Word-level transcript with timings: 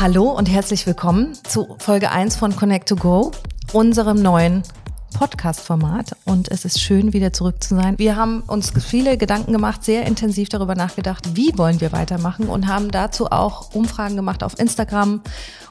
Hallo 0.00 0.30
und 0.30 0.48
herzlich 0.48 0.86
willkommen 0.86 1.34
zu 1.46 1.76
Folge 1.78 2.10
1 2.10 2.36
von 2.36 2.56
Connect 2.56 2.88
to 2.88 2.96
Go, 2.96 3.32
unserem 3.74 4.22
neuen 4.22 4.62
Podcast-Format. 5.12 6.16
Und 6.24 6.50
es 6.50 6.64
ist 6.64 6.80
schön, 6.80 7.12
wieder 7.12 7.34
zurück 7.34 7.62
zu 7.62 7.74
sein. 7.74 7.98
Wir 7.98 8.16
haben 8.16 8.40
uns 8.46 8.72
viele 8.82 9.18
Gedanken 9.18 9.52
gemacht, 9.52 9.84
sehr 9.84 10.06
intensiv 10.06 10.48
darüber 10.48 10.74
nachgedacht, 10.74 11.36
wie 11.36 11.52
wollen 11.58 11.82
wir 11.82 11.92
weitermachen 11.92 12.48
und 12.48 12.66
haben 12.66 12.90
dazu 12.90 13.26
auch 13.26 13.74
Umfragen 13.74 14.16
gemacht 14.16 14.42
auf 14.42 14.58
Instagram 14.58 15.20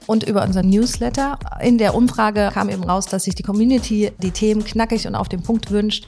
und 0.05 0.25
über 0.25 0.43
unseren 0.43 0.69
Newsletter. 0.69 1.39
In 1.59 1.79
der 1.79 1.95
Umfrage 1.95 2.51
kam 2.53 2.69
eben 2.69 2.83
raus, 2.83 3.07
dass 3.07 3.23
sich 3.23 3.33
die 3.33 3.41
Community 3.41 4.11
die 4.19 4.29
Themen 4.29 4.63
knackig 4.63 5.07
und 5.07 5.15
auf 5.15 5.27
den 5.27 5.41
Punkt 5.41 5.71
wünscht. 5.71 6.07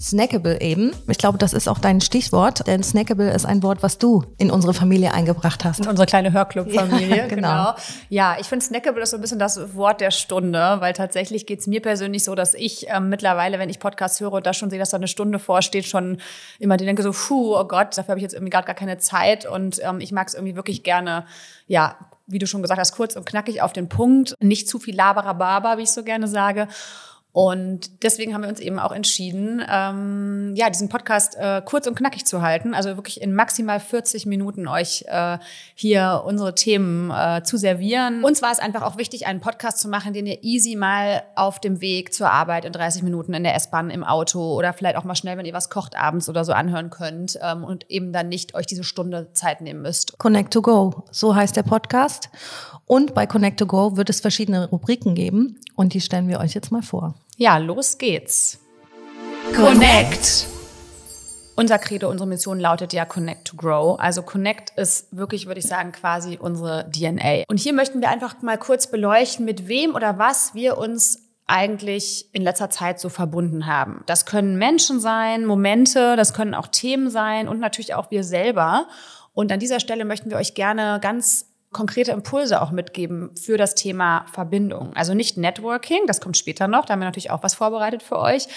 Snackable 0.00 0.60
eben. 0.60 0.92
Ich 1.08 1.18
glaube, 1.18 1.38
das 1.38 1.52
ist 1.52 1.68
auch 1.68 1.78
dein 1.78 2.00
Stichwort, 2.00 2.66
denn 2.66 2.82
Snackable 2.82 3.30
ist 3.32 3.46
ein 3.46 3.62
Wort, 3.62 3.82
was 3.82 3.98
du 3.98 4.24
in 4.38 4.50
unsere 4.50 4.74
Familie 4.74 5.12
eingebracht 5.12 5.64
hast. 5.64 5.80
In 5.80 5.88
unsere 5.88 6.06
kleine 6.06 6.32
Hörclub-Familie, 6.32 7.16
ja, 7.16 7.26
genau. 7.28 7.48
genau. 7.48 7.74
Ja, 8.08 8.36
ich 8.38 8.46
finde 8.46 8.64
Snackable 8.64 9.02
ist 9.02 9.10
so 9.10 9.16
ein 9.16 9.20
bisschen 9.20 9.38
das 9.38 9.74
Wort 9.74 10.00
der 10.00 10.10
Stunde, 10.10 10.76
weil 10.80 10.92
tatsächlich 10.92 11.46
geht 11.46 11.60
es 11.60 11.66
mir 11.66 11.80
persönlich 11.80 12.24
so, 12.24 12.34
dass 12.34 12.54
ich 12.54 12.86
ähm, 12.88 13.08
mittlerweile, 13.08 13.58
wenn 13.58 13.70
ich 13.70 13.78
Podcasts 13.78 14.20
höre 14.20 14.32
und 14.32 14.46
da 14.46 14.52
schon 14.52 14.70
sehe, 14.70 14.78
dass 14.78 14.90
da 14.90 14.98
eine 14.98 15.08
Stunde 15.08 15.38
vorsteht, 15.38 15.86
schon 15.86 16.20
immer 16.58 16.76
denke 16.76 17.02
so, 17.02 17.12
puh, 17.12 17.56
oh 17.56 17.64
Gott, 17.64 17.96
dafür 17.96 18.10
habe 18.10 18.18
ich 18.18 18.22
jetzt 18.22 18.34
irgendwie 18.34 18.50
gerade 18.50 18.66
gar 18.66 18.74
keine 18.74 18.98
Zeit 18.98 19.46
und 19.46 19.80
ähm, 19.82 20.00
ich 20.00 20.12
mag 20.12 20.28
es 20.28 20.34
irgendwie 20.34 20.56
wirklich 20.56 20.82
gerne, 20.82 21.26
ja, 21.66 21.96
wie 22.26 22.38
du 22.38 22.46
schon 22.46 22.62
gesagt 22.62 22.80
hast, 22.80 22.92
kurz 22.92 23.16
und 23.16 23.24
knackig 23.24 23.62
auf 23.62 23.72
den 23.72 23.88
Punkt, 23.88 24.34
nicht 24.40 24.68
zu 24.68 24.78
viel 24.78 24.96
Laberababa, 24.96 25.78
wie 25.78 25.82
ich 25.82 25.90
so 25.90 26.02
gerne 26.02 26.28
sage. 26.28 26.68
Und 27.36 28.02
deswegen 28.02 28.32
haben 28.32 28.40
wir 28.40 28.48
uns 28.48 28.60
eben 28.60 28.78
auch 28.78 28.92
entschieden, 28.92 29.62
ähm, 29.70 30.54
ja, 30.56 30.70
diesen 30.70 30.88
Podcast 30.88 31.36
äh, 31.36 31.60
kurz 31.62 31.86
und 31.86 31.94
knackig 31.94 32.24
zu 32.24 32.40
halten. 32.40 32.72
Also 32.72 32.96
wirklich 32.96 33.20
in 33.20 33.34
maximal 33.34 33.78
40 33.78 34.24
Minuten 34.24 34.66
euch 34.66 35.04
äh, 35.06 35.36
hier 35.74 36.22
unsere 36.24 36.54
Themen 36.54 37.10
äh, 37.10 37.42
zu 37.42 37.58
servieren. 37.58 38.24
Uns 38.24 38.40
war 38.40 38.52
es 38.52 38.58
einfach 38.58 38.80
auch 38.80 38.96
wichtig, 38.96 39.26
einen 39.26 39.40
Podcast 39.40 39.80
zu 39.80 39.88
machen, 39.90 40.14
den 40.14 40.24
ihr 40.24 40.42
easy 40.44 40.76
mal 40.76 41.24
auf 41.34 41.60
dem 41.60 41.82
Weg 41.82 42.14
zur 42.14 42.30
Arbeit 42.30 42.64
in 42.64 42.72
30 42.72 43.02
Minuten 43.02 43.34
in 43.34 43.44
der 43.44 43.54
S-Bahn, 43.54 43.90
im 43.90 44.02
Auto 44.02 44.54
oder 44.54 44.72
vielleicht 44.72 44.96
auch 44.96 45.04
mal 45.04 45.14
schnell, 45.14 45.36
wenn 45.36 45.44
ihr 45.44 45.52
was 45.52 45.68
kocht 45.68 45.94
abends 45.94 46.30
oder 46.30 46.42
so 46.42 46.54
anhören 46.54 46.88
könnt 46.88 47.38
ähm, 47.42 47.64
und 47.64 47.90
eben 47.90 48.14
dann 48.14 48.30
nicht 48.30 48.54
euch 48.54 48.64
diese 48.64 48.82
Stunde 48.82 49.28
Zeit 49.34 49.60
nehmen 49.60 49.82
müsst. 49.82 50.16
Connect 50.16 50.54
to 50.54 50.62
Go, 50.62 51.04
so 51.10 51.34
heißt 51.34 51.54
der 51.54 51.64
Podcast. 51.64 52.30
Und 52.86 53.12
bei 53.12 53.26
Connect 53.26 53.58
to 53.58 53.66
Go 53.66 53.98
wird 53.98 54.08
es 54.08 54.20
verschiedene 54.20 54.70
Rubriken 54.70 55.14
geben 55.14 55.60
und 55.74 55.92
die 55.92 56.00
stellen 56.00 56.28
wir 56.28 56.40
euch 56.40 56.54
jetzt 56.54 56.72
mal 56.72 56.80
vor. 56.80 57.14
Ja, 57.38 57.58
los 57.58 57.98
geht's. 57.98 58.60
Connect. 59.54 60.46
Unser 61.54 61.78
Credo, 61.78 62.08
unsere 62.08 62.26
Mission 62.26 62.58
lautet 62.58 62.94
ja 62.94 63.04
Connect 63.04 63.48
to 63.48 63.56
Grow. 63.56 64.00
Also 64.00 64.22
Connect 64.22 64.70
ist 64.78 65.14
wirklich, 65.14 65.46
würde 65.46 65.60
ich 65.60 65.66
sagen, 65.66 65.92
quasi 65.92 66.38
unsere 66.40 66.90
DNA. 66.90 67.44
Und 67.48 67.60
hier 67.60 67.74
möchten 67.74 68.00
wir 68.00 68.08
einfach 68.08 68.40
mal 68.40 68.56
kurz 68.56 68.90
beleuchten, 68.90 69.44
mit 69.44 69.68
wem 69.68 69.94
oder 69.94 70.18
was 70.18 70.54
wir 70.54 70.78
uns 70.78 71.26
eigentlich 71.46 72.30
in 72.32 72.42
letzter 72.42 72.70
Zeit 72.70 73.00
so 73.00 73.10
verbunden 73.10 73.66
haben. 73.66 74.02
Das 74.06 74.24
können 74.24 74.56
Menschen 74.56 74.98
sein, 74.98 75.44
Momente, 75.44 76.16
das 76.16 76.32
können 76.32 76.54
auch 76.54 76.68
Themen 76.68 77.10
sein 77.10 77.48
und 77.48 77.60
natürlich 77.60 77.94
auch 77.94 78.10
wir 78.10 78.24
selber. 78.24 78.88
Und 79.34 79.52
an 79.52 79.60
dieser 79.60 79.80
Stelle 79.80 80.06
möchten 80.06 80.30
wir 80.30 80.38
euch 80.38 80.54
gerne 80.54 81.00
ganz 81.02 81.55
konkrete 81.76 82.10
Impulse 82.10 82.62
auch 82.62 82.70
mitgeben 82.70 83.30
für 83.38 83.58
das 83.58 83.74
Thema 83.74 84.24
Verbindung. 84.32 84.96
Also 84.96 85.12
nicht 85.12 85.36
Networking, 85.36 86.06
das 86.06 86.22
kommt 86.22 86.38
später 86.38 86.68
noch, 86.68 86.86
da 86.86 86.94
haben 86.94 87.00
wir 87.00 87.04
natürlich 87.04 87.30
auch 87.30 87.42
was 87.42 87.54
vorbereitet 87.54 88.02
für 88.02 88.18
euch. 88.18 88.48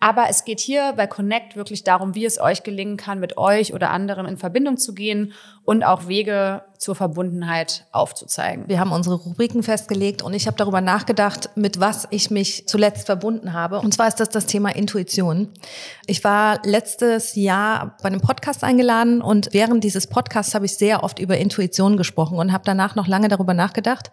Aber 0.00 0.26
es 0.28 0.44
geht 0.44 0.60
hier 0.60 0.92
bei 0.96 1.08
Connect 1.08 1.56
wirklich 1.56 1.82
darum, 1.82 2.14
wie 2.14 2.24
es 2.24 2.40
euch 2.40 2.62
gelingen 2.62 2.96
kann, 2.96 3.18
mit 3.18 3.36
euch 3.36 3.74
oder 3.74 3.90
anderen 3.90 4.26
in 4.26 4.36
Verbindung 4.36 4.76
zu 4.76 4.94
gehen 4.94 5.32
und 5.64 5.82
auch 5.82 6.06
Wege 6.06 6.62
zur 6.78 6.94
Verbundenheit 6.94 7.84
aufzuzeigen. 7.90 8.68
Wir 8.68 8.78
haben 8.78 8.92
unsere 8.92 9.16
Rubriken 9.16 9.64
festgelegt 9.64 10.22
und 10.22 10.34
ich 10.34 10.46
habe 10.46 10.56
darüber 10.56 10.80
nachgedacht, 10.80 11.50
mit 11.56 11.80
was 11.80 12.06
ich 12.10 12.30
mich 12.30 12.68
zuletzt 12.68 13.06
verbunden 13.06 13.52
habe. 13.52 13.80
Und 13.80 13.92
zwar 13.92 14.06
ist 14.06 14.20
das 14.20 14.28
das 14.28 14.46
Thema 14.46 14.74
Intuition. 14.74 15.48
Ich 16.06 16.22
war 16.22 16.60
letztes 16.64 17.34
Jahr 17.34 17.96
bei 18.00 18.06
einem 18.06 18.20
Podcast 18.20 18.62
eingeladen 18.62 19.20
und 19.20 19.48
während 19.52 19.82
dieses 19.82 20.06
Podcasts 20.06 20.54
habe 20.54 20.66
ich 20.66 20.76
sehr 20.76 21.02
oft 21.02 21.18
über 21.18 21.36
Intuition 21.38 21.96
gesprochen 21.96 22.38
und 22.38 22.52
habe 22.52 22.62
danach 22.64 22.94
noch 22.94 23.08
lange 23.08 23.26
darüber 23.26 23.52
nachgedacht, 23.52 24.12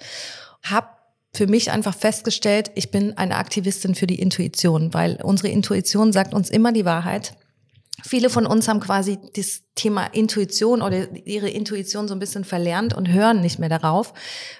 habe 0.63 0.87
für 1.35 1.47
mich 1.47 1.71
einfach 1.71 1.95
festgestellt, 1.95 2.71
ich 2.75 2.91
bin 2.91 3.17
eine 3.17 3.35
Aktivistin 3.35 3.95
für 3.95 4.07
die 4.07 4.19
Intuition, 4.19 4.93
weil 4.93 5.19
unsere 5.23 5.49
Intuition 5.49 6.13
sagt 6.13 6.33
uns 6.33 6.49
immer 6.49 6.71
die 6.71 6.85
Wahrheit. 6.85 7.33
Viele 8.03 8.29
von 8.29 8.45
uns 8.45 8.67
haben 8.67 8.81
quasi 8.81 9.17
das 9.35 9.61
Thema 9.73 10.05
Intuition 10.07 10.81
oder 10.81 11.15
ihre 11.25 11.49
Intuition 11.49 12.07
so 12.07 12.13
ein 12.13 12.19
bisschen 12.19 12.43
verlernt 12.43 12.93
und 12.93 13.11
hören 13.11 13.41
nicht 13.41 13.57
mehr 13.57 13.69
darauf, 13.69 14.13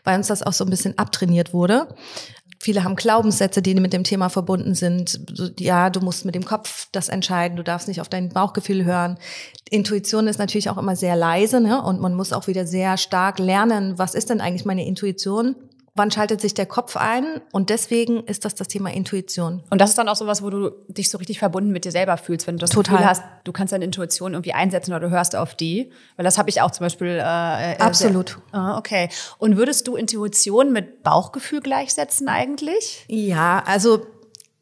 weil 0.04 0.18
uns 0.18 0.28
das 0.28 0.42
auch 0.42 0.54
so 0.54 0.64
ein 0.64 0.70
bisschen 0.70 0.98
abtrainiert 0.98 1.54
wurde. 1.54 1.88
Viele 2.60 2.84
haben 2.84 2.96
Glaubenssätze, 2.96 3.62
die 3.62 3.76
mit 3.76 3.94
dem 3.94 4.04
Thema 4.04 4.30
verbunden 4.30 4.74
sind. 4.74 5.20
Ja, 5.60 5.90
du 5.90 6.00
musst 6.00 6.26
mit 6.26 6.34
dem 6.34 6.46
Kopf 6.46 6.88
das 6.94 7.10
entscheiden, 7.10 7.58
du 7.58 7.64
darfst 7.64 7.88
nicht 7.88 8.02
auf 8.02 8.10
dein 8.10 8.30
Bauchgefühl 8.30 8.86
hören. 8.86 9.20
Intuition 9.70 10.28
ist 10.28 10.40
natürlich 10.40 10.70
auch 10.70 10.78
immer 10.78 10.96
sehr 10.96 11.16
leise 11.16 11.60
ne? 11.60 11.84
und 11.84 12.00
man 12.00 12.16
muss 12.16 12.34
auch 12.34 12.48
wieder 12.48 12.66
sehr 12.66 12.98
stark 12.98 13.38
lernen, 13.38 14.00
was 14.00 14.16
ist 14.16 14.30
denn 14.30 14.42
eigentlich 14.42 14.66
meine 14.66 14.86
Intuition? 14.86 15.56
Wann 15.96 16.12
schaltet 16.12 16.42
sich 16.42 16.54
der 16.54 16.66
Kopf 16.66 16.98
ein? 16.98 17.42
Und 17.52 17.70
deswegen 17.70 18.24
ist 18.26 18.46
das 18.46 18.54
das 18.54 18.68
Thema 18.68 18.92
Intuition. 18.92 19.64
Und 19.70 19.80
das 19.80 19.90
ist 19.90 19.98
dann 19.98 20.10
auch 20.10 20.16
sowas, 20.16 20.44
wo 20.44 20.50
du 20.50 20.72
dich 20.88 21.10
so 21.10 21.18
richtig 21.18 21.40
verbunden 21.40 21.72
mit 21.72 21.86
dir 21.86 21.92
selber 21.92 22.18
fühlst, 22.18 22.48
wenn 22.48 22.58
du 22.58 22.62
das 22.62 22.70
Total. 22.70 22.96
Gefühl 22.96 23.10
hast, 23.10 23.24
du 23.46 23.52
kannst 23.54 23.72
deine 23.74 23.86
Intuition 23.86 24.34
irgendwie 24.34 24.54
einsetzen 24.54 24.92
oder 24.92 25.00
du 25.00 25.10
hörst 25.10 25.36
auf 25.36 25.56
die. 25.56 25.92
Weil 26.18 26.26
das 26.26 26.38
habe 26.38 26.50
ich 26.50 26.62
auch 26.62 26.72
zum 26.72 26.86
Beispiel. 26.86 27.08
Äh, 27.08 27.74
äh 27.74 27.78
Absolut. 27.80 28.40
Ah, 28.52 28.78
okay. 28.78 29.10
Und 29.38 29.56
würdest 29.56 29.88
du 29.88 29.96
Intuition 29.96 30.74
mit 30.74 31.02
Bauchgefühl 31.02 31.62
gleichsetzen 31.62 32.28
eigentlich? 32.28 33.06
Ja, 33.08 33.64
also 33.66 34.06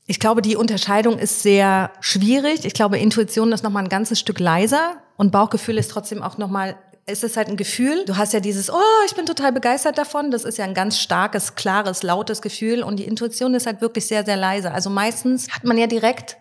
ich 0.06 0.20
glaube, 0.20 0.42
die 0.44 0.56
Unterscheidung 0.56 1.18
ist 1.18 1.42
sehr 1.42 1.92
schwierig. 2.00 2.66
Ich 2.66 2.74
glaube, 2.74 3.00
Intuition 3.00 3.52
ist 3.54 3.64
noch 3.64 3.72
mal 3.72 3.80
ein 3.80 3.90
ganzes 3.90 4.20
Stück 4.20 4.40
leiser 4.40 4.98
und 5.18 5.32
Bauchgefühl 5.32 5.78
ist 5.78 5.90
trotzdem 5.90 6.22
auch 6.22 6.38
noch 6.38 6.50
mal 7.06 7.12
es 7.12 7.24
ist 7.24 7.38
halt 7.38 7.50
ein 7.50 7.58
Gefühl. 7.58 8.06
Du 8.06 8.18
hast 8.18 8.34
ja 8.34 8.40
dieses, 8.40 8.72
oh, 8.72 9.04
ich 9.06 9.16
bin 9.16 9.26
total 9.26 9.52
begeistert 9.52 9.98
davon. 9.98 10.32
Das 10.32 10.44
ist 10.46 10.58
ja 10.58 10.66
ein 10.66 10.74
ganz 10.74 11.00
starkes, 11.00 11.56
klares, 11.56 12.04
lautes 12.04 12.42
Gefühl. 12.42 12.84
Und 12.84 12.98
die 12.98 13.06
Intuition 13.06 13.54
ist 13.56 13.66
halt 13.66 13.82
wirklich 13.82 14.08
sehr, 14.08 14.24
sehr 14.26 14.38
leise. 14.38 14.72
Also 14.72 14.90
meistens 14.90 15.50
hat 15.52 15.64
man 15.64 15.78
ja 15.78 15.88
direkt, 15.88 16.38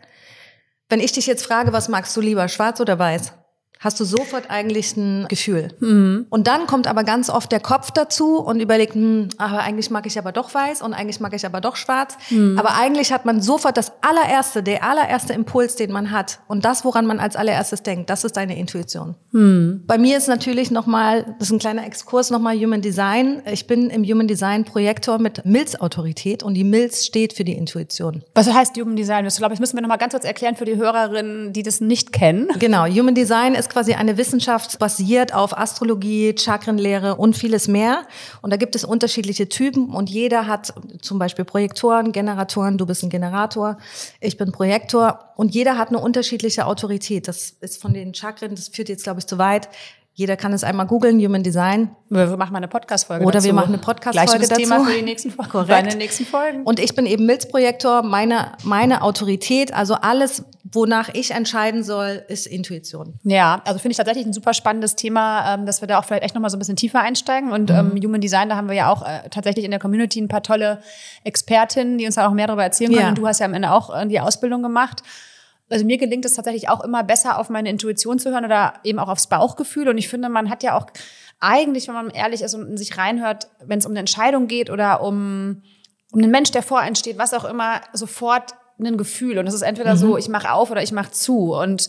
wenn 0.89 1.01
ich 1.01 1.12
dich 1.12 1.27
jetzt 1.27 1.45
frage, 1.45 1.72
was 1.72 1.89
magst 1.89 2.17
du 2.17 2.21
lieber, 2.21 2.49
schwarz 2.49 2.81
oder 2.81 2.99
weiß? 2.99 3.33
Hast 3.82 3.98
du 3.98 4.04
sofort 4.04 4.44
eigentlich 4.48 4.97
ein 4.97 5.26
Gefühl. 5.28 5.69
Mhm. 5.81 6.26
Und 6.31 6.47
dann 6.47 6.66
kommt 6.66 6.87
aber 6.87 7.04
ganz 7.04 7.28
oft 7.28 7.50
der 7.50 7.60
Kopf 7.60 7.91
dazu 7.91 8.38
und 8.38 8.60
überlegt, 8.60 8.94
hm, 8.94 9.28
aber 9.38 9.60
eigentlich 9.60 9.91
mag 9.91 10.06
ich 10.06 10.19
aber 10.19 10.32
doch 10.32 10.54
weiß 10.54 10.82
und 10.82 10.94
eigentlich 10.94 11.20
mag 11.20 11.34
ich 11.34 11.44
aber 11.44 11.60
doch 11.60 11.76
schwarz. 11.76 12.16
Mhm. 12.31 12.59
Aber 12.59 12.76
eigentlich 12.76 13.12
hat 13.12 13.25
man 13.25 13.42
sofort 13.42 13.76
das 13.76 13.92
allererste, 14.00 14.62
der 14.62 14.84
allererste 14.84 15.32
Impuls, 15.32 15.76
den 15.76 15.91
man 15.91 16.12
hat 16.12 16.38
und 16.47 16.65
das, 16.65 16.84
woran 16.84 17.06
man 17.06 17.19
als 17.19 17.34
allererstes 17.34 17.82
denkt, 17.82 18.09
das 18.09 18.25
ist 18.25 18.37
deine 18.37 18.56
Intuition. 18.56 19.16
Mhm. 19.32 19.82
Bei 19.87 19.98
mir 19.98 20.16
ist 20.16 20.28
natürlich 20.28 20.71
nochmal, 20.71 21.34
das 21.38 21.48
ist 21.48 21.53
ein 21.53 21.59
kleiner 21.59 21.84
Exkurs, 21.84 22.31
nochmal 22.31 22.56
Human 22.56 22.82
Design. 22.82 23.42
Ich 23.50 23.66
bin 23.66 23.91
im 23.91 24.04
Human 24.04 24.28
Design 24.28 24.65
Projektor 24.65 25.19
mit 25.19 25.44
Milz-Autorität 25.44 26.44
und 26.44 26.54
die 26.54 26.65
Milz 26.65 27.04
steht 27.04 27.32
für 27.32 27.44
die 27.44 27.54
Intuition. 27.54 28.22
Was 28.34 28.53
heißt 28.53 28.76
Human 28.76 28.94
Design? 28.94 29.26
Ich 29.26 29.37
glaube, 29.37 29.50
das 29.50 29.60
müssen 29.60 29.76
wir 29.76 29.82
nochmal 29.82 29.98
ganz 29.98 30.12
kurz 30.12 30.25
erklären 30.25 30.54
für 30.54 30.65
die 30.65 30.76
Hörerinnen, 30.76 31.53
die 31.53 31.62
das 31.65 31.81
nicht 31.81 32.12
kennen. 32.12 32.48
Genau, 32.59 32.87
Human 32.87 33.15
Design 33.15 33.54
ist 33.54 33.72
quasi 33.72 33.94
eine 33.94 34.16
Wissenschaft 34.16 34.78
basiert 34.78 35.34
auf 35.34 35.56
Astrologie, 35.56 36.34
Chakrenlehre 36.37 37.16
und 37.16 37.37
vieles 37.37 37.69
mehr. 37.69 38.06
Und 38.43 38.50
da 38.50 38.56
gibt 38.56 38.75
es 38.77 38.84
unterschiedliche 38.84 39.49
Typen 39.49 39.91
und 39.91 40.10
jeder 40.10 40.47
hat 40.47 40.72
zum 41.00 41.19
Beispiel 41.19 41.44
Projektoren, 41.44 42.12
Generatoren. 42.12 42.78
Du 42.78 42.87
bist 42.87 43.03
ein 43.03 43.10
Generator, 43.10 43.78
ich 44.21 44.37
bin 44.37 44.53
Projektor 44.53 45.33
und 45.37 45.55
jeder 45.55 45.78
hat 45.78 45.88
eine 45.88 45.99
unterschiedliche 45.99 46.66
Autorität. 46.66 47.28
Das 47.28 47.55
ist 47.60 47.81
von 47.81 47.94
den 47.94 48.15
Chakren, 48.15 48.55
das 48.55 48.69
führt 48.69 48.88
jetzt 48.88 49.05
glaube 49.05 49.21
ich 49.21 49.27
zu 49.27 49.39
weit. 49.39 49.69
Jeder 50.14 50.36
kann 50.36 50.53
es 50.53 50.62
einmal 50.62 50.86
googeln, 50.86 51.18
Human 51.24 51.42
Design. 51.42 51.97
Wir 52.10 52.26
machen 52.36 52.53
mal 52.53 52.59
eine 52.59 52.68
Podcast-Folge 52.68 53.24
Oder 53.24 53.38
dazu. 53.38 53.47
wir 53.47 53.54
machen 53.54 53.68
eine 53.68 53.78
Podcast-Folge 53.78 54.47
dazu. 54.47 54.60
Thema 54.60 54.84
für 54.84 54.92
die 54.92 55.00
nächsten 55.00 55.30
Folgen. 55.30 55.50
Korrekt. 55.50 55.92
den 55.92 55.98
nächsten 55.98 56.26
Folgen. 56.26 56.64
Und 56.64 56.78
ich 56.78 56.94
bin 56.94 57.06
eben 57.06 57.24
Milzprojektor. 57.24 58.03
Meine, 58.03 58.53
meine 58.62 59.00
Autorität, 59.00 59.72
also 59.72 59.94
alles, 59.94 60.44
wonach 60.64 61.09
ich 61.14 61.30
entscheiden 61.30 61.82
soll, 61.82 62.22
ist 62.28 62.47
Intuition. 62.47 63.14
Ja, 63.22 63.62
also 63.64 63.78
finde 63.78 63.92
ich 63.92 63.97
tatsächlich 63.97 64.26
ein 64.26 64.34
super 64.34 64.53
spannendes 64.53 64.97
Thema, 64.97 65.54
ähm, 65.54 65.64
dass 65.64 65.80
wir 65.80 65.88
da 65.88 65.98
auch 65.98 66.04
vielleicht 66.04 66.24
echt 66.24 66.34
nochmal 66.34 66.50
so 66.50 66.59
ein 66.59 66.59
bisschen 66.59 66.76
tiefer 66.76 67.00
einsteigen. 67.00 67.50
Und 67.50 67.70
mhm. 67.70 67.92
ähm, 67.97 68.03
Human 68.04 68.20
Design, 68.20 68.50
da 68.50 68.56
haben 68.56 68.68
wir 68.68 68.76
ja 68.76 68.92
auch 68.92 69.06
äh, 69.06 69.30
tatsächlich 69.30 69.64
in 69.64 69.70
der 69.70 69.80
Community 69.80 70.20
ein 70.20 70.28
paar 70.28 70.42
tolle 70.42 70.82
Expertinnen, 71.24 71.97
die 71.97 72.04
uns 72.04 72.16
da 72.16 72.28
auch 72.28 72.32
mehr 72.32 72.48
darüber 72.48 72.64
erzählen 72.64 72.91
können. 72.91 73.03
Ja. 73.03 73.09
Und 73.09 73.18
du 73.18 73.26
hast 73.26 73.41
ja 73.41 73.47
am 73.47 73.54
Ende 73.54 73.72
auch 73.72 73.98
äh, 73.98 74.06
die 74.06 74.20
Ausbildung 74.20 74.62
gemacht 74.62 75.03
also 75.72 75.84
mir 75.84 75.98
gelingt 75.98 76.24
es 76.24 76.34
tatsächlich 76.34 76.69
auch 76.69 76.83
immer 76.83 77.03
besser, 77.03 77.39
auf 77.39 77.51
meine 77.51 77.71
Intuition 77.71 78.19
zu 78.19 78.30
hören 78.30 78.45
oder 78.45 78.74
eben 78.84 78.98
auch 78.98 79.09
aufs 79.09 79.27
Bauchgefühl. 79.27 79.89
Und 79.89 79.98
ich 79.98 80.09
finde, 80.09 80.28
man 80.28 80.51
hat 80.51 80.63
ja 80.63 80.77
auch 80.77 80.86
eigentlich, 81.41 81.89
wenn 81.89 81.95
man 81.95 82.10
ehrlich 82.10 82.42
ist 82.42 82.54
und 82.54 82.69
in 82.69 82.77
sich 82.77 82.97
reinhört, 82.97 83.48
wenn 83.65 83.78
es 83.78 83.86
um 83.86 83.92
eine 83.92 84.01
Entscheidung 84.01 84.47
geht 84.47 84.71
oder 84.71 85.03
um, 85.03 85.63
um 86.13 86.21
einen 86.21 86.30
Mensch, 86.30 86.51
der 86.53 86.63
vor 86.63 86.80
einen 86.80 86.95
steht, 86.95 87.19
was 87.19 87.34
auch 87.34 87.45
immer, 87.45 87.80
sofort 87.92 88.54
ein 88.78 88.97
Gefühl. 88.97 89.39
Und 89.39 89.47
das 89.47 89.54
ist 89.54 89.63
entweder 89.63 89.95
mhm. 89.95 89.98
so, 89.98 90.16
ich 90.16 90.28
mache 90.28 90.53
auf 90.53 90.71
oder 90.71 90.83
ich 90.83 90.92
mache 90.92 91.10
zu. 91.10 91.54
Und 91.54 91.89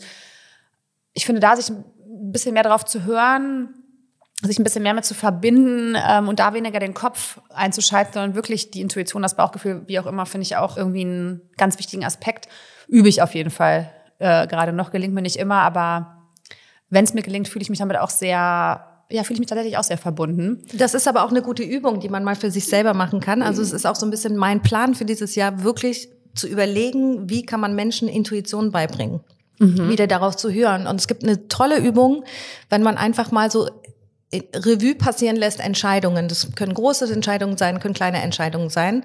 ich 1.12 1.26
finde, 1.26 1.40
da 1.40 1.56
sich 1.56 1.70
ein 1.70 2.32
bisschen 2.32 2.54
mehr 2.54 2.62
darauf 2.62 2.84
zu 2.84 3.04
hören, 3.04 3.74
sich 4.42 4.58
ein 4.58 4.64
bisschen 4.64 4.82
mehr 4.82 4.94
mit 4.94 5.04
zu 5.04 5.14
verbinden 5.14 5.96
ähm, 5.96 6.28
und 6.28 6.38
da 6.38 6.54
weniger 6.54 6.78
den 6.78 6.94
Kopf 6.94 7.40
einzuschalten, 7.50 8.12
sondern 8.12 8.34
wirklich 8.34 8.70
die 8.70 8.80
Intuition, 8.80 9.22
das 9.22 9.36
Bauchgefühl, 9.36 9.82
wie 9.86 9.98
auch 9.98 10.06
immer, 10.06 10.26
finde 10.26 10.42
ich 10.42 10.56
auch 10.56 10.76
irgendwie 10.76 11.02
einen 11.02 11.40
ganz 11.56 11.78
wichtigen 11.78 12.04
Aspekt. 12.04 12.48
Übe 12.88 13.08
ich 13.08 13.22
auf 13.22 13.34
jeden 13.34 13.50
Fall 13.50 13.90
äh, 14.18 14.46
gerade 14.46 14.72
noch. 14.72 14.90
Gelingt 14.90 15.14
mir 15.14 15.22
nicht 15.22 15.36
immer, 15.36 15.62
aber 15.62 16.28
wenn 16.90 17.04
es 17.04 17.14
mir 17.14 17.22
gelingt, 17.22 17.48
fühle 17.48 17.62
ich 17.62 17.70
mich 17.70 17.78
damit 17.78 17.98
auch 17.98 18.10
sehr 18.10 18.94
ja, 19.10 19.22
fühle 19.22 19.34
ich 19.34 19.40
mich 19.40 19.48
tatsächlich 19.48 19.76
auch 19.76 19.84
sehr 19.84 19.98
verbunden. 19.98 20.64
Das 20.72 20.94
ist 20.94 21.06
aber 21.06 21.24
auch 21.24 21.30
eine 21.30 21.42
gute 21.42 21.62
Übung, 21.62 22.00
die 22.00 22.08
man 22.08 22.24
mal 22.24 22.36
für 22.36 22.50
sich 22.50 22.66
selber 22.66 22.94
machen 22.94 23.20
kann. 23.20 23.42
Also 23.42 23.62
es 23.62 23.72
ist 23.72 23.86
auch 23.86 23.96
so 23.96 24.06
ein 24.06 24.10
bisschen 24.10 24.36
mein 24.36 24.62
Plan 24.62 24.94
für 24.94 25.04
dieses 25.04 25.34
Jahr, 25.34 25.62
wirklich 25.62 26.08
zu 26.34 26.48
überlegen, 26.48 27.28
wie 27.30 27.44
kann 27.44 27.60
man 27.60 27.74
Menschen 27.74 28.08
Intuition 28.08 28.72
beibringen. 28.72 29.20
Mhm. 29.58 29.88
Wieder 29.88 30.06
darauf 30.06 30.36
zu 30.36 30.50
hören. 30.50 30.86
Und 30.86 30.96
es 30.96 31.06
gibt 31.06 31.22
eine 31.22 31.48
tolle 31.48 31.78
Übung, 31.78 32.24
wenn 32.70 32.82
man 32.82 32.96
einfach 32.96 33.30
mal 33.30 33.50
so 33.50 33.68
Revue 34.54 34.94
passieren 34.94 35.36
lässt 35.36 35.60
Entscheidungen. 35.60 36.28
Das 36.28 36.48
können 36.54 36.74
große 36.74 37.12
Entscheidungen 37.12 37.56
sein, 37.56 37.80
können 37.80 37.94
kleine 37.94 38.22
Entscheidungen 38.22 38.70
sein. 38.70 39.04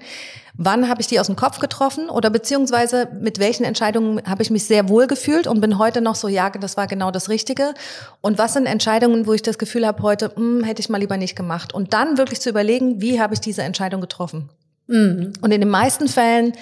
Wann 0.54 0.88
habe 0.88 1.00
ich 1.00 1.06
die 1.06 1.20
aus 1.20 1.26
dem 1.26 1.36
Kopf 1.36 1.58
getroffen 1.58 2.10
oder 2.10 2.30
beziehungsweise 2.30 3.08
mit 3.20 3.38
welchen 3.38 3.64
Entscheidungen 3.64 4.22
habe 4.26 4.42
ich 4.42 4.50
mich 4.50 4.64
sehr 4.64 4.88
wohl 4.88 5.06
gefühlt 5.06 5.46
und 5.46 5.60
bin 5.60 5.78
heute 5.78 6.00
noch 6.00 6.14
so, 6.14 6.28
ja, 6.28 6.50
das 6.50 6.76
war 6.76 6.86
genau 6.86 7.10
das 7.10 7.28
Richtige. 7.28 7.74
Und 8.20 8.38
was 8.38 8.54
sind 8.54 8.66
Entscheidungen, 8.66 9.26
wo 9.26 9.32
ich 9.32 9.42
das 9.42 9.58
Gefühl 9.58 9.86
habe, 9.86 10.02
heute 10.02 10.32
hm, 10.34 10.64
hätte 10.64 10.80
ich 10.80 10.88
mal 10.88 10.98
lieber 10.98 11.16
nicht 11.16 11.36
gemacht. 11.36 11.72
Und 11.72 11.92
dann 11.92 12.18
wirklich 12.18 12.40
zu 12.40 12.50
überlegen, 12.50 13.00
wie 13.00 13.20
habe 13.20 13.34
ich 13.34 13.40
diese 13.40 13.62
Entscheidung 13.62 14.00
getroffen. 14.00 14.50
Mhm. 14.86 15.32
Und 15.40 15.52
in 15.52 15.60
den 15.60 15.70
meisten 15.70 16.08
Fällen 16.08 16.52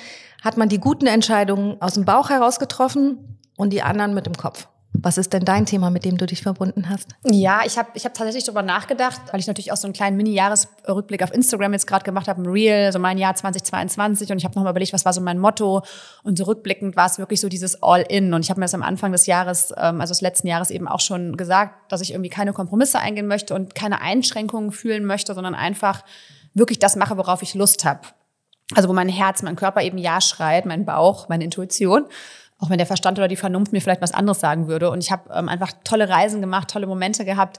hat 0.43 0.56
man 0.56 0.69
die 0.69 0.79
guten 0.79 1.06
Entscheidungen 1.06 1.81
aus 1.81 1.94
dem 1.94 2.05
Bauch 2.05 2.31
heraus 2.31 2.59
getroffen 2.59 3.38
und 3.56 3.73
die 3.73 3.82
anderen 3.82 4.15
mit 4.15 4.26
dem 4.26 4.37
Kopf. 4.37 4.69
Was 4.94 5.19
ist 5.19 5.32
denn 5.32 5.44
dein 5.44 5.67
Thema, 5.67 5.90
mit 5.90 6.05
dem 6.05 6.17
du 6.17 6.26
dich 6.26 6.43
verbunden 6.43 6.88
hast? 6.88 7.08
Ja, 7.25 7.61
ich 7.64 7.79
habe 7.79 7.90
ich 7.94 8.05
hab 8.05 8.14
tatsächlich 8.14 8.44
darüber 8.44 8.62
nachgedacht, 8.62 9.20
weil 9.31 9.38
ich 9.38 9.46
natürlich 9.46 9.70
auch 9.70 9.76
so 9.76 9.87
einen 9.87 9.93
kleinen 9.93 10.17
Mini-Jahresrückblick 10.17 11.23
auf 11.23 11.32
Instagram 11.32 11.73
jetzt 11.75 11.87
gerade 11.87 12.05
gemacht 12.05 12.26
habe, 12.26 12.43
ein 12.43 12.46
Reel, 12.46 12.90
so 12.90 12.99
mein 12.99 13.19
Jahr 13.19 13.35
2022 13.35 14.32
und 14.32 14.38
ich 14.38 14.44
habe 14.44 14.55
nochmal 14.56 14.73
überlegt, 14.73 14.93
was 14.93 15.05
war 15.05 15.12
so 15.12 15.20
mein 15.20 15.38
Motto 15.38 15.82
und 16.25 16.38
so 16.38 16.44
rückblickend 16.44 16.96
war 16.96 17.06
es 17.06 17.19
wirklich 17.19 17.40
so 17.40 17.49
dieses 17.49 17.82
All-In 17.82 18.32
und 18.35 18.44
ich 18.44 18.50
habe 18.50 18.61
mir 18.61 18.64
das 18.64 18.75
am 18.75 18.82
Anfang 18.82 19.12
des 19.12 19.26
Jahres, 19.26 19.73
ähm, 19.76 20.00
also 20.00 20.12
des 20.12 20.20
letzten 20.20 20.49
Jahres 20.49 20.70
eben 20.70 20.88
auch 20.88 21.00
schon 21.00 21.37
gesagt, 21.37 21.93
dass 21.93 22.00
ich 22.00 22.12
irgendwie 22.12 22.31
keine 22.31 22.52
Kompromisse 22.52 22.99
eingehen 22.99 23.26
möchte 23.26 23.55
und 23.55 23.75
keine 23.75 24.00
Einschränkungen 24.00 24.73
fühlen 24.73 25.05
möchte, 25.05 25.34
sondern 25.34 25.55
einfach 25.55 26.02
wirklich 26.55 26.79
das 26.79 26.96
mache, 26.96 27.17
worauf 27.17 27.43
ich 27.43 27.55
Lust 27.55 27.84
habe. 27.84 28.00
Also 28.75 28.88
wo 28.88 28.93
mein 28.93 29.09
Herz, 29.09 29.43
mein 29.43 29.56
Körper 29.56 29.82
eben 29.82 29.99
Ja 29.99 30.20
schreit, 30.20 30.67
mein 30.67 30.85
Bauch, 30.85 31.29
meine 31.29 31.44
Intuition 31.44 32.06
auch 32.59 32.70
wenn 32.70 32.79
der 32.79 32.87
Verstand 32.87 33.19
oder 33.19 33.29
die 33.29 33.37
Vernunft 33.37 33.73
mir 33.73 33.81
vielleicht 33.81 34.03
was 34.03 34.12
anderes 34.12 34.41
sagen 34.41 34.69
würde. 34.69 34.91
Und 34.91 35.03
ich 35.03 35.12
habe 35.12 35.32
ähm, 35.32 35.49
einfach 35.49 35.73
tolle 35.85 36.09
Reisen 36.09 36.41
gemacht, 36.41 36.69
tolle 36.69 36.87
Momente 36.87 37.25
gehabt. 37.25 37.59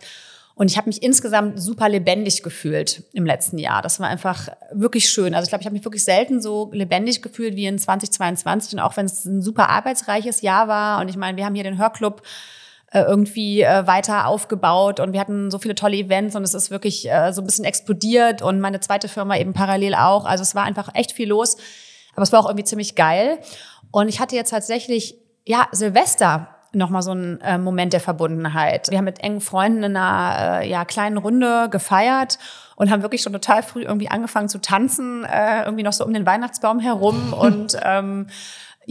Und 0.55 0.69
ich 0.69 0.77
habe 0.77 0.89
mich 0.89 1.01
insgesamt 1.01 1.61
super 1.61 1.87
lebendig 1.87 2.43
gefühlt 2.43 3.03
im 3.13 3.25
letzten 3.25 3.57
Jahr. 3.57 3.81
Das 3.81 4.01
war 4.01 4.09
einfach 4.09 4.49
wirklich 4.73 5.09
schön. 5.09 5.33
Also 5.33 5.45
ich 5.45 5.49
glaube, 5.49 5.61
ich 5.61 5.65
habe 5.65 5.73
mich 5.73 5.85
wirklich 5.85 6.03
selten 6.03 6.41
so 6.41 6.69
lebendig 6.73 7.21
gefühlt 7.21 7.55
wie 7.55 7.65
in 7.65 7.79
2022. 7.79 8.73
Und 8.73 8.79
auch 8.81 8.97
wenn 8.97 9.05
es 9.05 9.23
ein 9.23 9.41
super 9.41 9.69
arbeitsreiches 9.69 10.41
Jahr 10.41 10.67
war. 10.67 10.99
Und 10.99 11.07
ich 11.07 11.15
meine, 11.15 11.37
wir 11.37 11.45
haben 11.45 11.55
hier 11.55 11.63
den 11.63 11.77
Hörclub 11.77 12.21
äh, 12.91 13.01
irgendwie 13.01 13.61
äh, 13.61 13.85
weiter 13.87 14.27
aufgebaut 14.27 14.99
und 14.99 15.13
wir 15.13 15.19
hatten 15.19 15.51
so 15.51 15.59
viele 15.59 15.75
tolle 15.75 15.97
Events 15.97 16.35
und 16.35 16.43
es 16.43 16.53
ist 16.53 16.71
wirklich 16.71 17.09
äh, 17.09 17.31
so 17.33 17.41
ein 17.41 17.45
bisschen 17.45 17.65
explodiert 17.65 18.41
und 18.41 18.59
meine 18.59 18.79
zweite 18.79 19.07
Firma 19.07 19.37
eben 19.37 19.53
parallel 19.53 19.95
auch. 19.95 20.25
Also 20.25 20.41
es 20.41 20.55
war 20.55 20.63
einfach 20.63 20.89
echt 20.93 21.11
viel 21.11 21.29
los. 21.29 21.57
Aber 22.15 22.23
es 22.23 22.31
war 22.31 22.41
auch 22.41 22.47
irgendwie 22.47 22.65
ziemlich 22.65 22.95
geil. 22.95 23.39
Und 23.91 24.09
ich 24.09 24.19
hatte 24.19 24.35
jetzt 24.35 24.49
tatsächlich, 24.49 25.15
ja, 25.45 25.67
Silvester 25.71 26.49
nochmal 26.73 27.01
so 27.01 27.11
ein 27.11 27.41
äh, 27.41 27.57
Moment 27.57 27.93
der 27.93 27.99
Verbundenheit. 27.99 28.91
Wir 28.91 28.97
haben 28.97 29.05
mit 29.05 29.23
engen 29.23 29.41
Freunden 29.41 29.83
in 29.83 29.95
einer 29.97 30.61
äh, 30.61 30.69
ja, 30.69 30.85
kleinen 30.85 31.17
Runde 31.17 31.69
gefeiert 31.69 32.37
und 32.75 32.91
haben 32.91 33.01
wirklich 33.01 33.21
schon 33.21 33.33
total 33.33 33.63
früh 33.63 33.83
irgendwie 33.83 34.09
angefangen 34.09 34.49
zu 34.49 34.59
tanzen, 34.59 35.23
äh, 35.23 35.63
irgendwie 35.63 35.83
noch 35.83 35.93
so 35.93 36.05
um 36.05 36.13
den 36.13 36.25
Weihnachtsbaum 36.25 36.79
herum 36.79 37.33
und 37.39 37.77
ähm, 37.83 38.27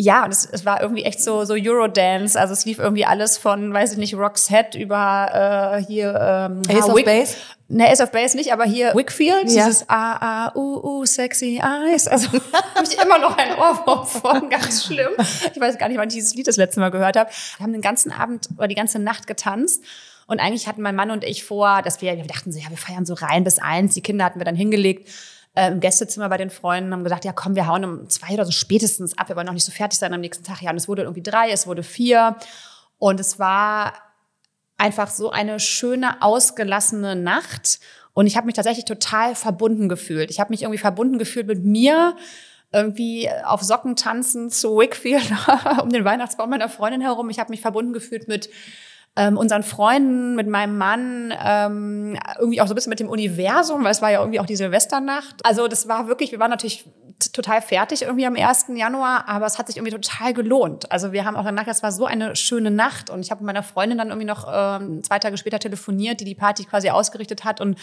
ja, 0.00 0.25
und 0.25 0.31
es, 0.31 0.47
es 0.47 0.65
war 0.65 0.81
irgendwie 0.81 1.03
echt 1.03 1.21
so, 1.21 1.45
so 1.45 1.55
Eurodance. 1.55 2.39
Also 2.39 2.53
es 2.53 2.65
lief 2.65 2.79
irgendwie 2.79 3.05
alles 3.05 3.37
von, 3.37 3.75
weiß 3.75 3.93
ich 3.93 3.99
nicht, 3.99 4.15
Roxette 4.15 4.79
über 4.79 5.75
äh, 5.75 5.85
hier 5.85 6.15
ähm, 6.15 6.62
Ace 6.69 6.89
of 6.89 7.05
Base. 7.05 7.35
Ne, 7.67 7.91
Ace 7.91 8.00
of 8.00 8.12
Base 8.12 8.37
nicht, 8.37 8.53
aber 8.53 8.62
hier 8.62 8.95
Wickfield, 8.95 9.50
ja. 9.50 9.67
dieses 9.67 9.89
A, 9.89 10.47
A, 10.47 10.53
U, 10.55 11.00
U, 11.00 11.05
sexy 11.05 11.61
eyes. 11.61 12.06
Also 12.06 12.29
habe 12.77 12.87
ich 12.89 12.97
immer 12.97 13.19
noch 13.19 13.37
ein 13.37 13.59
Ohrwurm 13.59 14.06
von, 14.06 14.49
ganz 14.49 14.85
schlimm. 14.85 15.11
Ich 15.53 15.61
weiß 15.61 15.79
gar 15.79 15.89
nicht, 15.89 15.99
wann 15.99 16.06
ich 16.06 16.15
dieses 16.15 16.33
Lied 16.37 16.47
das 16.47 16.56
letzte 16.56 16.79
Mal 16.79 16.93
gehört 16.93 17.17
habe. 17.17 17.31
Wir 17.56 17.65
haben 17.65 17.73
den 17.73 17.83
ganzen 17.83 18.12
Abend 18.12 18.49
oder 18.56 18.69
die 18.69 18.77
ganze 18.77 19.01
Nacht 19.01 19.27
getanzt. 19.27 19.83
Und 20.29 20.39
eigentlich 20.39 20.69
hatten 20.69 20.81
mein 20.81 20.94
Mann 20.94 21.11
und 21.11 21.25
ich 21.25 21.43
vor, 21.43 21.83
dass 21.83 22.03
wir, 22.03 22.17
wir 22.17 22.25
dachten 22.25 22.53
so, 22.53 22.61
ja, 22.61 22.71
wir 22.71 22.77
feiern 22.77 23.05
so 23.05 23.15
rein 23.15 23.43
bis 23.43 23.59
eins. 23.59 23.94
Die 23.94 24.03
Kinder 24.03 24.25
hatten 24.25 24.39
wir 24.39 24.44
dann 24.44 24.55
hingelegt 24.55 25.09
äh, 25.58 25.69
im 25.69 25.81
Gästezimmer 25.81 26.28
bei 26.28 26.37
den 26.37 26.50
Freunden, 26.50 26.93
haben 26.93 27.02
gesagt, 27.02 27.25
ja 27.25 27.32
komm, 27.32 27.56
wir 27.56 27.66
hauen 27.66 27.84
um 27.84 28.08
zwei 28.08 28.34
oder 28.34 28.44
so 28.44 28.52
spätestens 28.52 29.19
ab, 29.19 29.28
wir 29.28 29.34
wollen 29.34 29.46
noch 29.46 29.55
nicht 29.55 29.64
so 29.64 29.72
fertig 29.72 29.99
sein 29.99 30.14
am 30.14 30.20
nächsten 30.20 30.44
Tag. 30.44 30.62
Ja, 30.62 30.70
und 30.70 30.76
es 30.76 30.87
wurde 30.87 31.02
irgendwie 31.02 31.22
drei, 31.22 31.50
es 31.50 31.66
wurde 31.66 31.82
vier. 31.82 32.37
Und 32.99 33.19
es 33.19 33.40
war 33.40 33.94
einfach 34.76 35.10
so 35.10 35.31
eine 35.31 35.58
schöne, 35.58 36.22
ausgelassene 36.22 37.16
Nacht. 37.16 37.81
Und 38.14 38.28
ich 38.28 38.37
habe 38.37 38.46
mich 38.46 38.55
tatsächlich 38.55 38.84
total 38.84 39.34
verbunden 39.34 39.88
gefühlt. 39.88 40.31
Ich 40.31 40.38
habe 40.38 40.50
mich 40.50 40.62
irgendwie 40.62 40.78
verbunden 40.78 41.19
gefühlt 41.19 41.49
mit 41.49 41.64
mir, 41.64 42.16
irgendwie 42.70 43.28
auf 43.44 43.62
Socken 43.62 43.96
tanzen 43.96 44.50
zu 44.50 44.78
Wickfield 44.78 45.32
um 45.82 45.90
den 45.90 46.05
Weihnachtsbaum 46.05 46.50
meiner 46.50 46.69
Freundin 46.69 47.00
herum. 47.00 47.31
Ich 47.31 47.40
habe 47.40 47.50
mich 47.50 47.62
verbunden 47.62 47.93
gefühlt 47.93 48.28
mit 48.28 48.49
ähm, 49.19 49.37
unseren 49.37 49.65
Freunden, 49.65 50.37
mit 50.37 50.47
meinem 50.47 50.79
Mann, 50.79 51.35
ähm, 51.44 52.17
irgendwie 52.38 52.61
auch 52.61 52.69
so 52.69 52.73
ein 52.73 52.76
bisschen 52.76 52.91
mit 52.91 53.00
dem 53.00 53.09
Universum, 53.09 53.82
weil 53.82 53.91
es 53.91 54.00
war 54.00 54.12
ja 54.12 54.20
irgendwie 54.20 54.38
auch 54.38 54.47
die 54.47 54.55
Silvesternacht. 54.55 55.44
Also 55.44 55.67
das 55.67 55.88
war 55.88 56.06
wirklich, 56.06 56.31
wir 56.31 56.38
waren 56.38 56.50
natürlich 56.50 56.85
total 57.32 57.61
fertig 57.61 58.03
irgendwie 58.03 58.26
am 58.26 58.37
1. 58.37 58.67
Januar, 58.76 59.29
aber 59.29 59.47
es 59.47 59.59
hat 59.59 59.67
sich 59.67 59.76
irgendwie 59.76 59.91
total 59.91 60.35
gelohnt. 60.35 60.93
Also 60.93 61.11
wir 61.11 61.25
haben 61.25 61.35
auch 61.35 61.44
danach, 61.44 61.67
es 61.67 61.82
war 61.82 61.91
so 61.91 62.06
eine 62.06 62.37
schöne 62.37 62.70
Nacht 62.70 63.11
und 63.11 63.19
ich 63.19 63.32
habe 63.32 63.41
mit 63.41 63.47
meiner 63.47 63.65
Freundin 63.65 63.99
dann 63.99 64.09
irgendwie 64.11 64.26
noch 64.26 64.47
ähm, 64.49 65.03
zwei 65.03 65.19
Tage 65.19 65.37
später 65.37 65.59
telefoniert, 65.59 66.20
die 66.20 66.25
die 66.25 66.37
Party 66.37 66.65
quasi 66.65 66.91
ausgerichtet 66.91 67.44
hat 67.44 67.61
und 67.61 67.76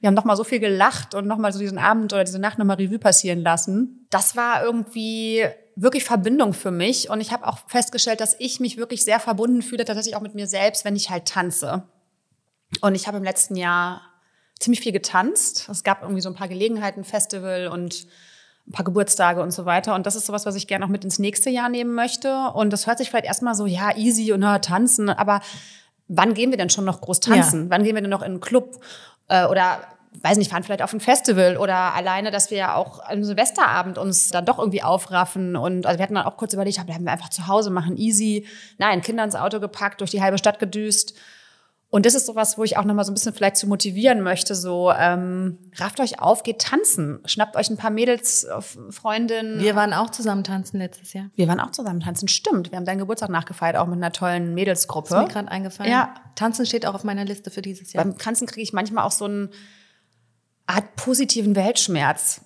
wir 0.00 0.08
haben 0.08 0.14
noch 0.14 0.24
mal 0.24 0.34
so 0.34 0.42
viel 0.42 0.58
gelacht 0.58 1.14
und 1.14 1.28
noch 1.28 1.38
mal 1.38 1.52
so 1.52 1.60
diesen 1.60 1.78
Abend 1.78 2.12
oder 2.12 2.24
diese 2.24 2.40
Nacht 2.40 2.58
noch 2.58 2.64
mal 2.64 2.74
Revue 2.74 2.98
passieren 2.98 3.42
lassen. 3.42 4.08
Das 4.10 4.34
war 4.34 4.64
irgendwie 4.64 5.44
wirklich 5.80 6.04
Verbindung 6.04 6.52
für 6.52 6.70
mich. 6.70 7.10
Und 7.10 7.20
ich 7.20 7.32
habe 7.32 7.46
auch 7.46 7.58
festgestellt, 7.66 8.20
dass 8.20 8.36
ich 8.38 8.60
mich 8.60 8.76
wirklich 8.76 9.04
sehr 9.04 9.20
verbunden 9.20 9.62
fühle, 9.62 9.84
tatsächlich 9.84 10.16
auch 10.16 10.20
mit 10.20 10.34
mir 10.34 10.46
selbst, 10.46 10.84
wenn 10.84 10.96
ich 10.96 11.10
halt 11.10 11.26
tanze. 11.26 11.84
Und 12.80 12.94
ich 12.94 13.06
habe 13.06 13.16
im 13.16 13.24
letzten 13.24 13.56
Jahr 13.56 14.02
ziemlich 14.58 14.80
viel 14.80 14.92
getanzt. 14.92 15.68
Es 15.70 15.82
gab 15.82 16.02
irgendwie 16.02 16.20
so 16.20 16.28
ein 16.28 16.34
paar 16.34 16.48
Gelegenheiten, 16.48 17.02
Festival 17.02 17.68
und 17.68 18.06
ein 18.68 18.72
paar 18.72 18.84
Geburtstage 18.84 19.42
und 19.42 19.52
so 19.52 19.64
weiter. 19.64 19.94
Und 19.94 20.06
das 20.06 20.16
ist 20.16 20.26
sowas, 20.26 20.44
was 20.46 20.54
ich 20.54 20.66
gerne 20.66 20.84
auch 20.84 20.90
mit 20.90 21.02
ins 21.02 21.18
nächste 21.18 21.50
Jahr 21.50 21.68
nehmen 21.68 21.94
möchte. 21.94 22.50
Und 22.54 22.70
das 22.70 22.86
hört 22.86 22.98
sich 22.98 23.08
vielleicht 23.08 23.24
erstmal 23.24 23.54
so, 23.54 23.66
ja, 23.66 23.96
easy 23.96 24.32
und 24.32 24.40
na, 24.40 24.58
tanzen. 24.58 25.08
Aber 25.08 25.40
wann 26.08 26.34
gehen 26.34 26.50
wir 26.50 26.58
denn 26.58 26.70
schon 26.70 26.84
noch 26.84 27.00
groß 27.00 27.20
tanzen? 27.20 27.64
Ja. 27.64 27.70
Wann 27.70 27.84
gehen 27.84 27.94
wir 27.94 28.02
denn 28.02 28.10
noch 28.10 28.22
in 28.22 28.32
einen 28.32 28.40
Club? 28.40 28.84
Äh, 29.28 29.46
oder 29.46 29.80
weiß 30.12 30.38
nicht, 30.38 30.50
fahren 30.50 30.62
vielleicht 30.62 30.82
auf 30.82 30.92
ein 30.92 31.00
Festival 31.00 31.56
oder 31.56 31.94
alleine, 31.94 32.30
dass 32.30 32.50
wir 32.50 32.58
ja 32.58 32.74
auch 32.74 33.00
am 33.00 33.22
Silvesterabend 33.22 33.96
uns 33.96 34.30
dann 34.30 34.44
doch 34.44 34.58
irgendwie 34.58 34.82
aufraffen 34.82 35.56
und 35.56 35.86
also 35.86 35.98
wir 35.98 36.02
hatten 36.02 36.14
dann 36.14 36.26
auch 36.26 36.36
kurz 36.36 36.52
überlegt, 36.52 36.84
bleiben 36.84 37.04
wir 37.04 37.12
einfach 37.12 37.28
zu 37.28 37.46
Hause, 37.46 37.70
machen 37.70 37.96
easy. 37.96 38.46
Nein, 38.78 39.02
Kinder 39.02 39.24
ins 39.24 39.36
Auto 39.36 39.60
gepackt, 39.60 40.00
durch 40.00 40.10
die 40.10 40.22
halbe 40.22 40.38
Stadt 40.38 40.58
gedüst. 40.58 41.14
Und 41.92 42.06
das 42.06 42.14
ist 42.14 42.26
sowas, 42.26 42.56
wo 42.56 42.62
ich 42.62 42.76
auch 42.76 42.84
nochmal 42.84 43.04
so 43.04 43.10
ein 43.10 43.14
bisschen 43.14 43.34
vielleicht 43.34 43.56
zu 43.56 43.66
motivieren 43.66 44.20
möchte, 44.20 44.54
so 44.54 44.92
ähm, 44.96 45.58
rafft 45.76 45.98
euch 45.98 46.20
auf, 46.20 46.44
geht 46.44 46.60
tanzen, 46.60 47.18
schnappt 47.24 47.56
euch 47.56 47.68
ein 47.68 47.76
paar 47.76 47.90
Mädels, 47.90 48.44
äh, 48.44 48.60
Freundinnen. 48.90 49.58
Wir 49.58 49.74
waren 49.74 49.92
auch 49.92 50.10
zusammen 50.10 50.44
tanzen 50.44 50.78
letztes 50.78 51.12
Jahr. 51.14 51.30
Wir 51.34 51.48
waren 51.48 51.58
auch 51.58 51.72
zusammen 51.72 51.98
tanzen, 51.98 52.28
stimmt. 52.28 52.70
Wir 52.70 52.78
haben 52.78 52.84
deinen 52.84 53.00
Geburtstag 53.00 53.30
nachgefeiert, 53.30 53.76
auch 53.76 53.86
mit 53.86 53.96
einer 53.96 54.12
tollen 54.12 54.54
Mädelsgruppe. 54.54 55.08
Das 55.10 55.18
ist 55.18 55.26
mir 55.26 55.32
gerade 55.32 55.50
eingefallen. 55.50 55.90
Ja. 55.90 56.14
Tanzen 56.36 56.64
steht 56.64 56.86
auch 56.86 56.94
auf 56.94 57.02
meiner 57.02 57.24
Liste 57.24 57.50
für 57.50 57.60
dieses 57.60 57.92
Jahr. 57.92 58.04
Beim 58.04 58.16
Tanzen 58.16 58.46
kriege 58.46 58.62
ich 58.62 58.72
manchmal 58.72 59.04
auch 59.04 59.10
so 59.12 59.26
ein 59.26 59.50
Art 60.70 60.96
positiven 60.96 61.56
Weltschmerz. 61.56 62.42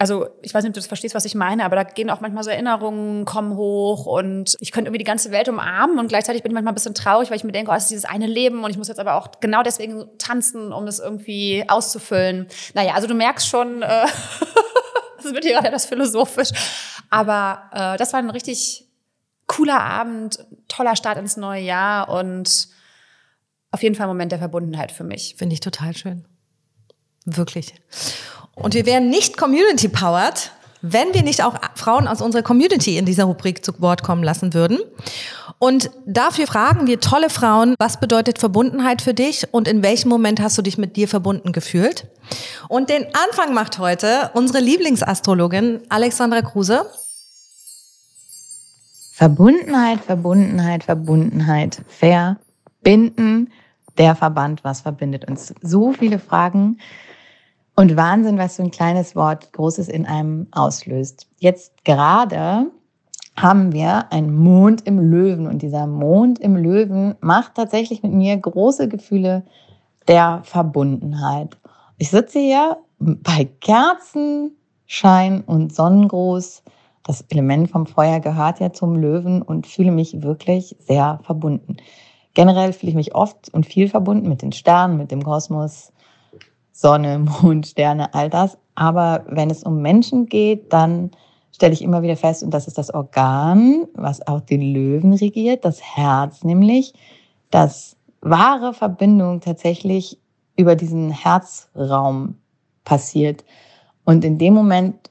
Also 0.00 0.28
ich 0.42 0.54
weiß 0.54 0.62
nicht, 0.62 0.70
ob 0.70 0.74
du 0.74 0.80
das 0.80 0.86
verstehst, 0.86 1.16
was 1.16 1.24
ich 1.24 1.34
meine, 1.34 1.64
aber 1.64 1.74
da 1.74 1.82
gehen 1.82 2.08
auch 2.08 2.20
manchmal 2.20 2.44
so 2.44 2.50
Erinnerungen, 2.50 3.24
kommen 3.24 3.56
hoch 3.56 4.06
und 4.06 4.54
ich 4.60 4.70
könnte 4.70 4.88
irgendwie 4.88 4.98
die 4.98 5.04
ganze 5.04 5.32
Welt 5.32 5.48
umarmen 5.48 5.98
und 5.98 6.06
gleichzeitig 6.06 6.44
bin 6.44 6.52
ich 6.52 6.54
manchmal 6.54 6.72
ein 6.72 6.76
bisschen 6.76 6.94
traurig, 6.94 7.30
weil 7.30 7.36
ich 7.36 7.42
mir 7.42 7.50
denke, 7.50 7.72
oh, 7.72 7.74
es 7.74 7.84
ist 7.84 7.90
dieses 7.90 8.04
eine 8.04 8.28
Leben 8.28 8.62
und 8.62 8.70
ich 8.70 8.78
muss 8.78 8.86
jetzt 8.86 9.00
aber 9.00 9.16
auch 9.16 9.40
genau 9.40 9.64
deswegen 9.64 10.06
tanzen, 10.18 10.72
um 10.72 10.86
das 10.86 11.00
irgendwie 11.00 11.64
auszufüllen. 11.66 12.46
Naja, 12.74 12.94
also 12.94 13.08
du 13.08 13.14
merkst 13.14 13.48
schon, 13.48 13.82
äh, 13.82 13.86
das 15.22 15.34
wird 15.34 15.44
hier 15.44 15.54
gerade 15.54 15.66
etwas 15.66 15.86
philosophisch, 15.86 16.50
aber 17.10 17.62
äh, 17.72 17.96
das 17.96 18.12
war 18.12 18.20
ein 18.20 18.30
richtig 18.30 18.86
cooler 19.48 19.80
Abend, 19.80 20.46
toller 20.68 20.94
Start 20.94 21.18
ins 21.18 21.36
neue 21.36 21.62
Jahr 21.62 22.08
und 22.08 22.68
auf 23.72 23.82
jeden 23.82 23.96
Fall 23.96 24.06
ein 24.06 24.10
Moment 24.10 24.30
der 24.30 24.38
Verbundenheit 24.38 24.92
für 24.92 25.04
mich. 25.04 25.34
Finde 25.36 25.54
ich 25.54 25.60
total 25.60 25.96
schön. 25.96 26.24
Wirklich. 27.24 27.74
Und 28.54 28.74
wir 28.74 28.86
wären 28.86 29.10
nicht 29.10 29.36
community-powered, 29.36 30.52
wenn 30.82 31.12
wir 31.12 31.22
nicht 31.22 31.42
auch 31.42 31.56
Frauen 31.74 32.06
aus 32.06 32.20
unserer 32.20 32.42
Community 32.42 32.98
in 32.98 33.04
dieser 33.04 33.24
Rubrik 33.24 33.64
zu 33.64 33.80
Wort 33.80 34.02
kommen 34.02 34.22
lassen 34.22 34.54
würden. 34.54 34.78
Und 35.58 35.90
dafür 36.06 36.46
fragen 36.46 36.86
wir 36.86 37.00
tolle 37.00 37.30
Frauen, 37.30 37.74
was 37.78 37.98
bedeutet 37.98 38.38
Verbundenheit 38.38 39.02
für 39.02 39.14
dich 39.14 39.52
und 39.52 39.66
in 39.66 39.82
welchem 39.82 40.08
Moment 40.08 40.40
hast 40.40 40.56
du 40.56 40.62
dich 40.62 40.78
mit 40.78 40.96
dir 40.96 41.08
verbunden 41.08 41.52
gefühlt? 41.52 42.06
Und 42.68 42.90
den 42.90 43.06
Anfang 43.06 43.54
macht 43.54 43.78
heute 43.78 44.30
unsere 44.34 44.60
Lieblingsastrologin 44.60 45.80
Alexandra 45.88 46.42
Kruse. 46.42 46.86
Verbundenheit, 49.12 50.04
Verbundenheit, 50.04 50.84
Verbundenheit, 50.84 51.82
verbinden, 51.88 53.50
der 53.96 54.14
Verband, 54.14 54.62
was 54.62 54.82
verbindet 54.82 55.24
uns? 55.28 55.52
So 55.60 55.92
viele 55.92 56.20
Fragen 56.20 56.78
und 57.78 57.96
Wahnsinn, 57.96 58.38
was 58.38 58.56
so 58.56 58.64
ein 58.64 58.72
kleines 58.72 59.14
Wort 59.14 59.52
Großes 59.52 59.86
in 59.86 60.04
einem 60.04 60.48
auslöst. 60.50 61.28
Jetzt 61.38 61.84
gerade 61.84 62.72
haben 63.36 63.72
wir 63.72 64.12
einen 64.12 64.34
Mond 64.34 64.84
im 64.84 64.98
Löwen 64.98 65.46
und 65.46 65.62
dieser 65.62 65.86
Mond 65.86 66.40
im 66.40 66.56
Löwen 66.56 67.14
macht 67.20 67.54
tatsächlich 67.54 68.02
mit 68.02 68.12
mir 68.12 68.36
große 68.36 68.88
Gefühle 68.88 69.44
der 70.08 70.40
Verbundenheit. 70.42 71.56
Ich 71.98 72.10
sitze 72.10 72.40
hier 72.40 72.78
bei 72.98 73.48
Kerzenschein 73.60 75.42
und 75.46 75.72
Sonnengruß. 75.72 76.64
Das 77.04 77.22
Element 77.28 77.70
vom 77.70 77.86
Feuer 77.86 78.18
gehört 78.18 78.58
ja 78.58 78.72
zum 78.72 78.96
Löwen 78.96 79.40
und 79.40 79.68
fühle 79.68 79.92
mich 79.92 80.20
wirklich 80.20 80.74
sehr 80.80 81.20
verbunden. 81.22 81.76
Generell 82.34 82.72
fühle 82.72 82.90
ich 82.90 82.96
mich 82.96 83.14
oft 83.14 83.54
und 83.54 83.66
viel 83.66 83.88
verbunden 83.88 84.28
mit 84.28 84.42
den 84.42 84.50
Sternen, 84.50 84.96
mit 84.96 85.12
dem 85.12 85.22
Kosmos, 85.22 85.92
Sonne, 86.80 87.18
Mond, 87.18 87.66
Sterne, 87.66 88.14
all 88.14 88.30
das. 88.30 88.56
Aber 88.76 89.24
wenn 89.28 89.50
es 89.50 89.64
um 89.64 89.82
Menschen 89.82 90.26
geht, 90.26 90.72
dann 90.72 91.10
stelle 91.52 91.72
ich 91.72 91.82
immer 91.82 92.02
wieder 92.02 92.16
fest, 92.16 92.44
und 92.44 92.54
das 92.54 92.68
ist 92.68 92.78
das 92.78 92.94
Organ, 92.94 93.88
was 93.94 94.24
auch 94.28 94.40
den 94.40 94.60
Löwen 94.60 95.12
regiert, 95.12 95.64
das 95.64 95.82
Herz 95.82 96.44
nämlich, 96.44 96.94
dass 97.50 97.96
wahre 98.20 98.74
Verbindung 98.74 99.40
tatsächlich 99.40 100.20
über 100.56 100.76
diesen 100.76 101.10
Herzraum 101.10 102.36
passiert. 102.84 103.44
Und 104.04 104.24
in 104.24 104.38
dem 104.38 104.54
Moment, 104.54 105.10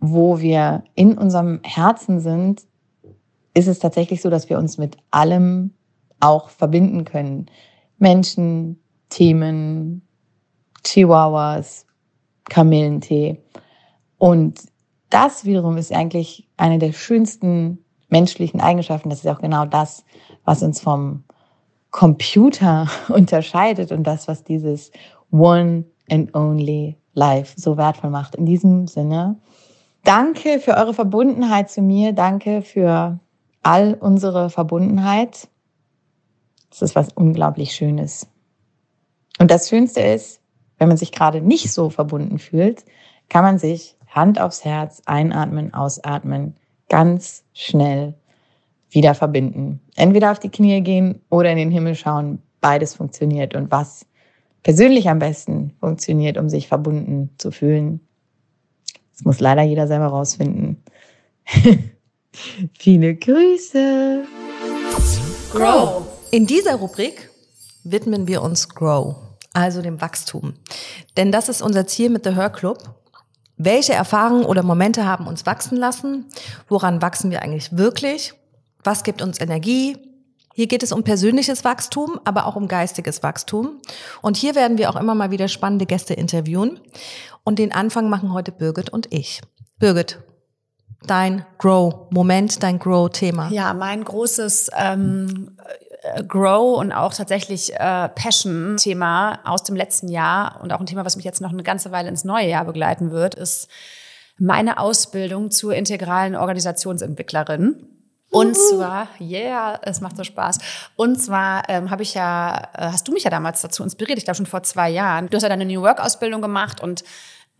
wo 0.00 0.40
wir 0.40 0.82
in 0.96 1.16
unserem 1.16 1.60
Herzen 1.62 2.18
sind, 2.18 2.62
ist 3.54 3.68
es 3.68 3.78
tatsächlich 3.78 4.20
so, 4.20 4.30
dass 4.30 4.50
wir 4.50 4.58
uns 4.58 4.78
mit 4.78 4.96
allem 5.12 5.74
auch 6.18 6.48
verbinden 6.48 7.04
können. 7.04 7.46
Menschen, 7.98 8.80
Themen, 9.10 10.02
Chihuahuas, 10.84 11.86
Kamillentee. 12.48 13.42
Und 14.18 14.60
das 15.10 15.44
wiederum 15.44 15.76
ist 15.76 15.92
eigentlich 15.92 16.48
eine 16.56 16.78
der 16.78 16.92
schönsten 16.92 17.84
menschlichen 18.08 18.60
Eigenschaften. 18.60 19.10
Das 19.10 19.20
ist 19.20 19.28
auch 19.28 19.40
genau 19.40 19.64
das, 19.64 20.04
was 20.44 20.62
uns 20.62 20.80
vom 20.80 21.24
Computer 21.90 22.88
unterscheidet 23.08 23.92
und 23.92 24.04
das, 24.04 24.28
was 24.28 24.44
dieses 24.44 24.90
One 25.30 25.84
and 26.10 26.34
Only 26.34 26.96
Life 27.14 27.54
so 27.56 27.76
wertvoll 27.76 28.10
macht. 28.10 28.34
In 28.34 28.46
diesem 28.46 28.86
Sinne, 28.86 29.38
danke 30.02 30.60
für 30.60 30.76
eure 30.76 30.94
Verbundenheit 30.94 31.70
zu 31.70 31.80
mir. 31.80 32.12
Danke 32.12 32.62
für 32.62 33.18
all 33.62 33.94
unsere 33.94 34.50
Verbundenheit. 34.50 35.48
Das 36.70 36.82
ist 36.82 36.96
was 36.96 37.08
unglaublich 37.14 37.72
Schönes. 37.72 38.26
Und 39.38 39.50
das 39.50 39.68
Schönste 39.68 40.00
ist, 40.00 40.40
wenn 40.84 40.88
man 40.90 40.98
sich 40.98 41.12
gerade 41.12 41.40
nicht 41.40 41.72
so 41.72 41.88
verbunden 41.88 42.38
fühlt, 42.38 42.84
kann 43.30 43.42
man 43.42 43.58
sich 43.58 43.96
Hand 44.06 44.38
aufs 44.38 44.66
Herz, 44.66 45.00
einatmen, 45.06 45.72
ausatmen, 45.72 46.56
ganz 46.90 47.42
schnell 47.54 48.12
wieder 48.90 49.14
verbinden. 49.14 49.80
Entweder 49.96 50.30
auf 50.30 50.40
die 50.40 50.50
Knie 50.50 50.82
gehen 50.82 51.22
oder 51.30 51.50
in 51.50 51.56
den 51.56 51.70
Himmel 51.70 51.94
schauen. 51.94 52.42
Beides 52.60 52.96
funktioniert. 52.96 53.54
Und 53.54 53.70
was 53.70 54.04
persönlich 54.62 55.08
am 55.08 55.20
besten 55.20 55.72
funktioniert, 55.80 56.36
um 56.36 56.50
sich 56.50 56.68
verbunden 56.68 57.30
zu 57.38 57.50
fühlen, 57.50 58.00
das 59.12 59.24
muss 59.24 59.40
leider 59.40 59.62
jeder 59.62 59.86
selber 59.86 60.08
rausfinden. 60.08 60.82
Viele 62.78 63.14
Grüße. 63.14 64.22
Grow. 65.50 66.06
In 66.30 66.46
dieser 66.46 66.74
Rubrik 66.74 67.30
widmen 67.84 68.28
wir 68.28 68.42
uns 68.42 68.68
Grow, 68.68 69.16
also 69.54 69.80
dem 69.80 70.00
Wachstum. 70.00 70.54
Denn 71.16 71.32
das 71.32 71.48
ist 71.48 71.62
unser 71.62 71.86
Ziel 71.86 72.10
mit 72.10 72.24
The 72.24 72.34
Her 72.34 72.50
Club. 72.50 72.94
Welche 73.56 73.94
Erfahrungen 73.94 74.44
oder 74.44 74.62
Momente 74.62 75.06
haben 75.06 75.26
uns 75.26 75.46
wachsen 75.46 75.78
lassen? 75.78 76.26
Woran 76.68 77.00
wachsen 77.00 77.30
wir 77.30 77.40
eigentlich 77.42 77.76
wirklich? 77.76 78.34
Was 78.82 79.04
gibt 79.04 79.22
uns 79.22 79.40
Energie? 79.40 79.96
Hier 80.54 80.66
geht 80.66 80.82
es 80.82 80.92
um 80.92 81.02
persönliches 81.02 81.64
Wachstum, 81.64 82.20
aber 82.24 82.46
auch 82.46 82.54
um 82.56 82.68
geistiges 82.68 83.22
Wachstum. 83.22 83.80
Und 84.22 84.36
hier 84.36 84.54
werden 84.54 84.78
wir 84.78 84.90
auch 84.90 84.96
immer 84.96 85.14
mal 85.14 85.30
wieder 85.30 85.48
spannende 85.48 85.86
Gäste 85.86 86.14
interviewen. 86.14 86.80
Und 87.42 87.58
den 87.58 87.72
Anfang 87.72 88.08
machen 88.08 88.32
heute 88.32 88.52
Birgit 88.52 88.90
und 88.90 89.12
ich. 89.12 89.40
Birgit, 89.78 90.20
dein 91.06 91.44
Grow-Moment, 91.58 92.62
dein 92.62 92.78
Grow-Thema? 92.78 93.50
Ja, 93.50 93.74
mein 93.74 94.04
großes 94.04 94.70
ähm, 94.76 95.56
Grow 96.28 96.78
und 96.78 96.92
auch 96.92 97.14
tatsächlich 97.14 97.74
äh, 97.74 98.08
Passion-Thema 98.08 99.40
aus 99.44 99.62
dem 99.62 99.76
letzten 99.76 100.08
Jahr 100.08 100.60
und 100.62 100.72
auch 100.72 100.80
ein 100.80 100.86
Thema, 100.86 101.04
was 101.04 101.16
mich 101.16 101.24
jetzt 101.24 101.40
noch 101.40 101.52
eine 101.52 101.62
ganze 101.62 101.90
Weile 101.92 102.08
ins 102.08 102.24
neue 102.24 102.48
Jahr 102.48 102.64
begleiten 102.64 103.10
wird, 103.10 103.34
ist 103.34 103.68
meine 104.38 104.78
Ausbildung 104.78 105.50
zur 105.50 105.74
integralen 105.74 106.36
Organisationsentwicklerin. 106.36 107.86
Und 108.30 108.56
zwar, 108.56 109.06
yeah, 109.20 109.78
es 109.82 110.00
macht 110.00 110.16
so 110.16 110.24
Spaß. 110.24 110.58
Und 110.96 111.22
zwar 111.22 111.68
ähm, 111.68 111.90
habe 111.90 112.02
ich 112.02 112.14
ja, 112.14 112.68
äh, 112.74 112.86
hast 112.86 113.06
du 113.06 113.12
mich 113.12 113.22
ja 113.22 113.30
damals 113.30 113.62
dazu 113.62 113.84
inspiriert, 113.84 114.18
ich 114.18 114.24
glaube 114.24 114.36
schon 114.36 114.46
vor 114.46 114.64
zwei 114.64 114.90
Jahren. 114.90 115.28
Du 115.28 115.36
hast 115.36 115.44
ja 115.44 115.48
deine 115.48 115.64
New 115.64 115.82
Work-Ausbildung 115.82 116.42
gemacht 116.42 116.80
und 116.80 117.04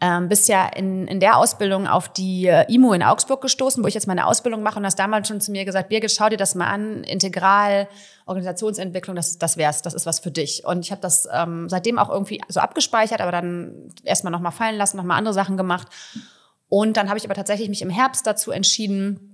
ähm, 0.01 0.29
bist 0.29 0.49
ja 0.49 0.67
in, 0.67 1.07
in 1.07 1.21
der 1.21 1.39
Ausbildung 1.39 1.87
auf 1.87 2.09
die 2.09 2.47
äh, 2.47 2.71
IMO 2.73 2.93
in 2.93 3.03
Augsburg 3.03 3.41
gestoßen, 3.41 3.83
wo 3.83 3.89
ich 3.89 3.95
jetzt 3.95 4.07
meine 4.07 4.27
Ausbildung 4.27 4.63
mache 4.63 4.79
und 4.79 4.85
hast 4.85 4.99
damals 4.99 5.29
schon 5.29 5.41
zu 5.41 5.53
mir 5.53 5.65
gesagt, 5.65 5.89
Birgit, 5.89 6.11
schau 6.11 6.29
dir 6.29 6.37
das 6.37 6.55
mal 6.55 6.67
an, 6.67 7.05
integral, 7.05 7.89
Organisationsentwicklung, 8.27 9.15
das, 9.17 9.39
das 9.39 9.57
wär's, 9.57 9.83
das 9.83 9.95
ist 9.95 10.05
was 10.05 10.19
für 10.19 10.31
dich. 10.31 10.65
Und 10.65 10.81
ich 10.81 10.91
habe 10.91 11.01
das 11.01 11.29
ähm, 11.33 11.69
seitdem 11.69 11.99
auch 11.99 12.11
irgendwie 12.11 12.41
so 12.49 12.61
abgespeichert, 12.61 13.21
aber 13.21 13.33
dann 13.33 13.93
erstmal 14.03 14.33
nochmal 14.33 14.53
fallen 14.53 14.77
lassen, 14.77 14.97
nochmal 14.97 15.19
andere 15.19 15.35
Sachen 15.35 15.57
gemacht. 15.57 15.89
Und 16.69 16.97
dann 16.97 17.09
habe 17.09 17.19
ich 17.19 17.25
aber 17.25 17.35
tatsächlich 17.35 17.69
mich 17.69 17.83
im 17.83 17.91
Herbst 17.91 18.27
dazu 18.27 18.51
entschieden, 18.51 19.31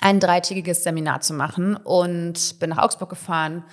ein 0.00 0.20
dreitägiges 0.20 0.84
Seminar 0.84 1.20
zu 1.20 1.32
machen 1.32 1.76
und 1.76 2.58
bin 2.58 2.70
nach 2.70 2.78
Augsburg 2.78 3.08
gefahren 3.08 3.64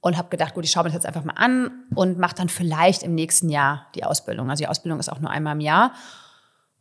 und 0.00 0.16
habe 0.16 0.28
gedacht, 0.28 0.54
gut, 0.54 0.64
ich 0.64 0.70
schaue 0.70 0.84
mir 0.84 0.90
das 0.90 0.94
jetzt 0.94 1.06
einfach 1.06 1.24
mal 1.24 1.34
an 1.34 1.70
und 1.94 2.18
mache 2.18 2.34
dann 2.36 2.48
vielleicht 2.48 3.02
im 3.02 3.14
nächsten 3.14 3.48
Jahr 3.48 3.88
die 3.94 4.04
Ausbildung. 4.04 4.48
Also 4.50 4.62
die 4.62 4.68
Ausbildung 4.68 5.00
ist 5.00 5.10
auch 5.10 5.20
nur 5.20 5.30
einmal 5.30 5.54
im 5.54 5.60
Jahr. 5.60 5.92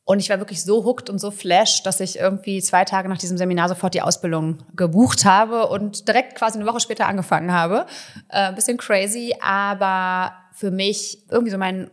Und 0.03 0.19
ich 0.19 0.29
war 0.29 0.39
wirklich 0.39 0.63
so 0.63 0.85
hooked 0.85 1.09
und 1.09 1.19
so 1.19 1.31
flash, 1.31 1.83
dass 1.83 1.99
ich 1.99 2.17
irgendwie 2.17 2.61
zwei 2.61 2.85
Tage 2.85 3.09
nach 3.09 3.17
diesem 3.17 3.37
Seminar 3.37 3.67
sofort 3.67 3.93
die 3.93 4.01
Ausbildung 4.01 4.59
gebucht 4.73 5.25
habe 5.25 5.67
und 5.67 6.07
direkt 6.07 6.35
quasi 6.35 6.57
eine 6.57 6.65
Woche 6.65 6.79
später 6.79 7.07
angefangen 7.07 7.51
habe. 7.51 7.87
Äh, 8.29 8.53
bisschen 8.53 8.77
crazy, 8.77 9.35
aber 9.41 10.31
für 10.53 10.71
mich 10.71 11.25
irgendwie 11.29 11.51
so 11.51 11.57
mein 11.57 11.91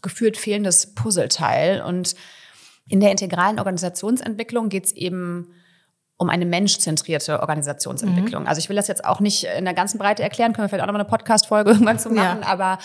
gefühlt 0.00 0.38
fehlendes 0.38 0.94
Puzzleteil. 0.94 1.82
Und 1.82 2.14
in 2.88 3.00
der 3.00 3.10
integralen 3.10 3.58
Organisationsentwicklung 3.58 4.70
geht 4.70 4.86
es 4.86 4.92
eben 4.92 5.52
um 6.22 6.30
eine 6.30 6.46
menschzentrierte 6.46 7.40
Organisationsentwicklung. 7.40 8.42
Mhm. 8.42 8.48
Also 8.48 8.60
ich 8.60 8.68
will 8.68 8.76
das 8.76 8.86
jetzt 8.86 9.04
auch 9.04 9.18
nicht 9.18 9.44
in 9.58 9.64
der 9.64 9.74
ganzen 9.74 9.98
Breite 9.98 10.22
erklären, 10.22 10.52
können 10.52 10.66
wir 10.66 10.68
vielleicht 10.68 10.84
auch 10.84 10.86
noch 10.86 10.92
mal 10.92 11.00
eine 11.00 11.08
Podcast-Folge 11.08 11.70
irgendwann 11.72 11.98
zu 11.98 12.10
machen, 12.10 12.42
ja. 12.42 12.46
aber 12.46 12.78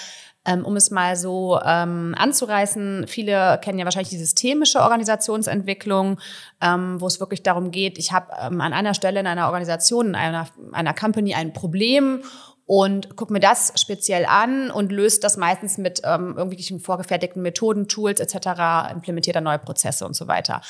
ähm, 0.44 0.66
um 0.66 0.76
es 0.76 0.90
mal 0.90 1.16
so 1.16 1.60
ähm, 1.64 2.16
anzureißen, 2.18 3.06
viele 3.08 3.60
kennen 3.62 3.78
ja 3.78 3.86
wahrscheinlich 3.86 4.10
die 4.10 4.18
systemische 4.18 4.82
Organisationsentwicklung, 4.82 6.20
ähm, 6.60 7.00
wo 7.00 7.06
es 7.06 7.20
wirklich 7.20 7.44
darum 7.44 7.70
geht, 7.70 8.00
ich 8.00 8.12
habe 8.12 8.32
ähm, 8.42 8.60
an 8.60 8.74
einer 8.74 8.96
Stelle 8.96 9.20
in 9.20 9.28
einer 9.28 9.46
Organisation, 9.46 10.08
in 10.08 10.16
einer, 10.16 10.48
einer 10.72 10.96
Company 10.96 11.36
ein 11.36 11.54
Problem 11.54 12.24
und 12.66 13.16
gucke 13.16 13.32
mir 13.32 13.40
das 13.40 13.72
speziell 13.76 14.26
an 14.26 14.72
und 14.72 14.92
löst 14.92 15.24
das 15.24 15.38
meistens 15.38 15.78
mit 15.78 16.02
ähm, 16.04 16.36
irgendwelchen 16.38 16.80
vorgefertigten 16.80 17.42
Methoden, 17.42 17.88
Tools 17.88 18.20
etc., 18.20 18.92
implementiert 18.92 19.36
dann 19.36 19.44
neue 19.44 19.60
Prozesse 19.60 20.06
und 20.06 20.16
so 20.16 20.28
weiter. 20.28 20.62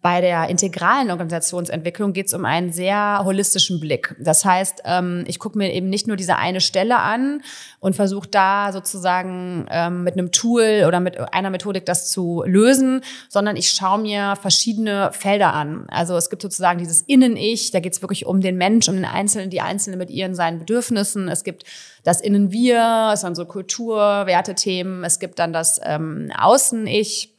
Bei 0.00 0.20
der 0.20 0.48
integralen 0.48 1.10
Organisationsentwicklung 1.10 2.12
geht 2.12 2.26
es 2.26 2.34
um 2.34 2.44
einen 2.44 2.72
sehr 2.72 3.22
holistischen 3.24 3.80
Blick. 3.80 4.14
Das 4.20 4.44
heißt, 4.44 4.82
ähm, 4.84 5.24
ich 5.26 5.38
gucke 5.38 5.58
mir 5.58 5.72
eben 5.72 5.88
nicht 5.88 6.06
nur 6.06 6.16
diese 6.16 6.36
eine 6.36 6.60
Stelle 6.60 6.98
an 6.98 7.42
und 7.80 7.96
versuche 7.96 8.28
da 8.28 8.72
sozusagen 8.72 9.66
ähm, 9.70 10.04
mit 10.04 10.14
einem 10.14 10.30
Tool 10.30 10.84
oder 10.86 11.00
mit 11.00 11.18
einer 11.32 11.50
Methodik 11.50 11.84
das 11.84 12.10
zu 12.10 12.44
lösen, 12.46 13.02
sondern 13.28 13.56
ich 13.56 13.70
schaue 13.70 13.98
mir 13.98 14.36
verschiedene 14.36 15.10
Felder 15.12 15.52
an. 15.54 15.86
Also 15.88 16.16
es 16.16 16.30
gibt 16.30 16.42
sozusagen 16.42 16.78
dieses 16.78 17.02
Innen-Ich, 17.02 17.72
da 17.72 17.80
geht 17.80 17.94
es 17.94 18.02
wirklich 18.02 18.26
um 18.26 18.40
den 18.40 18.56
Mensch, 18.56 18.88
um 18.88 18.94
den 18.94 19.04
Einzelnen, 19.04 19.50
die 19.50 19.60
Einzelne 19.60 19.96
mit 19.96 20.10
ihren 20.10 20.34
seinen 20.34 20.60
Bedürfnissen. 20.60 21.28
Es 21.28 21.42
gibt 21.42 21.64
das 22.04 22.20
Innen-Wir, 22.20 23.10
es 23.14 23.22
sind 23.22 23.34
so 23.34 23.46
Kultur, 23.46 23.98
Wertethemen. 23.98 25.02
Es 25.02 25.18
gibt 25.18 25.38
dann 25.38 25.52
das 25.52 25.80
ähm, 25.84 26.30
Außen-Ich 26.38 27.37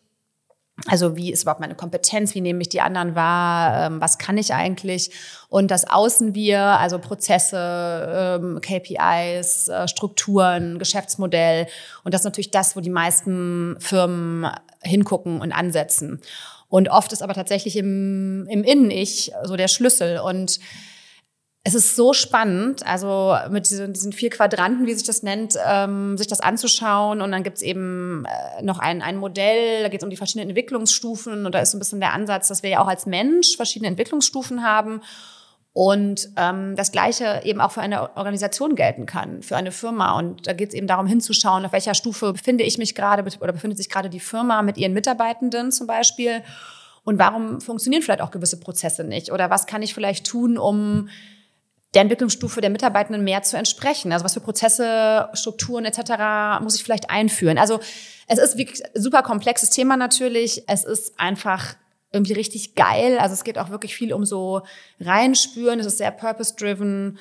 Also 0.87 1.15
wie 1.15 1.31
ist 1.31 1.43
überhaupt 1.43 1.59
meine 1.59 1.75
Kompetenz? 1.75 2.35
Wie 2.35 2.41
nehme 2.41 2.61
ich 2.61 2.69
die 2.69 2.81
anderen 2.81 3.15
wahr? 3.15 3.87
Ähm, 3.87 4.01
was 4.01 4.17
kann 4.17 4.37
ich 4.37 4.53
eigentlich? 4.53 5.11
Und 5.49 5.71
das 5.71 5.89
Außen 5.89 6.35
wir, 6.35 6.61
also 6.61 6.99
Prozesse, 6.99 8.39
ähm, 8.39 8.61
KPIs, 8.61 9.67
äh, 9.69 9.87
Strukturen, 9.87 10.79
Geschäftsmodell. 10.79 11.67
Und 12.03 12.13
das 12.13 12.21
ist 12.21 12.25
natürlich 12.25 12.51
das, 12.51 12.75
wo 12.75 12.81
die 12.81 12.89
meisten 12.89 13.75
Firmen 13.79 14.49
hingucken 14.81 15.41
und 15.41 15.51
ansetzen. 15.51 16.21
Und 16.69 16.89
oft 16.89 17.11
ist 17.11 17.23
aber 17.23 17.33
tatsächlich 17.33 17.75
im, 17.75 18.47
im 18.49 18.63
Innen-Ich 18.63 19.31
so 19.43 19.55
der 19.55 19.67
Schlüssel. 19.67 20.19
Und 20.19 20.59
es 21.63 21.75
ist 21.75 21.95
so 21.95 22.13
spannend, 22.13 22.85
also 22.85 23.35
mit 23.49 23.69
diesen, 23.69 23.91
diesen 23.91 24.13
vier 24.13 24.29
Quadranten, 24.29 24.87
wie 24.87 24.93
sich 24.93 25.05
das 25.05 25.23
nennt, 25.23 25.55
ähm, 25.67 26.17
sich 26.17 26.27
das 26.27 26.39
anzuschauen. 26.39 27.21
Und 27.21 27.31
dann 27.31 27.43
gibt's 27.43 27.61
eben 27.61 28.25
äh, 28.25 28.63
noch 28.63 28.79
ein, 28.79 29.01
ein 29.01 29.17
Modell, 29.17 29.83
da 29.83 29.89
geht 29.89 29.99
es 29.99 30.03
um 30.03 30.09
die 30.09 30.17
verschiedenen 30.17 30.49
Entwicklungsstufen. 30.49 31.45
Und 31.45 31.53
da 31.53 31.59
ist 31.59 31.71
so 31.71 31.77
ein 31.77 31.79
bisschen 31.79 31.99
der 31.99 32.13
Ansatz, 32.13 32.47
dass 32.47 32.63
wir 32.63 32.69
ja 32.69 32.79
auch 32.79 32.87
als 32.87 33.05
Mensch 33.05 33.57
verschiedene 33.57 33.89
Entwicklungsstufen 33.89 34.63
haben. 34.63 35.01
Und 35.73 36.29
ähm, 36.37 36.75
das 36.77 36.91
Gleiche 36.91 37.41
eben 37.43 37.59
auch 37.59 37.71
für 37.71 37.81
eine 37.81 38.15
Organisation 38.15 38.75
gelten 38.75 39.05
kann, 39.05 39.43
für 39.43 39.57
eine 39.57 39.71
Firma. 39.71 40.17
Und 40.17 40.47
da 40.47 40.53
geht 40.53 40.69
es 40.69 40.75
eben 40.75 40.87
darum 40.87 41.07
hinzuschauen, 41.07 41.65
auf 41.65 41.73
welcher 41.73 41.93
Stufe 41.93 42.31
befinde 42.33 42.63
ich 42.63 42.77
mich 42.77 42.95
gerade 42.95 43.23
oder 43.39 43.51
befindet 43.51 43.77
sich 43.77 43.89
gerade 43.89 44.09
die 44.09 44.19
Firma 44.21 44.61
mit 44.61 44.77
ihren 44.77 44.93
Mitarbeitenden 44.93 45.71
zum 45.73 45.87
Beispiel. 45.87 46.41
Und 47.03 47.19
warum 47.19 47.59
funktionieren 47.59 48.01
vielleicht 48.01 48.21
auch 48.21 48.31
gewisse 48.31 48.59
Prozesse 48.59 49.03
nicht? 49.03 49.31
Oder 49.31 49.49
was 49.49 49.67
kann 49.67 49.81
ich 49.81 49.93
vielleicht 49.93 50.25
tun, 50.25 50.57
um 50.57 51.09
der 51.93 52.03
Entwicklungsstufe 52.03 52.61
der 52.61 52.69
Mitarbeitenden 52.69 53.23
mehr 53.23 53.41
zu 53.41 53.57
entsprechen. 53.57 54.11
Also 54.11 54.23
was 54.23 54.33
für 54.33 54.41
Prozesse, 54.41 55.29
Strukturen 55.33 55.85
etc. 55.85 56.61
muss 56.61 56.75
ich 56.75 56.83
vielleicht 56.83 57.09
einführen. 57.09 57.57
Also 57.57 57.79
es 58.27 58.37
ist 58.37 58.57
wirklich 58.57 58.83
super 58.93 59.23
komplexes 59.23 59.71
Thema 59.71 59.97
natürlich. 59.97 60.63
Es 60.67 60.83
ist 60.83 61.19
einfach 61.19 61.75
irgendwie 62.11 62.33
richtig 62.33 62.75
geil. 62.75 63.17
Also 63.19 63.33
es 63.33 63.43
geht 63.43 63.57
auch 63.57 63.69
wirklich 63.69 63.95
viel 63.95 64.13
um 64.13 64.25
so 64.25 64.61
reinspüren. 64.99 65.79
Es 65.79 65.85
ist 65.85 65.97
sehr 65.97 66.11
purpose-driven 66.11 67.17